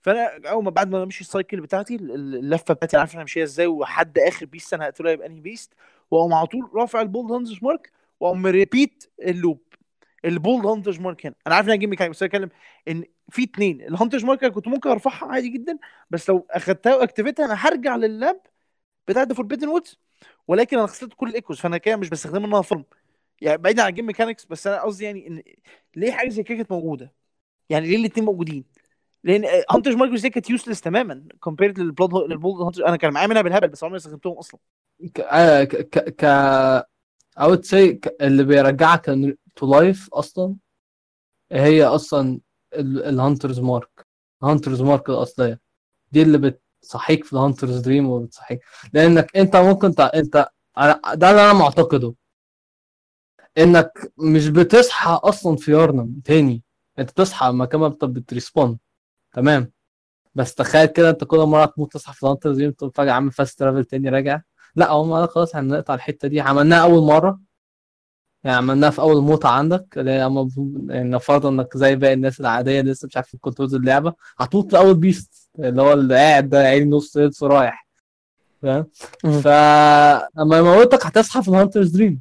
[0.00, 3.66] فأنا أول ما بعد ما امشي ال cycle بتاعتي اللفة بتاعتي عارف أنا ماشيه إزاي
[3.66, 5.72] وحد آخر beast أنا هقتله يبقى أنهي beast
[6.10, 9.58] وأقوم على طول رافع ال Bold Hunter's Mark وأقوم repeat ال loop.
[10.24, 12.48] ال Bold Hunter's Mark هنا أنا عارف إن أنا game mechanic بس بتكلم
[12.88, 13.82] إن في اتنين.
[13.82, 15.78] ال Hunter's Mark أنا كنت ممكن أرفعها عادي جدا
[16.10, 18.40] بس لو أخدتها و activate ها أنا هرجع لل lamp
[19.08, 19.98] بتاع the Forbidden Woods
[20.48, 22.84] ولكن أنا خسرت كل ال Echoes فأنا كده مش بستخدمها انها farm
[23.40, 25.42] يعني بعيدا عن ال game mechanics بس أنا قصدي يعني إن
[25.96, 27.12] ليه حاجة زي كده كانت موجودة؟
[27.70, 28.64] يعني ليه الاثنين موجودين؟
[29.24, 32.86] لأن Hunter's Mark دي كانت useless تماما compared لل Blood لل Bold Hunter.
[32.88, 34.60] أنا كان معايا منها بالهبل بس عمري ما استخدمتهم أصلا.
[35.14, 36.24] ك آه، ك ك
[37.38, 39.08] say ك- اللي بيرجعك
[39.58, 40.56] to life أصلا.
[41.52, 42.40] هي أصلا
[42.74, 44.06] ال Hunter's Mark
[44.42, 45.60] ال Hunter's Mark الأصلية.
[46.12, 46.38] دي اللي
[46.82, 48.60] بتصحيك في ال Hunter's Dream وبتصحيك.
[48.92, 50.10] لأنك أنت ممكن تع...
[50.14, 50.48] أنت
[51.14, 52.14] ده اللي أنا معتقده.
[53.58, 56.62] إنك مش بتصحى أصلا في يارنم تاني.
[56.98, 58.78] أنت بتصحى مكان ما بت- بت respawn.
[59.32, 59.72] تمام؟
[60.34, 63.32] بس تخيل كده أنت كل مرة تموت تصحى في ال Hunter's Dream تقوم فجأة عامل
[63.32, 64.40] fast travel تاني راجع.
[64.76, 66.40] لا قال خلاص هنقطع الحتة دي.
[66.40, 67.47] عملناها أول مرة.
[68.44, 70.28] يعني عملناها في أول موتة عندك اللي هي
[70.90, 75.48] نفترض إنك زي باقي الناس العادية لسه مش عارف control اللعبة هتموت في اول beast
[75.58, 77.86] اللي هو اللي قاعد ده عيني نص health رايح
[78.62, 78.86] فاهم.
[79.22, 82.20] فلما يموتك هتصحى في ال Hunter's Dream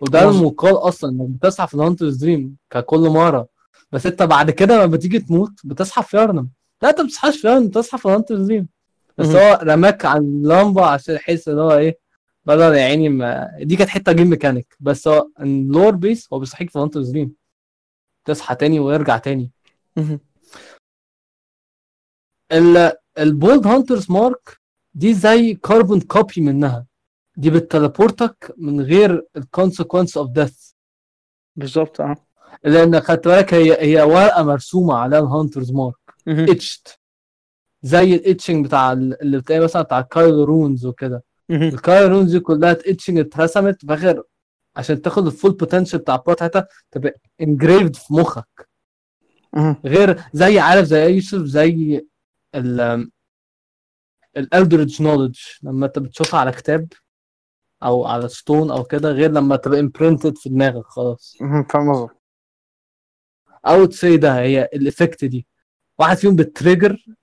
[0.00, 0.28] وده.
[0.30, 3.46] المقال أصلا إنك بتصحى في ال Hunter's Dream ككل مرة
[3.92, 6.48] بس أنت بعد كده لما بتيجي تموت بتصحى في يارنم
[6.82, 8.68] لا أنت ما بتصحاش في يارنم بتصحى في ال Hunter's Dream
[9.18, 9.26] بس.
[9.26, 11.98] هو رماك على اللمبة عشان يحس ان هو إيه
[12.46, 16.38] بدل يا عيني ما دي كانت حتة game mechanic بس هو ال lore base هو
[16.38, 17.34] بيصحيك في Hunter's Dream
[18.24, 19.50] تصحى تاني ويرجع تاني.
[23.18, 24.60] ال Bold Hunter's Mark
[24.94, 26.86] دي زي carbon copy منها.
[27.36, 30.70] دي ب teleport ك من غير ال consequence of death
[31.56, 32.14] بالظبط آه.
[32.64, 35.94] لأن خدت بالك هي هي ورقة مرسومة على ال Hunter's Mark.
[36.28, 36.98] etched
[37.82, 41.22] زي ال etching بتاع ال- اللي بتلاقي مثلا بتاع Caryll Runes وكده.
[41.48, 41.62] مهم.
[41.62, 44.22] ال Caryll Runes دي كلها etching اترسمت في اخر
[44.76, 48.68] عشان تاخد ال full potential بتاع بتاعتها تبقى engraved في مخك.
[49.84, 52.06] غير زي عارف زي يوسف زي
[52.54, 53.10] ال
[54.36, 56.88] ال eldritch knowledge لما انت بتشوفها على كتاب
[57.82, 61.36] أو على ستون أو كده غير لما تبقى امبرنتد في دماغك خلاص.
[61.70, 62.16] فاهم قصدك
[63.66, 65.46] أو تسي ده هي الايفكت دي
[65.98, 67.16] واحد فيهم بتريجر بت...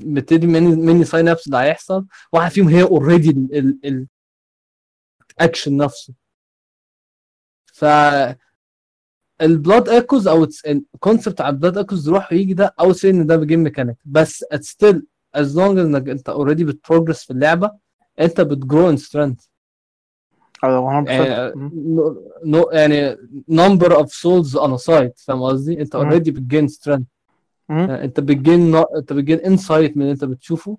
[0.00, 3.30] بتدي مني مني ساين ابس اللي هيحصل واحد فيهم هي اوريدي
[5.40, 6.14] الاكشن نفسه
[7.72, 7.84] ف
[9.42, 10.46] البلاد ايكوز أو
[10.94, 15.06] الكونسبت على البلاد ايكوز يروح ويجي ده أو سي إن ده بجيم ميكانيك بس ستيل
[15.34, 17.70] as long إنك أنت already بت progress في اللعبة
[18.20, 19.44] أنت بت grow in strength
[22.44, 23.16] 100% يعني
[23.48, 25.94] number of souls aside فاهم قصدي؟ أنت.
[25.94, 27.06] already بت gain strength.
[27.70, 30.78] انت بتجين انت بت gain insight من اللي انت بتشوفه.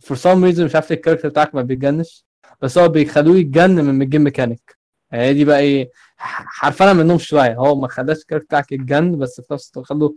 [0.00, 2.24] for some reason مش عارف ليه ال character بتاعك ما بيتجنش
[2.62, 4.78] بس هو بيخلوه يتجن من ال game mechanic
[5.12, 7.54] يعني دي بقى إيه ح- حرفانه منهم شوية.
[7.56, 10.16] هو ما خلاش ال character بتاعك يتجن بس في نفس الوقت خلوه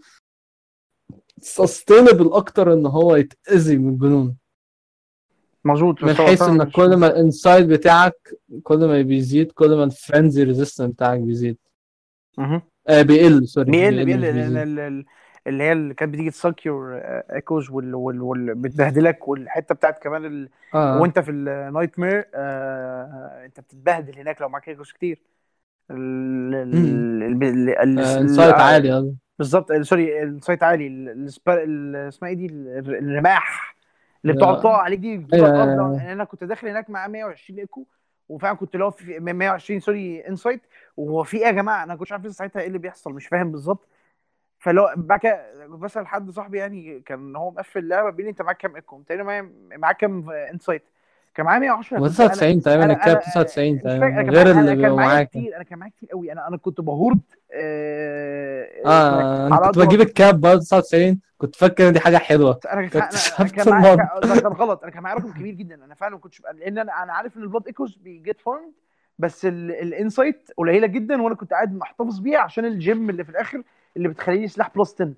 [1.41, 4.36] susceptible أكتر إن هو يتأذي من الجنون.
[5.66, 8.34] مظبوط من حيث مش- كل ما ال insight بتاعك
[8.64, 11.58] كل ما بيزيد كل ما ال frenzy resistance بتاعك بيزيد.
[12.38, 12.62] مهم.
[12.88, 14.58] آه بيقل sorry بيقل مش بيقل لأن بيزيد.
[14.58, 15.06] ال- ال-
[15.47, 20.03] اللي هي اللي كانت بتيجي ت suck your echoes وال وال وال بتبهدلك والحتة بتاعت
[20.03, 20.49] كمان ال...
[20.73, 23.45] آه وانت في ال nightmare آه...
[23.45, 25.19] انت بتتبهدل هناك لو معاك echoes كتير
[25.91, 26.55] ال...
[26.55, 26.75] ال...
[27.23, 27.43] ال...
[27.43, 27.69] ال...
[27.69, 27.99] ال...
[27.99, 29.13] insight ال- عالي آه.
[29.39, 31.13] بالظبط ال- sorry ال insight عالي.
[31.27, 33.75] اسمها إيه دي ال- الرماح
[34.25, 34.61] اللي بتقعد آه.
[34.61, 35.97] تقع عليك دي أيوة، أيوة، أيوة.
[35.97, 37.85] يعني أنا كنت داخل هناك مع 120 ايكو
[38.29, 40.61] وفعلا كنت اللي هو في 120 sorry insight
[40.97, 43.51] وهو في إيه يا جماعة أنا كنتش عارف لسه ساعتها إيه اللي بيحصل مش فاهم
[43.51, 43.87] بالظبط
[44.62, 44.88] فلو
[45.24, 48.97] كده بسأل حد صاحبي يعني كان هو مقفل اللعبة بيقول لي أنت معاك كام ايكو
[48.97, 50.84] قلت له معايا- معاك كام insight
[51.36, 54.22] كان معايا 110 هو كنت أنا 99 تقريبا أنا أنا 99 مش فاكر تقريبا أنا
[54.24, 55.30] كان غير اللي أنا كان بيبقوا معايا معاك.
[55.30, 56.32] كتير أنا كان معايا كتير قوي.
[56.32, 57.19] أنا أنا كنت ب hoard
[57.53, 62.18] آه آه أنا على كنت بجيب ال cap برضه 99 كنت فاكر إن دي حاجة
[62.18, 62.59] حلوة.
[62.72, 62.95] أنا كنت
[63.39, 64.84] أنا كان معايا كان غلط.
[64.84, 65.76] أنا كان معايا رقم كبير جدا.
[65.86, 68.72] أنا فعلا ما كنتش لأن أنا أنا عارف إن ال blood echoes بي get farmed
[69.20, 73.30] بس ال insight قليلة جدا وأنا كنت قاعد محتفظ بيها عشان ال gem اللي في
[73.30, 73.64] الآخر
[73.97, 75.13] اللي بتخليني سلاح plus 10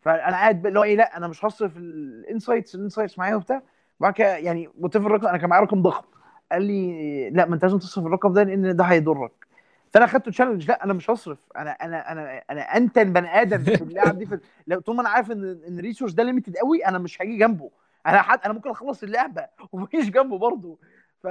[0.00, 3.62] فأنا قاعد اللي هو إيه لا أنا مش هصرف ال insights ال insights معايا وبتاع.
[4.00, 6.04] وبعد كده يعني whatever الرقم أنا كان معايا رقم ضخم.
[6.52, 9.32] قال لي لا ما أنت لازم تصرف الرقم ده لأن ده هيضرك.
[9.92, 11.38] فأنا خدته challenge لا أنا مش هصرف.
[11.56, 15.08] أنا أنا أنا أنا انتن بني آدم في اللعب دي في لو طول ما أنا
[15.08, 17.70] عارف إن إن ال resource ده limited قوي أنا مش هاجي جنبه.
[18.06, 20.78] أنا حد أنا ممكن أخلص اللعبة ومفيش جنبه برضه.
[21.24, 21.28] ف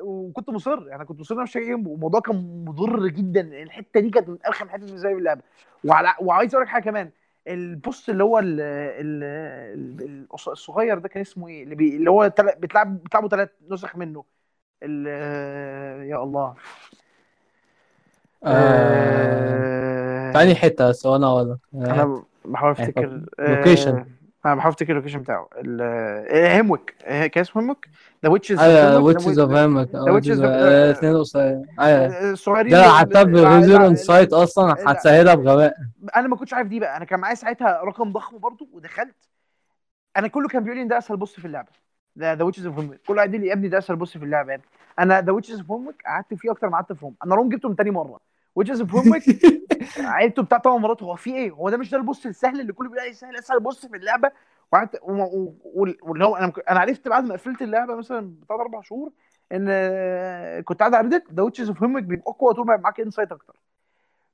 [0.00, 1.94] وكنت مصر يعني كنت مصر أنا مش جنبه.
[1.94, 3.40] الموضوع كان مضر جدا.
[3.40, 5.42] الحتة دي كانت من أرخم حتة إزاي في اللعبة.
[5.84, 7.10] وعلى وعايز أقول لك حاجة كمان.
[7.48, 9.24] ال boss اللي هو ال ال
[10.02, 11.96] ال- الصغير ده كان اسمه إيه؟ اللي, بي...
[11.96, 12.46] اللي هو تل...
[12.58, 14.24] بتلعب بتلعبوا ثلاث نسخ منه.
[14.82, 15.06] ال...
[16.08, 16.54] يا الله.
[18.44, 20.32] آه...
[20.32, 23.24] تاني حتة؟ بس وأنا ولا أنا بحاول أفتكر.
[23.38, 24.04] لوكيشن
[24.46, 25.48] أنا بحاول افتكر اللوكيشن بتاعه.
[26.30, 27.86] هيموك كان اسمه هيموك
[28.24, 32.30] ذا ويتشز أيوه ويتشز اوف The Witches of- اثنين قصير أيوه.
[32.30, 34.92] الصغيرين ده حتى اون سايت أصلا لا.
[34.92, 35.74] هتسهلها بغباء.
[36.16, 36.96] أنا ما كنتش عارف دي بقى.
[36.96, 39.14] أنا كان معايا ساعتها رقم ضخم برضو ودخلت.
[40.16, 41.68] أنا كله كان بيقول لي إن ده أسهل boss في اللعبة.
[42.16, 44.24] ده The Witches of Hemwick كله قاعد يقول لي يا ابني ده أسهل boss في
[44.24, 44.62] اللعبة يعني
[44.98, 47.68] أنا The Witches of Hemwick قعدت فيه أكتر ما قعدت في Rom أنا Rom جبته
[47.68, 48.20] من تاني مرة.
[48.56, 49.22] of Hemwick
[49.98, 52.72] عدته بتاع ثمان مرات هو في إيه؟ هو ده مش ده ال boss السهل اللي
[52.72, 54.30] كله بيقول عليه سهل؟ اسهل boss في اللعبة.
[54.72, 59.12] وقعدت واللي هو أنا أنا عرفت بعد ما قفلت اللعبة مثلا بتاع أربع شهور
[59.52, 63.00] إن آه، كنت قاعد على Reddit The Witches of Hemwick بيبقى أقوى طول ما معاك
[63.00, 63.56] insight أكتر.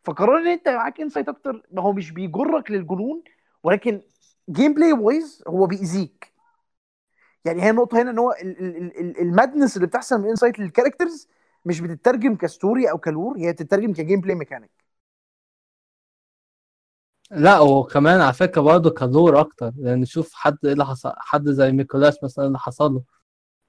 [0.05, 1.63] فقرار إن أنت معاك insight أكتر.
[1.73, 3.23] ما هو مش بيجرك للجنون
[3.63, 4.01] ولكن
[4.51, 6.33] gameplay wise هو بيأذيك.
[7.45, 10.29] يعني هي النقطة هنا إن هو ال- ال- ال- ال- ال madness اللي بتحصل من
[10.29, 11.29] insight لل characters
[11.65, 14.71] مش بتترجم ك story أو ك lore هي بتترجم ك gameplay mechanic
[17.31, 21.49] لا وكمان على فكرة برضه ك lore أكتر لأن شوف حد إيه اللي حصل حد
[21.51, 23.03] زي نيكولاس مثلا اللي حصل له.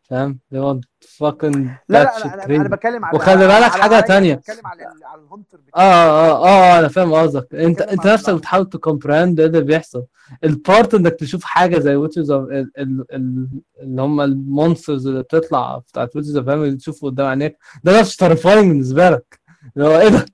[0.10, 0.80] فاهم؟ اللي هو
[1.18, 1.52] fucking
[1.90, 4.36] لا لا أنا أنا, أنا بتكلم على وخلي بالك حاجة تانية.
[4.36, 7.56] بتكلم على على ال hunter آه آه آه أنا فاهم قصدك.
[7.56, 10.06] انت أنت نفسك بتحاول ت comprehend إيه اللي بيحصل.
[10.44, 16.16] ال part إنك تشوف حاجة زي Witches of اللي هم ال monsters اللي بتطلع بتاعت
[16.16, 17.58] Witches of اللي تشوفه قدام عينيك.
[17.84, 19.40] ده نفسه terrifying بالنسبة لك.
[19.78, 20.26] اللي هو إيه ده؟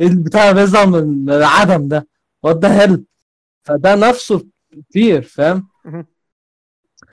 [0.00, 2.08] إيه البتاع اللي بيظهر من من العدم ده؟
[2.42, 3.04] what the hell
[3.64, 4.46] فده نفسه
[4.90, 5.68] كتير فاهم؟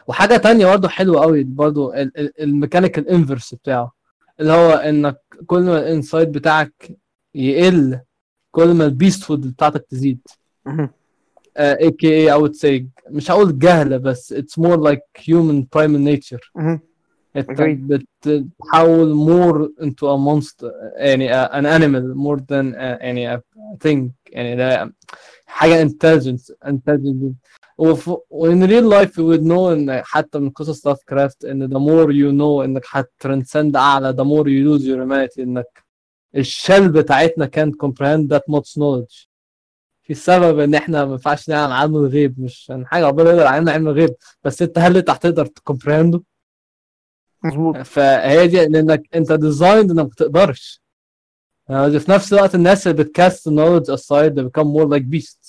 [0.07, 1.93] وحاجة تانية برضه حلوة قوي برضه
[2.39, 3.91] ال mechanic ال inverse بتاعه
[4.39, 6.97] اللي هو إنك كل ما ال insight بتاعك
[7.35, 7.99] يقل
[8.51, 10.19] كل ما ال beasthood بتاعتك تزيد.
[11.57, 16.51] AKA أو say مش هقول جهلة بس it's more like human primal nature.
[17.35, 17.61] انت.
[18.25, 23.39] بتحول more into a monster يعني animal more than a, يعني a
[23.87, 24.93] thing يعني ده
[25.45, 27.33] حاجة intelligent intelligent
[27.81, 32.31] real life we would know ان حتى من قصص لاف كرافت إن the more you
[32.39, 35.83] know إنك هت transcend أعلى the more you lose your humanity إنك
[36.35, 39.27] ال shell بتاعتنا can't comprehend that much knowledge.
[40.03, 43.71] في سبب إن إحنا ما ينفعش نعلم علم الغيب مش عن حاجة ربنا يقدر علمنا
[43.71, 44.15] علم الغيب.
[44.43, 46.23] بس أنت هل انت هتقدر ت comprehend ه
[47.43, 47.77] مظبوط.
[47.77, 50.81] فهي دي لانك أنت designed إنك ما تقدرش.
[51.69, 55.42] يعني في نفس الوقت الناس اللي بتكاست aside they become more like beasts.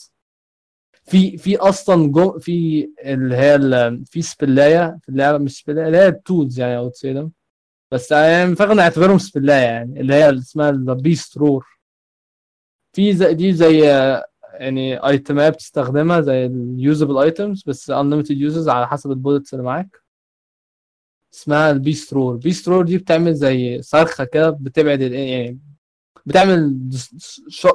[1.04, 3.60] في في أصلا جو في اللي هي
[4.06, 7.28] في سبلاية في اللعبة مش سبلاية اللي هي التولز يعني أو تسي
[7.92, 11.66] بس يعني فاكر نعتبرهم سبلاية يعني اللي هي اسمها البيست رور
[12.92, 13.78] في زي دي زي
[14.54, 20.04] يعني ايتمات بتستخدمها زي اليوزبل ايتمز بس unlimited uses على حسب البولتس اللي معاك.
[21.34, 25.58] اسمها ال Beast Roar, Beast Roar دي بتعمل زي صرخة كده بتبعد يعني
[26.26, 26.78] بتعمل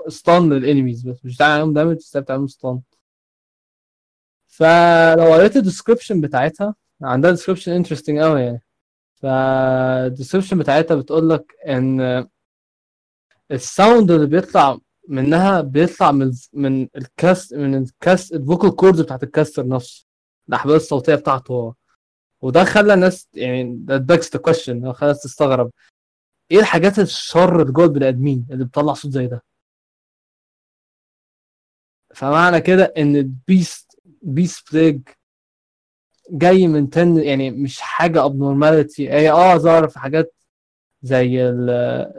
[0.08, 2.82] stun لل enemies بس مش بتعمل damage بس بتعمل stun
[4.60, 8.62] فلو قريت ال description بتاعتها عندها description interesting قوي يعني.
[9.16, 12.28] فال description بتاعتها بتقول لك إن
[13.52, 18.76] ال sound اللي بيطلع منها بيطلع من من ال cast من ال cast ال vocal
[18.76, 20.06] cords بتاعت ال caster نفسه
[20.50, 21.74] الأحبال الصوتية بتاعته هو.
[22.42, 25.72] وده خلى الناس يعني ده begs the question خلى الناس تستغرب.
[26.52, 29.44] إيه الحاجات الشر اللي جوه البني آدمين اللي بتطلع صوت زي ده؟
[32.16, 33.89] فمعنى كده إن ال beast,
[34.22, 35.02] beast plague
[36.32, 39.00] جاي من within يعني مش حاجة abnormality.
[39.00, 40.34] هي آه ظهر في حاجات
[41.02, 41.70] زي ال-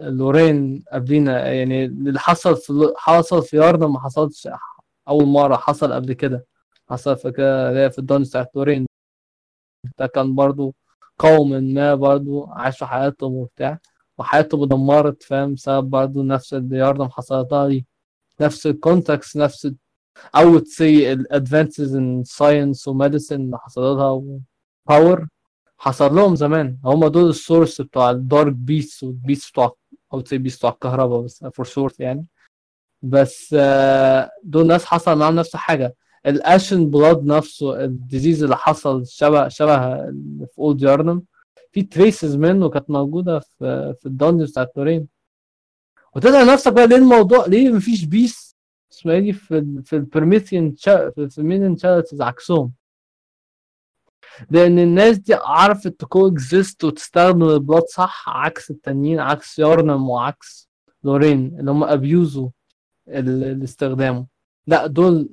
[0.08, 1.46] اللورين قبلينا.
[1.52, 4.48] يعني اللي حصل في حصل في يارنم ما حصلش
[5.08, 6.46] أول مرة حصل قبل كده.
[6.90, 8.86] حصل في كده في ال dungeon بتاعت لورين.
[9.98, 10.74] ده كان برضو
[11.18, 13.78] قوم ما برضو عاشوا حياتهم وبتاع.
[14.18, 17.86] وحياتهم اتدمرت فاهم؟ بسبب برضو نفس اللي يارنم حصلتها دي.
[18.40, 19.72] نفس ال context نفس
[20.36, 20.80] I would say
[21.12, 24.10] ال advances in science و medicine اللي حصلتها
[24.88, 25.26] و power
[25.78, 26.78] حصل لهم زمان.
[26.84, 29.76] هم دول ال source بتوع ال dark beast وال beast بتوع
[30.12, 32.26] أو تسي بيست بتوع الكهرباء بس فور شورت يعني.
[33.02, 35.94] بس آه، دول ناس حصل معاهم نفس الحاجة.
[36.26, 39.96] الاشن بلاد نفسه الديزيز اللي حصل شبه شبه
[40.46, 41.22] في اولد يارنم
[41.72, 45.08] في تريسز منه كانت موجودة في في الدنجنز بتاعت لورين.
[46.16, 48.49] وتسال نفسك بقى ليه الموضوع ليه مفيش بيس
[49.00, 52.72] اسمها دي في ال في البرميثيان في المينيان تشاريتيز عكسهم.
[54.50, 60.70] لأن الناس دي عرفت تكو اكزيست وتستخدم البلاد صح عكس التانيين عكس يارنم وعكس
[61.04, 62.48] لورين اللي هم ابيوزوا
[63.08, 64.26] الاستخدامه
[64.66, 65.28] لا دول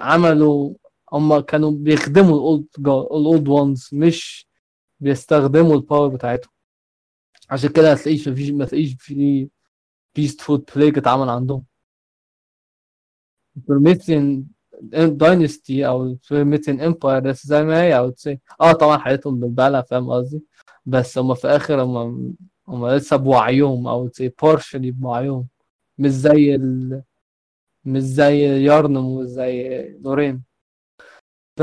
[0.00, 0.74] عملوا
[1.12, 4.48] هم كانوا بيخدموا الاولد الاولد وانز مش
[5.00, 6.52] بيستخدموا الباور بتاعتهم.
[7.50, 9.48] عشان كده هتلاقيش مفيش ما تلاقيش في
[10.14, 11.64] بيست فود بلاي اتعمل عندهم.
[13.68, 14.44] بروميثيان
[14.92, 20.10] داينستي أو بروميثيان امباير بس زي ما هي أو تسي آه طبعا حياتهم بالبلع فاهم
[20.10, 20.42] قصدي
[20.86, 22.34] بس هم في الآخر هم
[22.68, 25.46] هم لسه بوعيهم obviously partially بوعيهم
[25.98, 27.02] مش زي ال...
[27.84, 30.42] مش زي يارنم ومش زي لورين
[31.56, 31.62] ف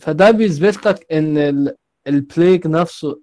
[0.00, 1.76] فده بيثبت لك ان ال...
[2.66, 3.20] نفسه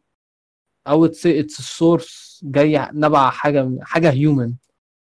[0.88, 4.53] obviously it's ال source جاي نبع حاجة حاجة human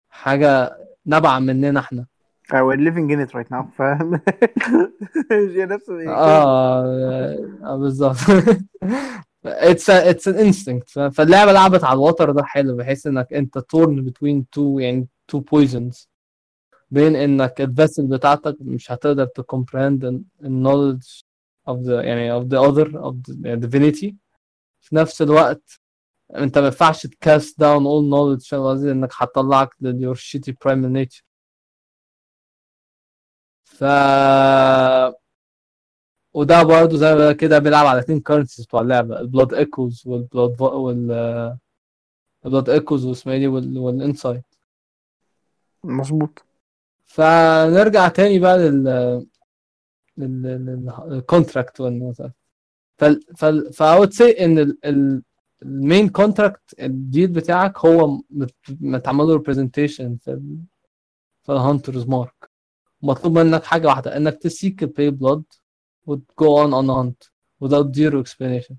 [0.09, 2.05] حاجة نبع مننا إحنا
[2.53, 4.21] we're living in it right now فاهم
[5.31, 8.17] هي نفس ال- آه آه، بالظبط
[9.45, 14.49] it's it's an instinct فاللعبة لعبت على الوتر ده حلو بحيث إنك أنت torn between
[14.49, 16.09] two يعني two poisons
[16.91, 21.03] بين إنك ال vessel بتاعتك مش هتقدر ت comprehend ال knowledge
[21.69, 24.13] of the يعني of the other of the divinity.
[24.81, 25.79] في نفس الوقت
[26.35, 30.89] أنت ما ينفعش ت cast down all knowledge فاهم قصدي إنك هتطلعك your shitty primal
[31.05, 31.26] nature.
[33.77, 33.83] ف
[36.33, 41.11] وده برضه زي كده بيلعب على اتنين currencies بتوع اللعبة ال blood echoes وال
[42.45, 44.43] blood وال ال blood echoes واسمها إيه دي وال- وال insight
[45.83, 46.43] مظبوط.
[47.05, 49.27] فنرجع تاني بقى لل
[50.17, 51.81] لل contract
[52.97, 54.77] فال فال فobviously إن
[55.63, 60.57] ال main contract ال deal بتاعك هو مت- متعمل له representation في ال
[61.43, 62.33] في ال Hunter's Mark
[63.01, 65.43] مطلوب منك حاجة واحدة إنك ت seek ال pale blood
[66.05, 67.23] وت go on on hunt
[67.63, 68.75] without zero explanation.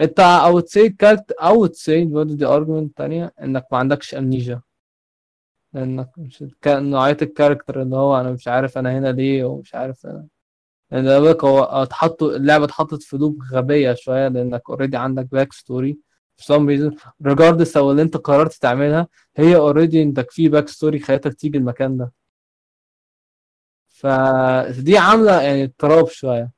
[0.00, 4.14] أنت I would say كارت I would say برضه دي argument تانية؟ إنك ما عندكش
[4.14, 4.60] amnesia
[5.72, 9.74] لأنك مش كان نوعية ال character اللي هو أنا مش عارف أنا هنا ليه ومش
[9.74, 10.26] عارف أنا.
[10.92, 15.98] لأن بالك هو اتحطوا اللعبة اتحطت في loop غبية شوية لأنك already عندك backstory
[16.40, 16.98] for some reason.
[17.28, 22.12] regardless لو اللي أنت قررت تعملها هي already انك في backstory خلتك تيجي المكان ده.
[24.00, 26.50] فدي عاملة يعني اضطراب شوية.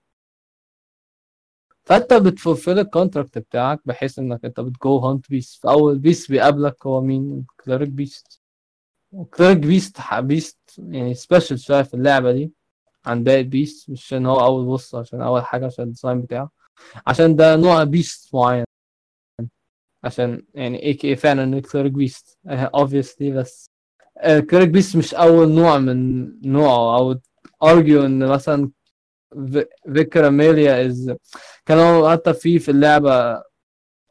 [1.84, 6.30] فأنت بت fulfill ال contract بتاعك بحيث إنك أنت بت go hunt beast فأول beast
[6.30, 8.41] بيقابلك هو مين؟ Cleric Beast,
[9.34, 12.53] Cleric Beast, beast يعني special شوية في اللعبة دي
[13.07, 16.20] عن باقي ال beast مش عشان هو أول بص عشان أول حاجة عشان ال design
[16.22, 16.51] بتاعه.
[17.07, 18.64] عشان ده نوع بيست معين.
[20.05, 22.38] عشان يعني اي كي فعلا كلارك بيست
[22.76, 23.70] obviously بس
[24.51, 26.99] كلارك بيست مش أول نوع من نوعه.
[26.99, 27.20] أو
[27.64, 28.70] argue إن مثلا
[29.94, 31.14] فيكر أميليا از
[31.66, 33.42] كانوا حتى في في اللعبة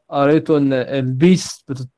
[0.08, 1.88] قريته إن البيست بت...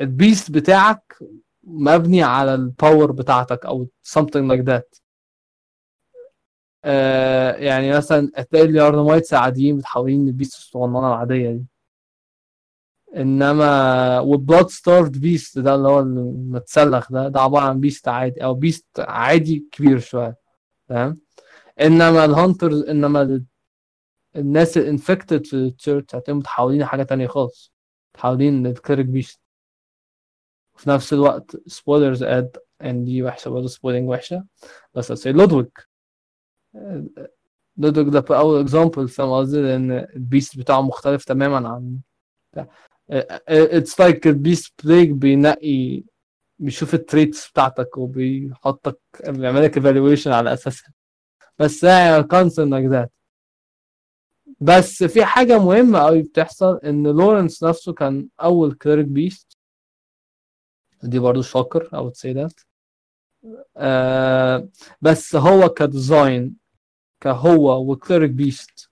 [0.00, 1.16] البيست بتاعك
[1.64, 5.00] مبني على الباور بتاعتك أو something like that.
[6.84, 11.64] آه يعني مثلا هتلاقي ال Yharnamites عاديين متحولين لل beast الصغننة العادية دي.
[13.16, 18.54] إنما وال Blood-starved Beast ده اللي هو المتسلخ ده ده عبارة عن beast عادي أو
[18.54, 20.36] beast عادي كبير شوية
[20.88, 21.20] فاهم
[21.80, 23.44] إنما ال hunters إنما ال-
[24.36, 27.72] الناس ال infected في ال church هتلاقيهم متحولين لحاجة تانية خالص
[28.14, 29.40] متحولين لل Cleric Beast
[30.76, 34.44] في نفس الوقت spoilers ahead ان دي وحشة برضه spoiling وحشة.
[34.94, 35.88] بس هت see لودويك
[37.76, 41.98] لودويك ده أول example فاهم قصدي؟ لأن ال beast بتاعه مختلف تماما عن
[43.10, 46.02] it's like ال beast plague بينقي
[46.58, 48.98] بيشوف ال traits بتاعتك وبيحطك
[49.28, 50.92] بيعمل لك evaluation على أساسها.
[51.58, 53.12] بس هي consistent like that
[54.60, 59.58] بس في حاجة مهمة قوي بتحصل إن لورنس نفسه كان أول cleric beast
[61.02, 62.60] دي برضو shocker أو let's say that
[65.00, 66.56] بس هو ك design
[67.20, 68.90] كهو و cleric beast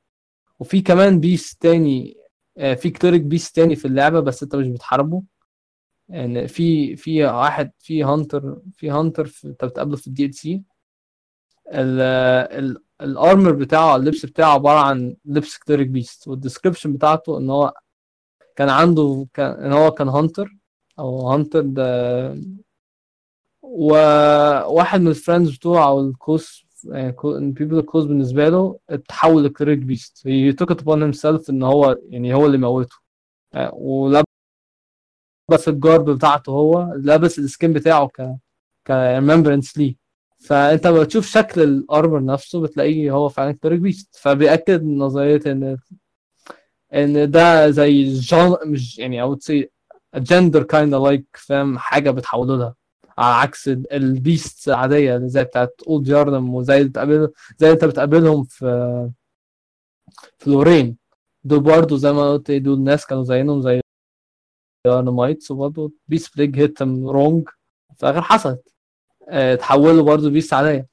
[0.58, 2.16] وفي كمان beast تاني
[2.58, 5.22] في cleric beast تاني في اللعبة بس انت مش بتحاربه.
[6.08, 10.62] يعني في في واحد في hunter في hunter انت بتقابله في ال DLC
[13.00, 17.74] ال armor بتاعه اللبس بتاعه عبارة عن لبس cleric beast وال description بتاعته إن هو
[18.56, 20.56] كان عنده كان إن هو كان hunter
[20.98, 22.34] أو hunter ده
[23.62, 28.78] وواحد من ال friends بتوعه أو ال close يعني ال people ال close بالنسبة له
[28.90, 32.96] اتحول ل cleric beast he took it upon himself إن هو يعني هو اللي موته.
[33.54, 34.24] آه، ولبس
[35.68, 38.22] ال garb بتاعته هو لابس ال skin بتاعه ك
[38.88, 39.96] ك remembrance ليه.
[40.38, 45.78] فأنت لما بتشوف شكل ال armor نفسه بتلاقيه هو فعلا cleric beast فبيأكد نظرية ان
[46.94, 49.70] إن ده زي جان مش يعني أو تسي
[50.16, 52.74] جندر كايند لايك فاهم؟ حاجة بتحولوا لها.
[53.18, 58.44] على عكس ال- البيست العاديه اللي زي بتاعت أولد يارنم وزي بتقابل زي انت بتقابلهم
[58.44, 59.10] في
[60.38, 60.96] في لورين.
[61.44, 63.80] دول برضه زي ما قلت إيه، دول ناس كانوا زيهم زي
[64.86, 67.48] يارنمايتس وبرضه بيست بليج هيتم رونج
[67.96, 68.72] في الآخر حصلت.
[69.28, 70.86] آه، اتحولوا برضه بيست عادية.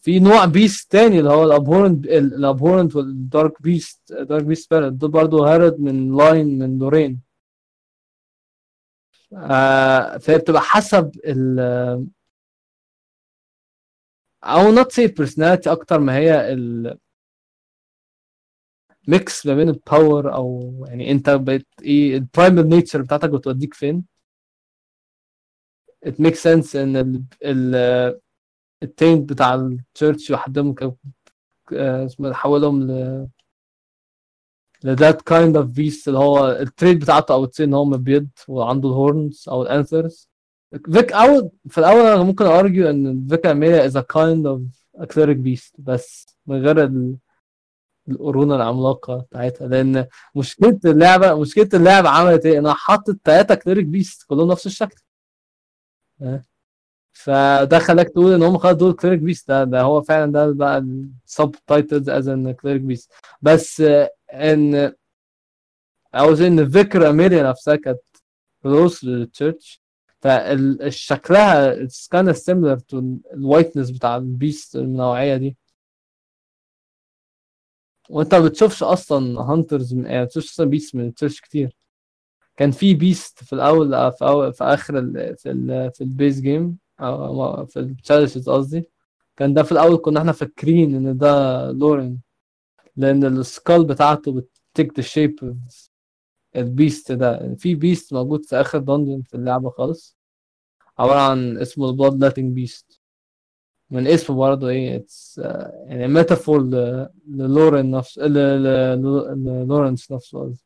[0.00, 5.54] في نوع بيست تاني اللي هو الابهورنت الابهورنت والدارك بيست دارك بيست سبيريت دول برضه
[5.54, 7.25] هارد من لاين من لورين.
[9.34, 11.60] آه فهي بتبقى حسب ال
[14.44, 16.98] أو not say personality أكتر ما هي ال
[19.08, 23.74] mix ما بين ال power أو يعني انت بقيت إيه ال primal nature بتاعتك بتوديك
[23.74, 24.04] فين.
[26.06, 28.20] It makes sense ان ال ال
[28.82, 30.82] ال taint بتاع ال church يحدهم ك
[31.72, 33.28] آه، اسمه حولهم ل
[34.84, 38.88] ل that kind of beast اللي هو ال trait بتاعته أو إن هو مبيض وعنده
[38.88, 40.28] ال horns أو ال antlers
[40.92, 44.60] فيك أو في الأول أنا ممكن argue إن Vicar Amelia a kind of
[45.02, 47.16] a cleric beast بس من غير ال...
[48.08, 49.66] القرون العملاقة بتاعتها.
[49.68, 50.06] لأن
[50.36, 54.96] مشكلة اللعبه مشكلة اللعبة عملت إيه؟ إنها حطت ثلاثة cleric beast كلهم نفس الشكل.
[57.12, 60.78] فده خلاك تقول إن هم خلاص دول cleric beast ده, ده هو فعلا ده بقى
[61.26, 63.12] السب تايتلز از ان كليريك بيست
[63.42, 63.82] بس
[64.32, 64.92] إن
[66.14, 68.00] عاوز ان فكرة اميريا نفسها كانت
[68.62, 69.82] كلوز للتشيرش
[70.20, 72.94] فشكلها of similar to
[73.32, 75.56] الوايتنس بتاع البيست النوعية دي.
[78.10, 81.76] وانت ما بتشوفش أصلا هانترز من يعني بتشوفش أصلا بيست من التشيرش كتير.
[82.56, 86.78] كان في بيست في الأول في, أول في آخر ال في ال في البيس جيم
[87.00, 88.90] أو في التشالنجز قصدي.
[89.36, 92.20] كان ده في الأول كنا إحنا فاكرين إن ده لورين
[92.96, 94.32] لأن ال skull بتاعته
[94.72, 95.58] ب take the shape
[96.56, 97.54] ال beast ده.
[97.58, 100.16] في beast موجود في آخر dungeon في اللعبة خالص.
[100.98, 103.00] عبارة عن اسمه ال bloodletting beast
[103.90, 105.38] من اسمه برضه إيه it's
[105.86, 106.62] يعني metaphor
[107.28, 110.64] للورين نفسه للورنس نفسه قصدي.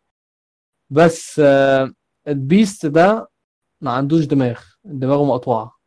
[0.91, 1.93] بس آه،
[2.29, 3.29] ال beast ده
[3.81, 4.61] ما عندوش دماغ.
[4.85, 5.80] دماغه مقطوعة.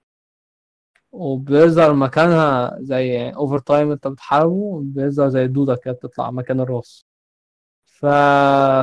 [1.13, 7.05] وبيظهر مكانها زي over time انت بتحاربه بيظهر زي دودة كده بتطلع مكان الراس.
[7.85, 8.05] ف...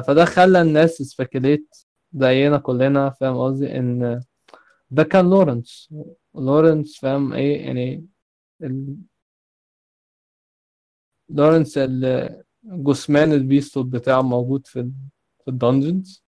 [0.06, 1.76] فده خلى الناس speculate
[2.14, 4.20] زينا كلنا فاهم قصدي؟ إن
[4.90, 5.94] ده كان لورنس
[6.34, 8.06] لورنس فاهم إيه؟ يعني
[8.62, 8.96] ال...
[11.28, 14.92] لورنس ال- جثمان ال beast بتاعه موجود في ال...
[15.44, 16.24] في ال dungeons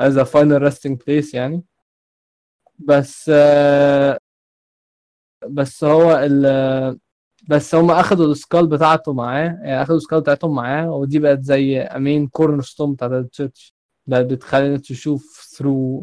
[0.00, 1.64] as a final resting place يعني.
[2.78, 4.18] بس آه،
[5.48, 6.98] بس هو ال
[7.48, 11.42] بس هم أخدوا ال skull بتاعته معاه يعني أخدوا ال skull بتاعتهم معاه ودي بقت
[11.42, 13.74] زي a main cornerstone بتاعت ال church
[14.06, 16.00] بقت بتخلينا تشوف through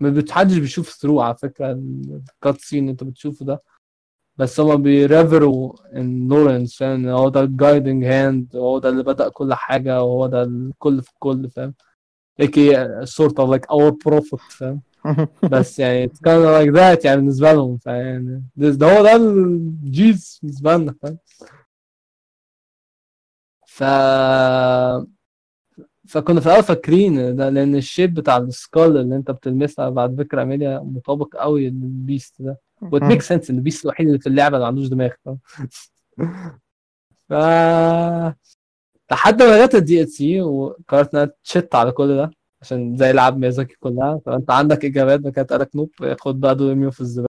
[0.00, 3.62] ما بتحدش بيشوف through على فكرة ال cutscene انت بتشوفه ده.
[4.36, 8.78] بس هما بي revere وا ان لورنس فاهم؟ إن هو ده ال guiding hand وهو
[8.78, 11.74] ده اللي بدأ كل حاجة وهو ده الكل في الكل فاهم؟
[12.38, 12.56] هي ك
[13.04, 14.82] sort of like our prophet فاهم؟
[15.50, 20.38] بس يعني it's kind of like that يعني بالنسبة لهم فيعني ده هو ده الجيز
[20.42, 21.18] بالنسبة لنا فاهم
[23.66, 23.82] ف
[26.08, 30.16] فكنا في الأول فاكرين ده لأن ال shape بتاع ال skull اللي أنت بتلمسها بعد
[30.18, 32.60] Vicar Amelia مطابق قوي لل beast ده.
[32.82, 35.10] و it make sense إن ال beast الوحيد اللي في اللعبة اللي ما عندوش دماغ
[35.24, 35.38] فاهم
[37.28, 37.32] ف
[39.12, 42.30] لحد ما جت الدي ال سي وقررت إنها تشت على كل ده.
[42.62, 44.20] عشان زي لعب ميازاكي كلها.
[44.26, 45.90] فأنت عندك إجابات كانت قالك نوب
[46.20, 47.28] خد بقى دوميو في الزبالة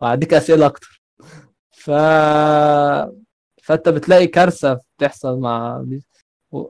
[0.00, 1.02] وهديك أسئلة أكتر.
[1.70, 1.90] ف
[3.62, 5.84] فأنت بتلاقي كارثة بتحصل مع
[6.52, 6.66] و...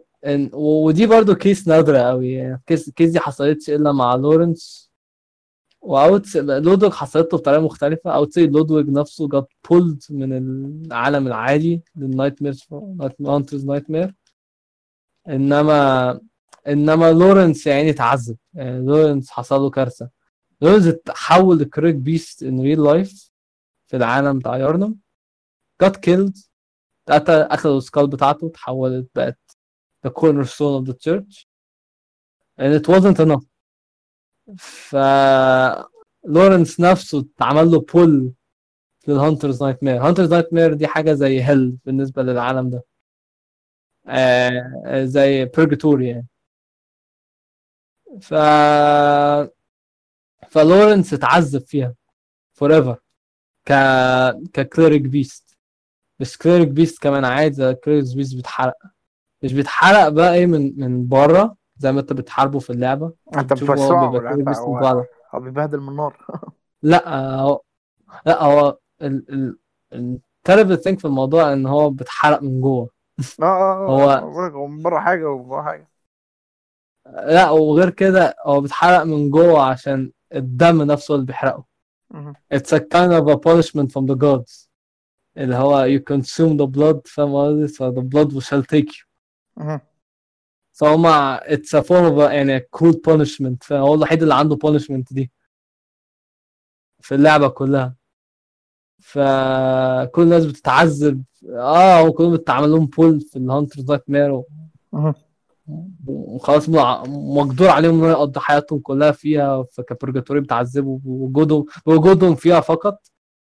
[0.54, 4.92] ودي برضو كيس نادرة قوي كيس كيس دي حصلتش إلا مع لورنس.
[5.80, 8.10] واوت لودوج حصلت له بطريقة مختلفة.
[8.10, 10.32] أوت لودوج نفسه جت بولد من
[10.86, 11.82] العالم العادي.
[11.96, 14.14] لل nightmare night Hunter's Nightmare
[15.28, 16.20] إنما
[16.68, 18.36] إنما لورنس يعني اتعذب.
[18.54, 20.10] يعني لورنس حصل له كارثة.
[20.60, 23.30] لورنس اتحول ل Cleric Beast in real life
[23.86, 24.96] في العالم بتاع يارنم
[25.84, 26.48] got killed.
[27.08, 29.38] اتقتل أخذوا ال skull بتاعته اتحولت بقت
[30.06, 31.46] the cornerstone of the church.
[32.60, 33.44] And it wasn't enough.
[34.58, 34.96] ف
[36.24, 38.32] لورنس نفسه اتعمل له pull
[39.08, 42.84] لل Hunter's Nightmare Hunter's Nightmare دي حاجة زي hell بالنسبة للعالم ده.
[44.06, 46.26] آه زي purgatory يعني.
[48.20, 48.34] ف
[50.48, 51.94] فلورنس اتعذب فيها
[52.54, 52.96] forever
[53.68, 53.72] ك
[54.52, 55.58] ك Cleric Beast
[56.20, 58.74] مش Cleric Beast كمان عادي Cleric Beast بيتحرق.
[59.42, 63.12] مش بيتحرق بقى إيه من من بره زي ما انت بتحاربه في اللعبة.
[63.36, 65.08] أنت هو beast من هو بره.
[65.40, 66.26] بيبهدل من النار
[66.82, 67.60] لا هو
[68.26, 69.58] لا هو ال ال
[70.42, 72.90] التربل ثينك في الموضوع إن هو بيتحرق من جوه.
[73.42, 75.91] آه آه لك هو من بره حاجة ومن جوه حاجة.
[77.06, 81.64] لا وغير كده هو بيتحرق من جوه عشان الدم نفسه اللي بيحرقه.
[82.54, 84.68] it's a kind of a punishment from the gods.
[85.36, 89.06] اللي هو you consume the blood فاهم قصدي؟ so the blood shall take you.
[90.72, 95.30] فهما it's a form of a, يعني cruel punishment فهو الوحيد اللي عنده punishment دي.
[97.00, 97.96] في اللعبة كلها.
[98.98, 101.24] فكل الناس بتتعذب.
[101.50, 104.42] آه وكلهم بتعمل لهم pull في ال Hunter Nightmare
[104.92, 105.14] مهم.
[106.06, 106.68] وخلاص
[107.08, 112.98] مقدور عليهم إن يقضوا حياتهم كلها فيها فك purgatory بتعذبوا بوجودهم بوجودهم فيها فقط.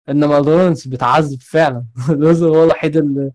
[0.08, 1.84] إنما لورنس بيتعذب فعلا.
[2.08, 3.32] لورنس هو الوحيد اللي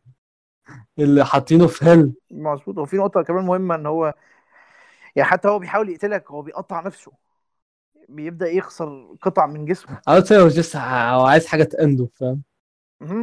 [1.00, 2.78] اللي حاطينه في hell مظبوط.
[2.78, 4.14] وفي نقطة كمان مهمة إن هو
[5.16, 7.12] يعني حتى هو بيحاول يقتلك هو بيقطع نفسه.
[8.10, 10.02] بيبدأ يخسر قطع من جسمه.
[10.10, 12.42] I would say هو just هو عايز حاجة ت end ه فاهم.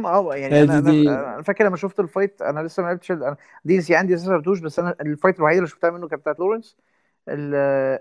[0.05, 2.87] آه يعني هي أنا دي- أنا أنا فاكر لما شفت ال fight أنا لسه ما
[2.87, 3.35] لعبتش ال
[3.65, 6.39] DLC عندي لسه ما لعبتوش بس أنا ال fight الوحيده اللي شفتها منه كانت بتاعت
[6.39, 6.77] لورنس.
[7.29, 7.55] ال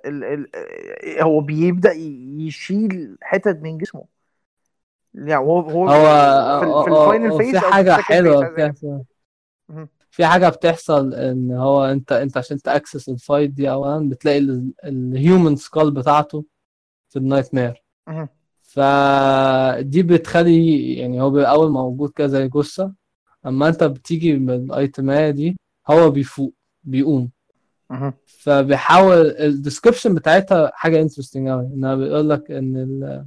[0.06, 4.04] ال ال هو بيبدأ يشيل حتت من جسمه.
[5.14, 8.74] يعني هو هو هو في, في هو- ال final phase في حاجة حلوة.
[10.10, 14.38] في حاجة بتحصل إن هو انت أنت عشان ت access ال fight دي اولا بتلاقي
[14.84, 16.44] ال human skull بتاعته
[17.08, 17.84] في ال nightmare.
[18.72, 22.92] فدي بتخلي يعني هو بيبقى أول موجود كده زي جثة
[23.46, 25.56] أما أنت بتيجي من الايتمايه دي
[25.90, 26.52] هو بيفوق
[26.84, 27.30] بيقوم.
[28.26, 33.24] فبيحاول ال description بتاعتها حاجة interesting قوي انها بيقول لك إن ال...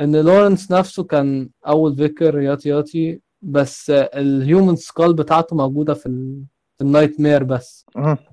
[0.00, 6.06] إن لورنس نفسه كان أول vicar yada yada بس ال human skull بتاعته موجودة في
[6.06, 6.42] ال...
[6.78, 7.86] في ال nightmare بس.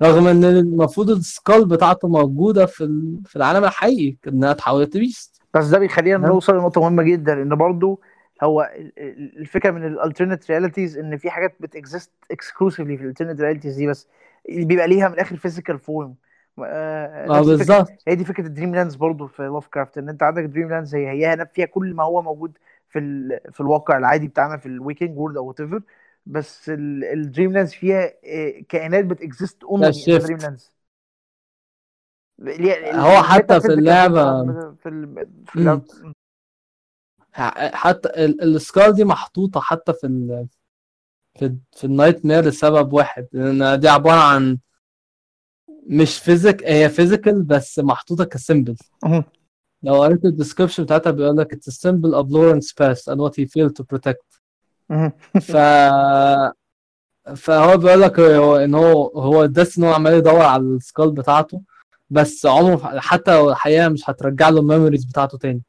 [0.04, 3.20] رغم إن المفروض ال skull بتاعته موجودة في ال...
[3.26, 6.28] في العالم الحقيقي إنها اتحولت ل beast بس ده بيخلينا.
[6.28, 8.02] نوصل لنقطة مهمة جدا إن برضو
[8.44, 13.04] هو ال- ال- الفكرة من ال alternate realities إن في حاجات بت exist exclusively في
[13.04, 14.08] ال alternate realities دي بس
[14.50, 16.16] بيبقى ليها من الآخر physical form
[16.64, 20.96] آه بالظبط هي دي فكرة ال Dreamlands برضو في لاف كرافت إن أنت عندك Dreamlands
[20.96, 22.58] هي هي فيها كل ما هو موجود
[22.90, 23.40] في ال...
[23.52, 25.82] في الواقع العادي بتاعنا في ال waking world أو whatever
[26.26, 26.72] بس
[27.14, 30.72] ال Dreamlands فيها آه، كائنات بت exist only في ال Dreamlands
[32.96, 35.56] هو حتى في اللعبة- في ال- في.
[35.60, 35.84] اللعبة
[37.74, 40.48] حتى ال- ال skull دي محطوطة حتى في ال
[41.40, 44.58] في, في ال nightmare لسبب واحد لأن دي عبارة عن
[45.88, 48.76] مش physic هي physical بس محطوطة ك symbol.
[49.84, 53.34] لو قريت ال description بتاعتها بيقول لك it's a symbol of Lawrence past and what
[53.36, 54.40] he failed to protect
[54.90, 55.12] مهم.
[55.42, 55.52] ف
[57.36, 61.12] فهو بيقول لك هو إن هو هو الدس ان هو عمال يدور على ال skull
[61.12, 61.62] بتاعته
[62.10, 65.62] بس عمره حتى الحقيقة مش هترجع له ال memories بتاعته تاني.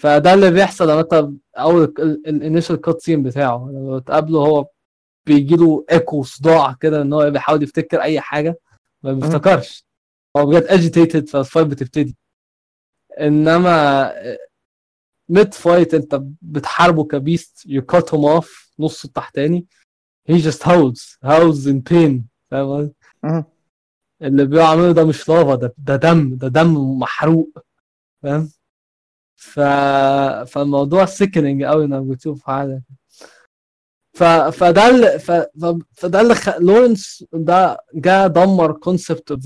[0.00, 1.84] فده اللي بيحصل لما انت أول
[2.26, 4.66] ال initial cutscene بتاعه لما تقابله هو
[5.26, 8.58] بيجي له ايكو صداع كده إن هو بيحاول يفتكر أي حاجة
[9.02, 9.84] ما بيفتكرش.
[10.36, 12.16] هو بجد agitated فال fight بتبتدي.
[13.20, 14.12] إنما
[15.28, 19.66] mid fight أنت بتحاربه ك beast you cut him off نص التحتاني
[20.30, 22.12] he just howls howls in pain
[22.50, 22.92] فاهم.
[24.22, 27.58] اللي بيعمله ده مش لافا ده ده دم ده دم محروق
[28.22, 28.50] فاهم؟
[29.36, 29.60] ف...
[30.52, 32.82] فالموضوع sickening قوي إنك بتشوف حاجة.
[34.14, 34.22] ف...
[34.24, 35.30] فده اللي ف...
[35.92, 36.48] فده اللي خ...
[36.58, 39.40] لورنس ده جه دمر concept of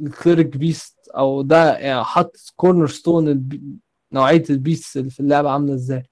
[0.00, 3.62] ال Cleric Beast أو ده يعني حط cornerstone البي...
[4.12, 6.02] نوعيه ال beast اللي في اللعبة عاملة إزاي.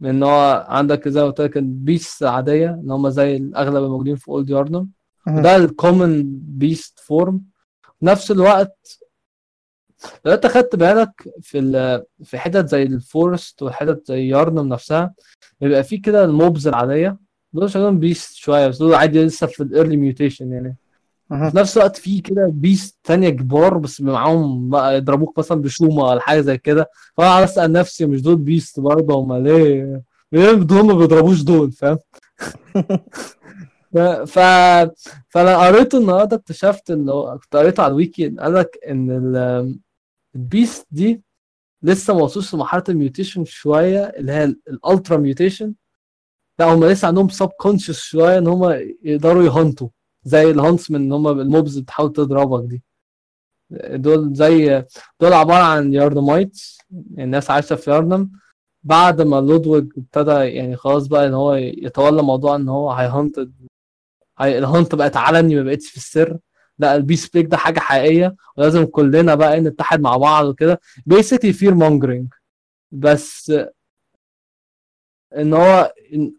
[0.00, 4.16] من هو عندك زي ما قلت لك ال beast عادية إن هم زي الاغلب الموجودين
[4.16, 4.90] في Old يارنم
[5.36, 6.22] وده ال common
[6.58, 7.40] beast form
[7.98, 8.98] في نفس الوقت
[10.24, 11.10] لو انت خدت بالك
[11.42, 11.60] في.
[12.24, 15.14] في حتت زي ال forest وحتت زي يارنم نفسها
[15.60, 17.18] بيبقى في كده ال mobs العادية.
[17.52, 20.76] دول شغالين beast شوية بس دول عادي لسه في ال early mutation يعني.
[21.50, 26.20] في نفس الوقت في كده beast تانية كبار بس معاهم بقى يضربوك مثلا بشومة ولا
[26.20, 26.90] حاجة زي كده.
[27.16, 30.02] فأنا عايز أسأل نفسي مش دول beast برضه؟ هما ليه؟
[30.32, 31.98] ليه دول ما بيضربوش دول؟ فاهم؟
[34.26, 34.38] ف...
[35.28, 39.78] فأنا قريته النهارده اكتشفت ان هو كنت قريته على الويكي قال لك إن ال...
[40.34, 41.22] ال beast دي
[41.82, 45.74] لسه ما وصلوش لمرحلة ال mutation شوية اللي هي ال ultra mutation
[46.58, 48.64] لا هم لسه عندهم subconscious شوية إن هم
[49.02, 49.88] يقدروا ي hunt وا
[50.24, 52.82] زي ال hunts من ان هم ال mobs بتحاول تضربك دي.
[53.96, 54.84] دول زي
[55.20, 56.78] دول عبارة عن Yharnamites
[57.18, 58.28] الناس عايشة في يارنم.
[58.82, 63.38] بعد ما لودويج ابتدى يعني خلاص بقى إن هو يتولى موضوع إن هو هي hunt
[63.38, 63.48] هي
[64.40, 66.38] ال hunt بقت علني ما بقتش في السر.
[66.78, 70.80] لا ال beast plague ده حاجة حقيقية ولازم كلنا بقى نتحد مع بعض وكده.
[71.06, 72.34] basically fear mongering
[72.92, 73.52] بس
[75.36, 75.92] إن هو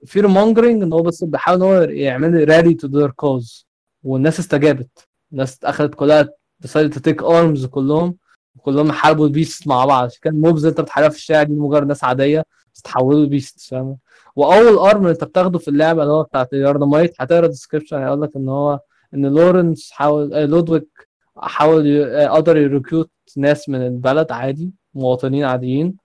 [0.05, 3.67] fear mongering إن هو بس بيحاول إن هو يعمل rally to their cause
[4.03, 5.07] والناس استجابت.
[5.31, 6.29] الناس اخذت كلها
[6.67, 8.17] to take arms كلهم.
[8.61, 10.09] كلهم حاربوا ال beast مع بعض.
[10.21, 13.97] كان mobs انت بتحاربها في الشارع دي مجرد ناس عادية بس تحولوا ال beast فاهم؟
[14.39, 17.97] وأول armor اللي أنت بتاخده في اللعبة اللي هو بتاعت ال Yharnamite هتقرأ ال description
[17.97, 18.79] هيقول لك إن هو
[19.13, 21.07] إن لورنس حاول آه، لودويك
[21.37, 25.97] حاول ي- آه، قدر ي recruit ناس من البلد عادي مواطنين عاديين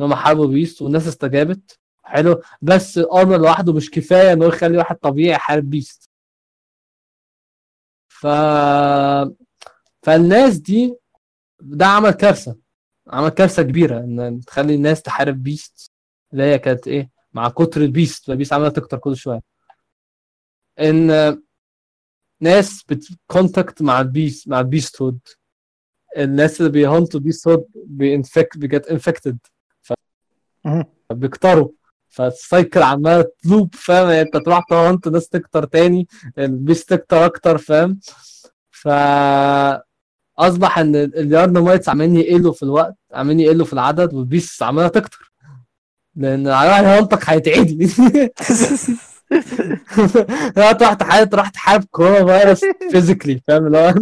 [0.00, 1.78] إن هم حاربوا beast والناس استجابت.
[2.02, 2.40] حلو.
[2.62, 6.10] بس ال armor لوحده مش كفاية إن هو يخلي واحد طبيعي يحارب beast
[8.08, 8.26] ف
[10.02, 10.96] فالناس دي
[11.60, 12.56] ده عمل كارثة.
[13.08, 15.90] عمل كارثة كبيرة إن تخلي الناس تحارب beast
[16.32, 19.40] اللي هي كانت إيه؟ مع كتر ال beast فال beast عماله تكتر كل شوية.
[20.80, 21.06] إن
[22.40, 25.18] ناس بت contact مع ال beast مع ال beasthood
[26.18, 29.38] الناس اللي بي hunt وا beasthood بي infect بي get infected
[30.64, 30.84] مهم.
[31.12, 31.68] بيكتروا.
[32.08, 36.47] فال cycle عماله ت loop فاهم؟ يعني أنت تروح ت hunt ناس تكتر تاني ال
[36.47, 38.00] beast تكتر أكتر فاهم؟
[38.70, 38.88] ف
[40.38, 44.88] أصبح إن ال Yharnamites عمالين يقلوا في الوقت عمالين يقلوا في العدد وال beast عمالة
[44.88, 45.29] تكتر.
[46.16, 47.90] لأن على هيهونتك هيتعدي
[50.56, 52.60] لا تروح تحارب تروح تحارب كورونا فيروس
[52.90, 53.94] فيزيكلي فاهم اللي هو؟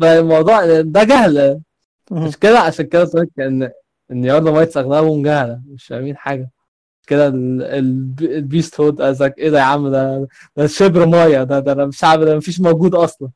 [0.00, 1.60] فالموضوع ده جهل.
[2.10, 3.70] مش كده؟ عشان كده قلت إن
[4.10, 6.50] إن يارد مايتس أغلبهم جهلة مش فاهمين حاجة.
[7.06, 11.58] كده ال- ال- البيست هود ازك إيه ده يا عم؟ ده ده شبر مايه ده
[11.60, 13.30] ده ده شعب ده مفيش موجود أصلا.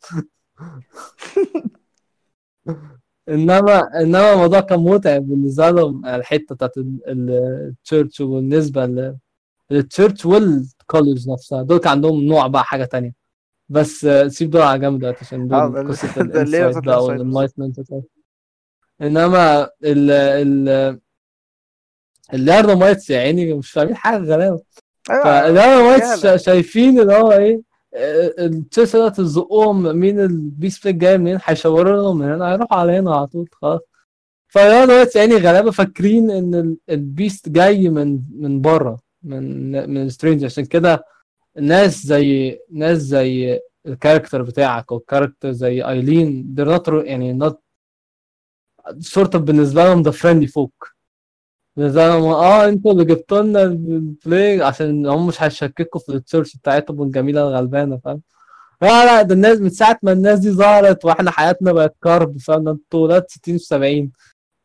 [3.29, 7.31] انما إنما الموضوع كان متعب بالنسبة لهم الحتة بتاعت ال- ال-
[7.69, 9.15] ال church وبالنسبة
[9.71, 11.63] لل church وال college نفسها.
[11.63, 13.13] دول كان عندهم نوع بقى حاجة تانية.
[13.69, 17.05] بس آه، سيب دول على جنب دلوقتي عشان آه، دول ده- قصه ال insight بقى
[17.05, 17.81] وال enlightenment
[19.03, 20.99] إنما ال ال
[22.35, 24.61] ال Yharnamites يا عيني مش فاهمين حاجة غريبة.
[25.11, 27.61] أيوه فال Yharnamites شايفين اللي هو إيه؟
[27.97, 33.27] التشيس ده تزقهم مين البيس جاي منين؟ هيشاوروا لهم من هنا هيروحوا على هنا على
[33.27, 33.81] طول خلاص.
[34.49, 40.45] فاليارد مايتس يعني غلابه فاكرين إن ال- البيست جاي من من بره من من سترينج.
[40.45, 41.05] عشان كده
[41.61, 47.55] ناس زي ناس زي الكاركتر بتاعك أو كاركتر زي أيلين they're not يعني not
[49.01, 50.96] sort of بالنسبة لهم ده فريندلي فوك
[51.77, 57.03] بالنسبة لهم آه أنتوا اللي جبتوا لنا البلاي عشان هم مش هيشككوا في التشيرش بتاعتهم
[57.03, 58.23] الجميلة الغلبانة فاهم؟
[58.83, 62.69] لا لا ده الناس من ساعة ما الناس دي ظهرت وإحنا حياتنا بقت crap فاهم؟
[62.69, 64.09] أنتوا ولاد 60 و70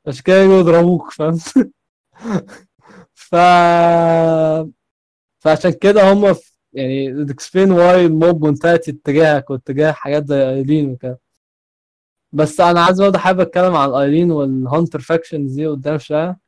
[0.07, 1.38] عشان كده يجوا يضربوك فاهم؟
[3.15, 3.35] ف
[5.39, 10.89] فعشان كده هم في يعني explain why ال mob mentality اتجاهك واتجاه حاجات زي ايلين
[10.91, 11.19] وكده.
[12.31, 16.39] بس أنا عايز برضه حابب أتكلم عن ايلين وال hunter factions دي قدام شوية.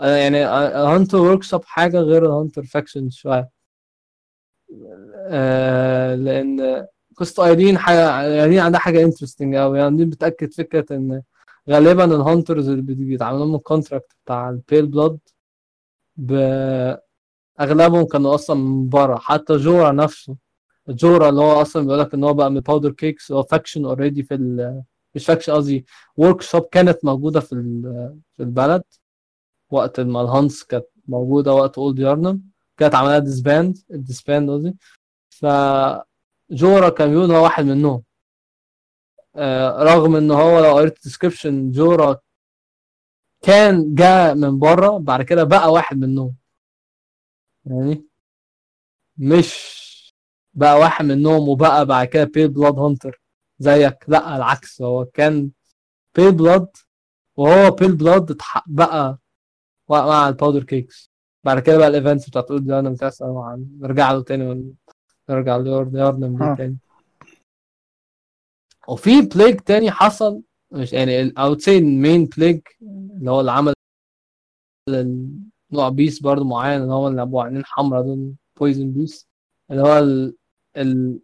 [0.00, 3.50] يعني ال hunter workshop حاجة غير ال hunter faction شوية.
[5.16, 6.86] آه لأن
[7.16, 11.22] قصة ايلين حاجة ايلين عندها حاجة interesting قوي يعني دي بتأكد فكرة إن
[11.70, 15.18] غالبا ال hunters اللي بي- بيتعاملوا لهم ال contract بتاع ال pale blood
[16.16, 16.32] ب...
[17.60, 19.16] أغلبهم كانوا أصلا من بره.
[19.18, 20.36] حتى جورا نفسه.
[20.88, 24.22] جورا اللي هو أصلا بيقول لك إن هو بقى من Powder Kegs هو faction already
[24.22, 24.82] في ال...
[25.14, 25.86] مش faction قصدي
[26.16, 27.48] workshop كانت موجودة في.
[28.36, 28.82] في البلد.
[29.70, 32.42] وقت ما ال hunts كانت موجودة وقت أولد يارنم
[32.76, 34.76] كانت عملها disband ال disband قصدي.
[35.30, 35.46] ف
[36.50, 38.02] جورا كان بيقول هو واحد منهم.
[39.36, 42.16] آه رغم إن هو لو قريت ال description جورا
[43.42, 46.36] كان جاء من بره بعد كده بقى واحد منهم.
[47.64, 48.06] يعني
[49.18, 49.80] مش
[50.54, 53.22] بقى واحد منهم وبقى بعد كده pale blood hunter
[53.58, 54.04] زيك.
[54.08, 55.50] لا العكس هو كان
[56.14, 56.68] pale blood
[57.36, 59.18] وهو pale blood بقى
[59.90, 61.10] مع الباودر كيكس
[61.44, 64.74] بعد كده بقى الايفنتس بتاعت اولد تسأل عن نرجع له تاني
[65.30, 65.56] نرجع
[65.94, 66.50] يارنم ها.
[66.50, 66.76] دي تاني.
[68.88, 73.74] وفي بليج تاني حصل مش يعني would say المين بليج اللي هو اللي عمل
[75.72, 79.28] نوع بيس برضه معين اللي هو اللي أبو عينين حمراء دول بويزن بيس
[79.70, 80.36] اللي هو ال...
[80.76, 81.20] ال...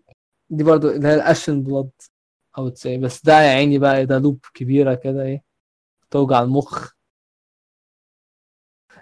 [0.50, 1.90] دي برضه اللي هي الاشن بلاد
[2.58, 5.42] أو تسي بس ده يا عيني بقى ده لوب كبيرة كده إيه
[6.10, 6.95] توجع المخ.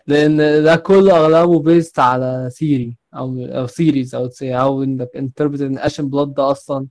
[0.06, 5.60] لأن ده كله أغلبه بيست على ثيري أو أو سيريز أو تسي أو انك انتربريت
[5.60, 6.86] ان اشن بلاد ده أصلا.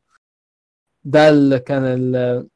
[1.03, 2.47] ده اللي كان ال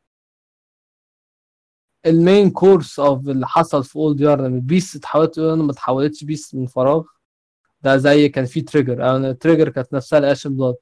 [2.06, 6.66] المين كورس اوف اللي حصل في اولد يارن البيست اتحولت أنا ما اتحولتش بيست من
[6.68, 7.04] فراغ.
[7.82, 10.76] ده زي كان في تريجر أو التريجر كانت نفسها الاشن بلاد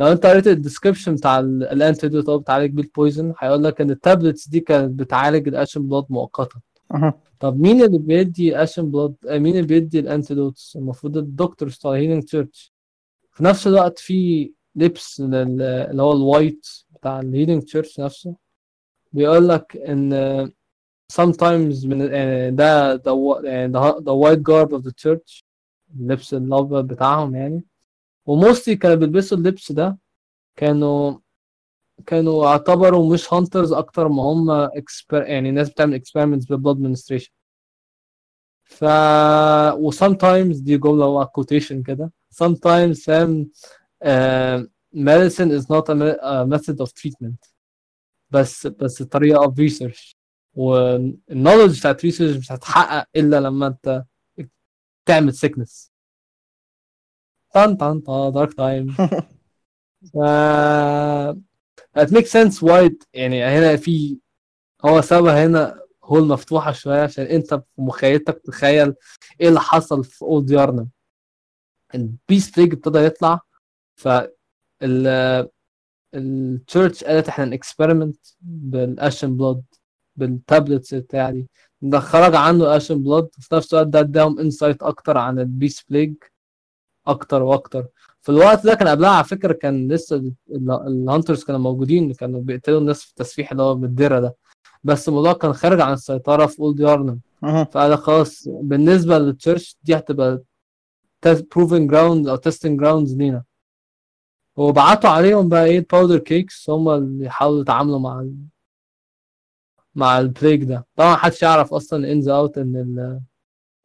[0.00, 3.80] لو أنت قريت ال description بتاع ال antidote أو بتعالج بيه ال poison هيقول لك
[3.80, 6.60] إن ال tablets دي كانت بتعالج ال ashen blood مؤقتا.
[7.40, 11.90] طب مين اللي بيدي ashen blood مين اللي بيدي ال antidotes المفروض ال doctors بتاع
[11.90, 12.72] Healing Church.
[13.32, 18.36] في نفس الوقت في لبس لل- اللي هو ال white بتاع ال Healing Church نفسه.
[19.12, 20.12] بيقول لك إن
[21.12, 25.42] sometimes من يعني ده wa- يعني the, the white garb of the church
[26.00, 27.64] اللبس الابيض بتاعهم يعني.
[28.26, 29.98] و mostly كانوا بيلبسوا اللبس ده
[30.56, 31.18] كانوا
[32.06, 37.28] كانوا يعتبروا مش hunters أكتر ما هم exper يعني ناس بتعمل experiments بال blood administration.
[38.64, 38.84] ف
[39.74, 42.12] و sometimes دي هو quotation كده.
[42.34, 43.50] sometimes فاهم
[44.04, 44.66] uh,
[44.96, 47.52] medicine is not a, a method of treatment.
[48.30, 50.14] بس بس طريقة of research.
[50.54, 54.04] وال knowledge بتاعت research مش هتتحقق إلا لما أنت
[55.06, 55.90] تعمل sickness.
[57.54, 58.92] طن طن طن dark time.
[61.98, 64.18] it makes sense why يعني هنا في
[64.84, 68.94] هو سابها هنا hole مفتوحة شوية عشان انت في مخيلتك تخيل
[69.40, 70.88] إيه اللي حصل في Old Yharnam
[71.94, 73.40] ال beast plague ابتدى يطلع
[73.96, 74.08] ف
[74.82, 75.48] ال
[76.14, 79.62] ال church قالت إحنا ن experiment بال ashen blood
[80.16, 81.48] بال tablets بتاع دي.
[81.82, 85.82] ده خرج عنه ashen blood وفي نفس الوقت ده اداهم insight أكتر عن ال beast
[85.88, 86.14] plague
[87.06, 87.86] أكتر وأكتر.
[88.22, 92.12] في الوقت ده كان قبلها على فكرة كان لسه ال- ال- ال hunters كانوا موجودين
[92.12, 94.36] كانوا بيقتلوا الناس في التسفيح اللي هو بالدرة ده.
[94.84, 97.20] بس الموضوع كان خارج عن السيطرة في Old Yharnam.
[97.64, 100.42] فقال خلاص بالنسبة لل church دي هتبقى
[101.56, 103.44] proving ground أو testing grounds لينا.
[104.56, 108.36] وبعتوا عليهم بقى إيه ال powder kegs هم اللي يحاولوا يتعاملوا مع ال...
[109.94, 110.86] مع ال plague ده.
[110.96, 113.20] طبعا محدش يعرف أصلا ins out إن ال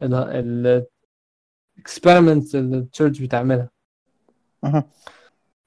[0.03, 0.85] ال ال
[1.80, 3.69] experiments اللي ال church بتعملها.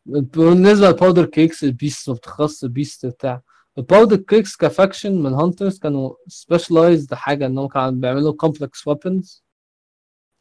[0.06, 3.42] بالنسبة لل powder kegs ال beast ما بتخص ال beast بتاع.
[3.78, 9.44] ال powder kegs ك faction من hunters كانوا specialized حاجة انهم كانوا بيعملوا complex weapons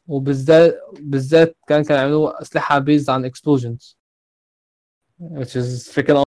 [0.06, 3.94] وبالذات بالذات كان كانوا يعملوا أسلحة based on explosions.
[5.20, 6.22] Which is freaking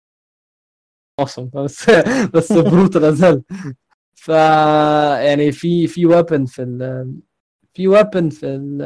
[1.21, 1.49] awesome.
[1.55, 1.89] بس
[2.33, 3.43] بس brutal as hell
[4.15, 7.13] ف يعني في في weapon في ال
[7.73, 8.81] في weapon في ال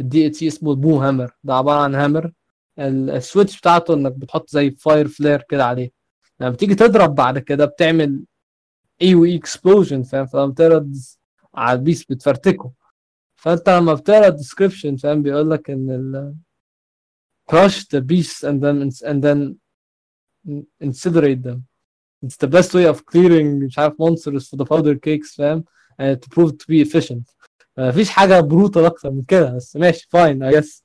[0.00, 1.32] ال DLC اسمه ال Boom Hammer.
[1.44, 2.32] ده عبارة عن hammer.
[2.78, 5.90] ال- ال switch بتاعته إنك بتحط زي fire flare كده عليه.
[6.40, 8.24] لما بتيجي تضرب بعد كده بتعمل
[9.02, 10.92] AOE explosion فاهم؟ فلما بتضرب
[11.54, 12.72] على ال beast بتفرتكه.
[13.36, 16.34] فأنت لما بتقرا ال description فاهم؟ بيقول لك إن ال
[17.52, 19.56] crush the beasts and then and then
[20.84, 21.58] incinerate them.
[22.24, 25.64] It's the best way of clearing مش عارف monsters for the powder kegs فاهم؟
[26.02, 27.22] and to prove to be efficient.
[27.78, 30.84] مفيش حاجة brutal أكتر من كده بس ماشي fine I guess.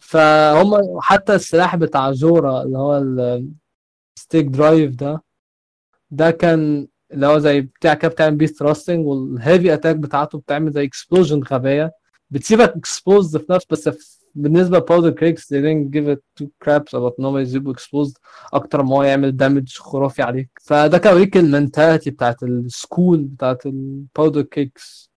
[0.00, 2.98] فهم حتى السلاح بتاع Djura اللي هو
[4.18, 5.22] ال Stake Driver ده
[6.10, 10.72] ده كان اللي هو زي بتاع كده بتعمل بيه thrusting وال heavy attack بتاعته بتعمل
[10.72, 11.92] زي explosion غبية.
[12.30, 16.90] بتسيبك exposed في نفس بس بالنسبة ل powder kegs they didn't give it two craps
[16.94, 18.16] about إن هم يسيبوا exposed
[18.52, 20.50] أكتر ما هو يعمل damage خرافي عليك.
[20.62, 25.10] فده كان بيوريك ال mentality بتاعت ال school بتاعت ال powder kegs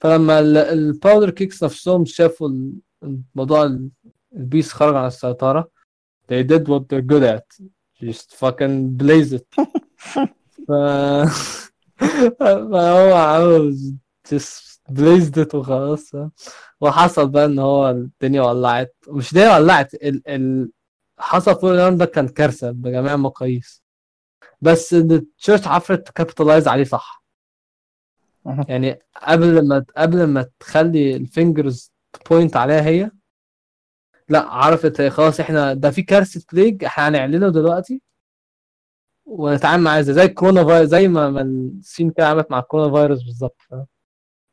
[0.00, 0.38] فلما
[0.72, 2.72] ال powder kegs نفسهم شافوا ال-
[3.02, 3.90] الموضوع ال-
[4.36, 5.70] ال beast خرج عن السيطرة.
[6.32, 7.66] They did what they're good at.
[8.04, 9.46] Just fucking blaze it.
[10.68, 10.72] ف...
[12.40, 13.94] فهو عاوز
[14.28, 16.12] just blazed it وخلاص.
[16.80, 18.94] وحصل بقى إن هو الدنيا ولعت.
[19.08, 20.28] مش الدنيا ولعت ال...
[20.28, 20.70] ال...
[21.18, 23.82] حصل اليوم ده كان كارثة بجميع المقاييس
[24.60, 27.19] بس إن ال church عرفت ت capitalize عليه صح.
[28.68, 31.92] يعني قبل ما قبل ما تخلي ال fingers
[32.30, 33.10] point عليها هي
[34.28, 38.02] لا عرفت هي خلاص إحنا ده في كارثه plague إحنا هنعلنه دلوقتي.
[39.26, 43.56] ونتعامل معاه زي الكورونا فايروس زي ما ما الصين كده عملت مع الكورونا فيروس بالظبط.
[43.70, 43.86] فاهم؟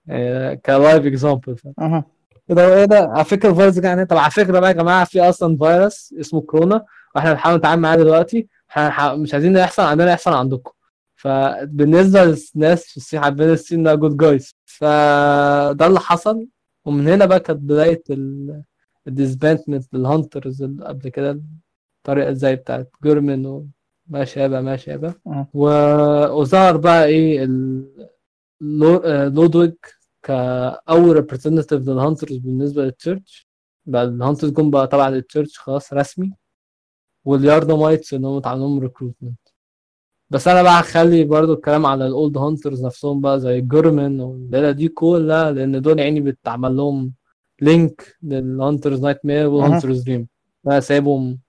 [0.07, 2.05] يعني ك live example أها.
[2.49, 5.21] كده إيه ده؟ على فكرة الفيروس ده يعني طب على فكرة بقى يا جماعة في
[5.29, 6.85] أصلا فيروس اسمه كورونا
[7.15, 8.47] وإحنا بنحاول نتعامل معاه دلوقتي.
[9.01, 10.71] مش عايزين ده يحصل عندنا يحصل عندكم.
[11.17, 16.47] فبالنسبة للناس في الصين حابين الصين ده good guys فده اللي حصل.
[16.85, 18.03] ومن هنا بقى كانت بداية
[19.07, 21.41] ال disbandment لل hunters قبل كده
[21.97, 23.67] الطريقة زي بتاعت Gehrman
[24.07, 25.45] ماشي يابا ماشي يابا مم.
[25.53, 25.67] و...
[26.41, 27.85] وظهر بقى إيه ال...
[29.05, 29.73] آه، Ludwig
[30.23, 33.47] كأول representative لل hunters بالنسبة لل church
[33.85, 36.31] بقى ال hunters جم بقى طبعا لل church خلاص رسمي.
[37.25, 39.39] وال Yharnamites إن هم اتعمل لهم recruitment
[40.29, 44.71] بس أنا بقى هخلي برضو الكلام على ال old hunters نفسهم بقى زي Gehrman والليلة
[44.71, 47.13] دي كلها لأن دول يعني بتعمل لهم
[47.61, 50.27] link لل Hunter's Nightmare وال Hunter's Dream.
[50.67, 51.39] أنا سايبهم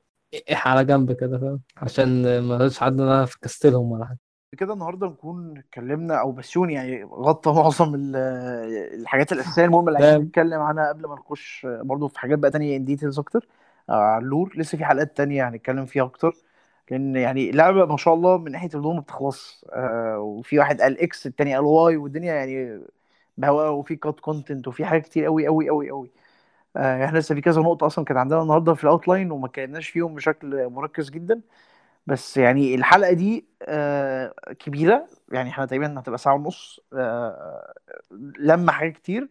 [0.50, 4.18] على جنب كده فاهم؟ عشان ما لقيتش حد أنا فكستلهم ولا حاجة.
[4.59, 8.16] كده النهارده نكون اتكلمنا أو بسيوني يعني غطى معظم ال-
[9.00, 10.22] الحاجات الأساسية المهمة اللي عايزين.
[10.22, 13.46] نتكلم عنها قبل ما نخش برضه في حاجات بقى تانية in details أكتر.
[13.88, 16.34] آه، على ال lore لسه في حلقات تانية هنتكلم فيها أكتر.
[16.90, 19.65] لأن يعني اللعبه ما شاء الله من ناحية ال lore ما بتخلص.
[19.73, 22.81] آه، وفي واحد قال X التاني قال Y والدنيا يعني
[23.39, 26.10] بهواء وفي cut content وفي حاجات كتير قوي قوي قوي قوي
[26.77, 30.15] إحنا لسه في كذا نقطة أصلا كانت عندنا النهارده في ال outline وما اتكلمناش فيهم
[30.15, 31.40] بشكل مركز جدا.
[32.06, 35.06] بس يعني الحلقة دي آه، كبيرة.
[35.32, 36.81] يعني إحنا تقريبا هتبقى ساعة ونص.
[36.94, 37.74] آه،
[38.39, 39.28] لما حاجات كتير.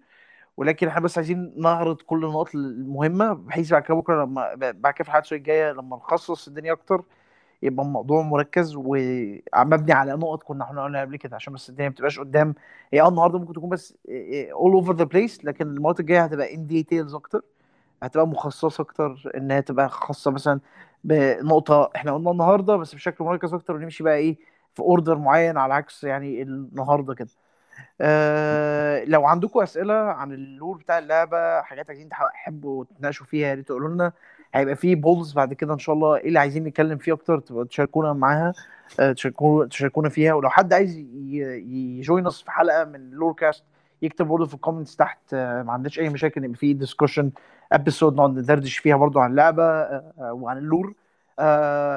[0.58, 5.04] ولكن إحنا بس عايزين نعرض كل النقط المهمة بحيث بعد كده بكرة لما بعد كده
[5.04, 7.04] في الحلقة الجاية لما نخصص الدنيا أكتر.
[7.64, 11.96] يبقى الموضوع مركز ومبني على نقط كنا إحنا قلنا قبل كده عشان بس الدنيا ما
[11.96, 12.56] تبقاش قدام
[12.94, 13.94] هي آه النهارده ممكن تكون بس
[14.52, 17.42] all over the place لكن المرات الجاية هتبقى in details أكتر
[18.04, 20.60] هتبقى مخصصة أكتر إنها تبقى خاصة مثلا
[21.04, 24.38] بنقطة إحنا قلنا النهارده بس بشكل مركز أكتر ونمشي بقى إيه
[24.74, 27.30] في order معين على عكس يعني النهارده كده.
[28.02, 33.54] آه لو عندكم أسئلة عن ال lore بتاع اللعبة حاجات عايزين تحبوا تناقشوا فيها يا
[33.54, 34.12] ريت تقولوا لنا
[34.53, 36.15] هيبقى في polls بعد كده إن شاء الله.
[36.18, 38.53] إيه اللي عايزين نتكلم فيه أكتر؟ تبقوا تشاركونا معاها
[38.99, 40.34] آه تشاركونا تشاركونا فيها.
[40.34, 43.64] ولو حد عايز ي join في حلقة من Lore Cast
[44.02, 45.19] يكتب برضه في ال comments تحت.
[45.34, 47.32] آه ما عندناش أي مشاكل يبقى في discussion
[47.72, 50.94] episode نقعد ندردش فيها برضو عن اللعبه آه، وعن ال lore.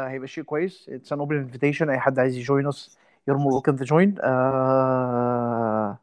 [0.08, 0.88] هيبقى شيء كويس.
[0.92, 2.98] It's an open invitation أي حد عايز ي join is
[3.30, 4.08] more welcome to join.
[4.22, 5.98] آه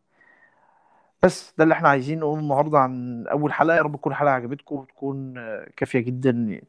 [1.27, 3.77] بس ده اللي إحنا عايزين نقوله النهارده عن أول حلقة.
[3.77, 6.61] يا رب تكون الحلقة عجبتكم وتكون آه، كافية جدا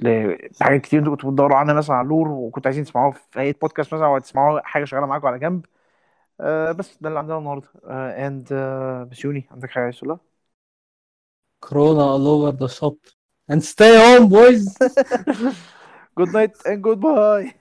[0.00, 3.52] لحاجات كتير أنتوا كنتوا بتدوروا عنها مثلا على ال lore وكنتوا عايزين تسمعوها في أي
[3.52, 5.66] بودكاست مثلا أو تسمعوها حاجة شغالة معاكم على جنب.
[6.40, 7.68] آه بس ده اللي عندنا النهارده.
[7.86, 10.20] And آه بسيوني عندك حاجة عايز تقولها؟
[11.60, 12.96] كورونا all over the shop.
[13.52, 14.64] And stay home boys.
[16.16, 17.54] Good night and goodbye.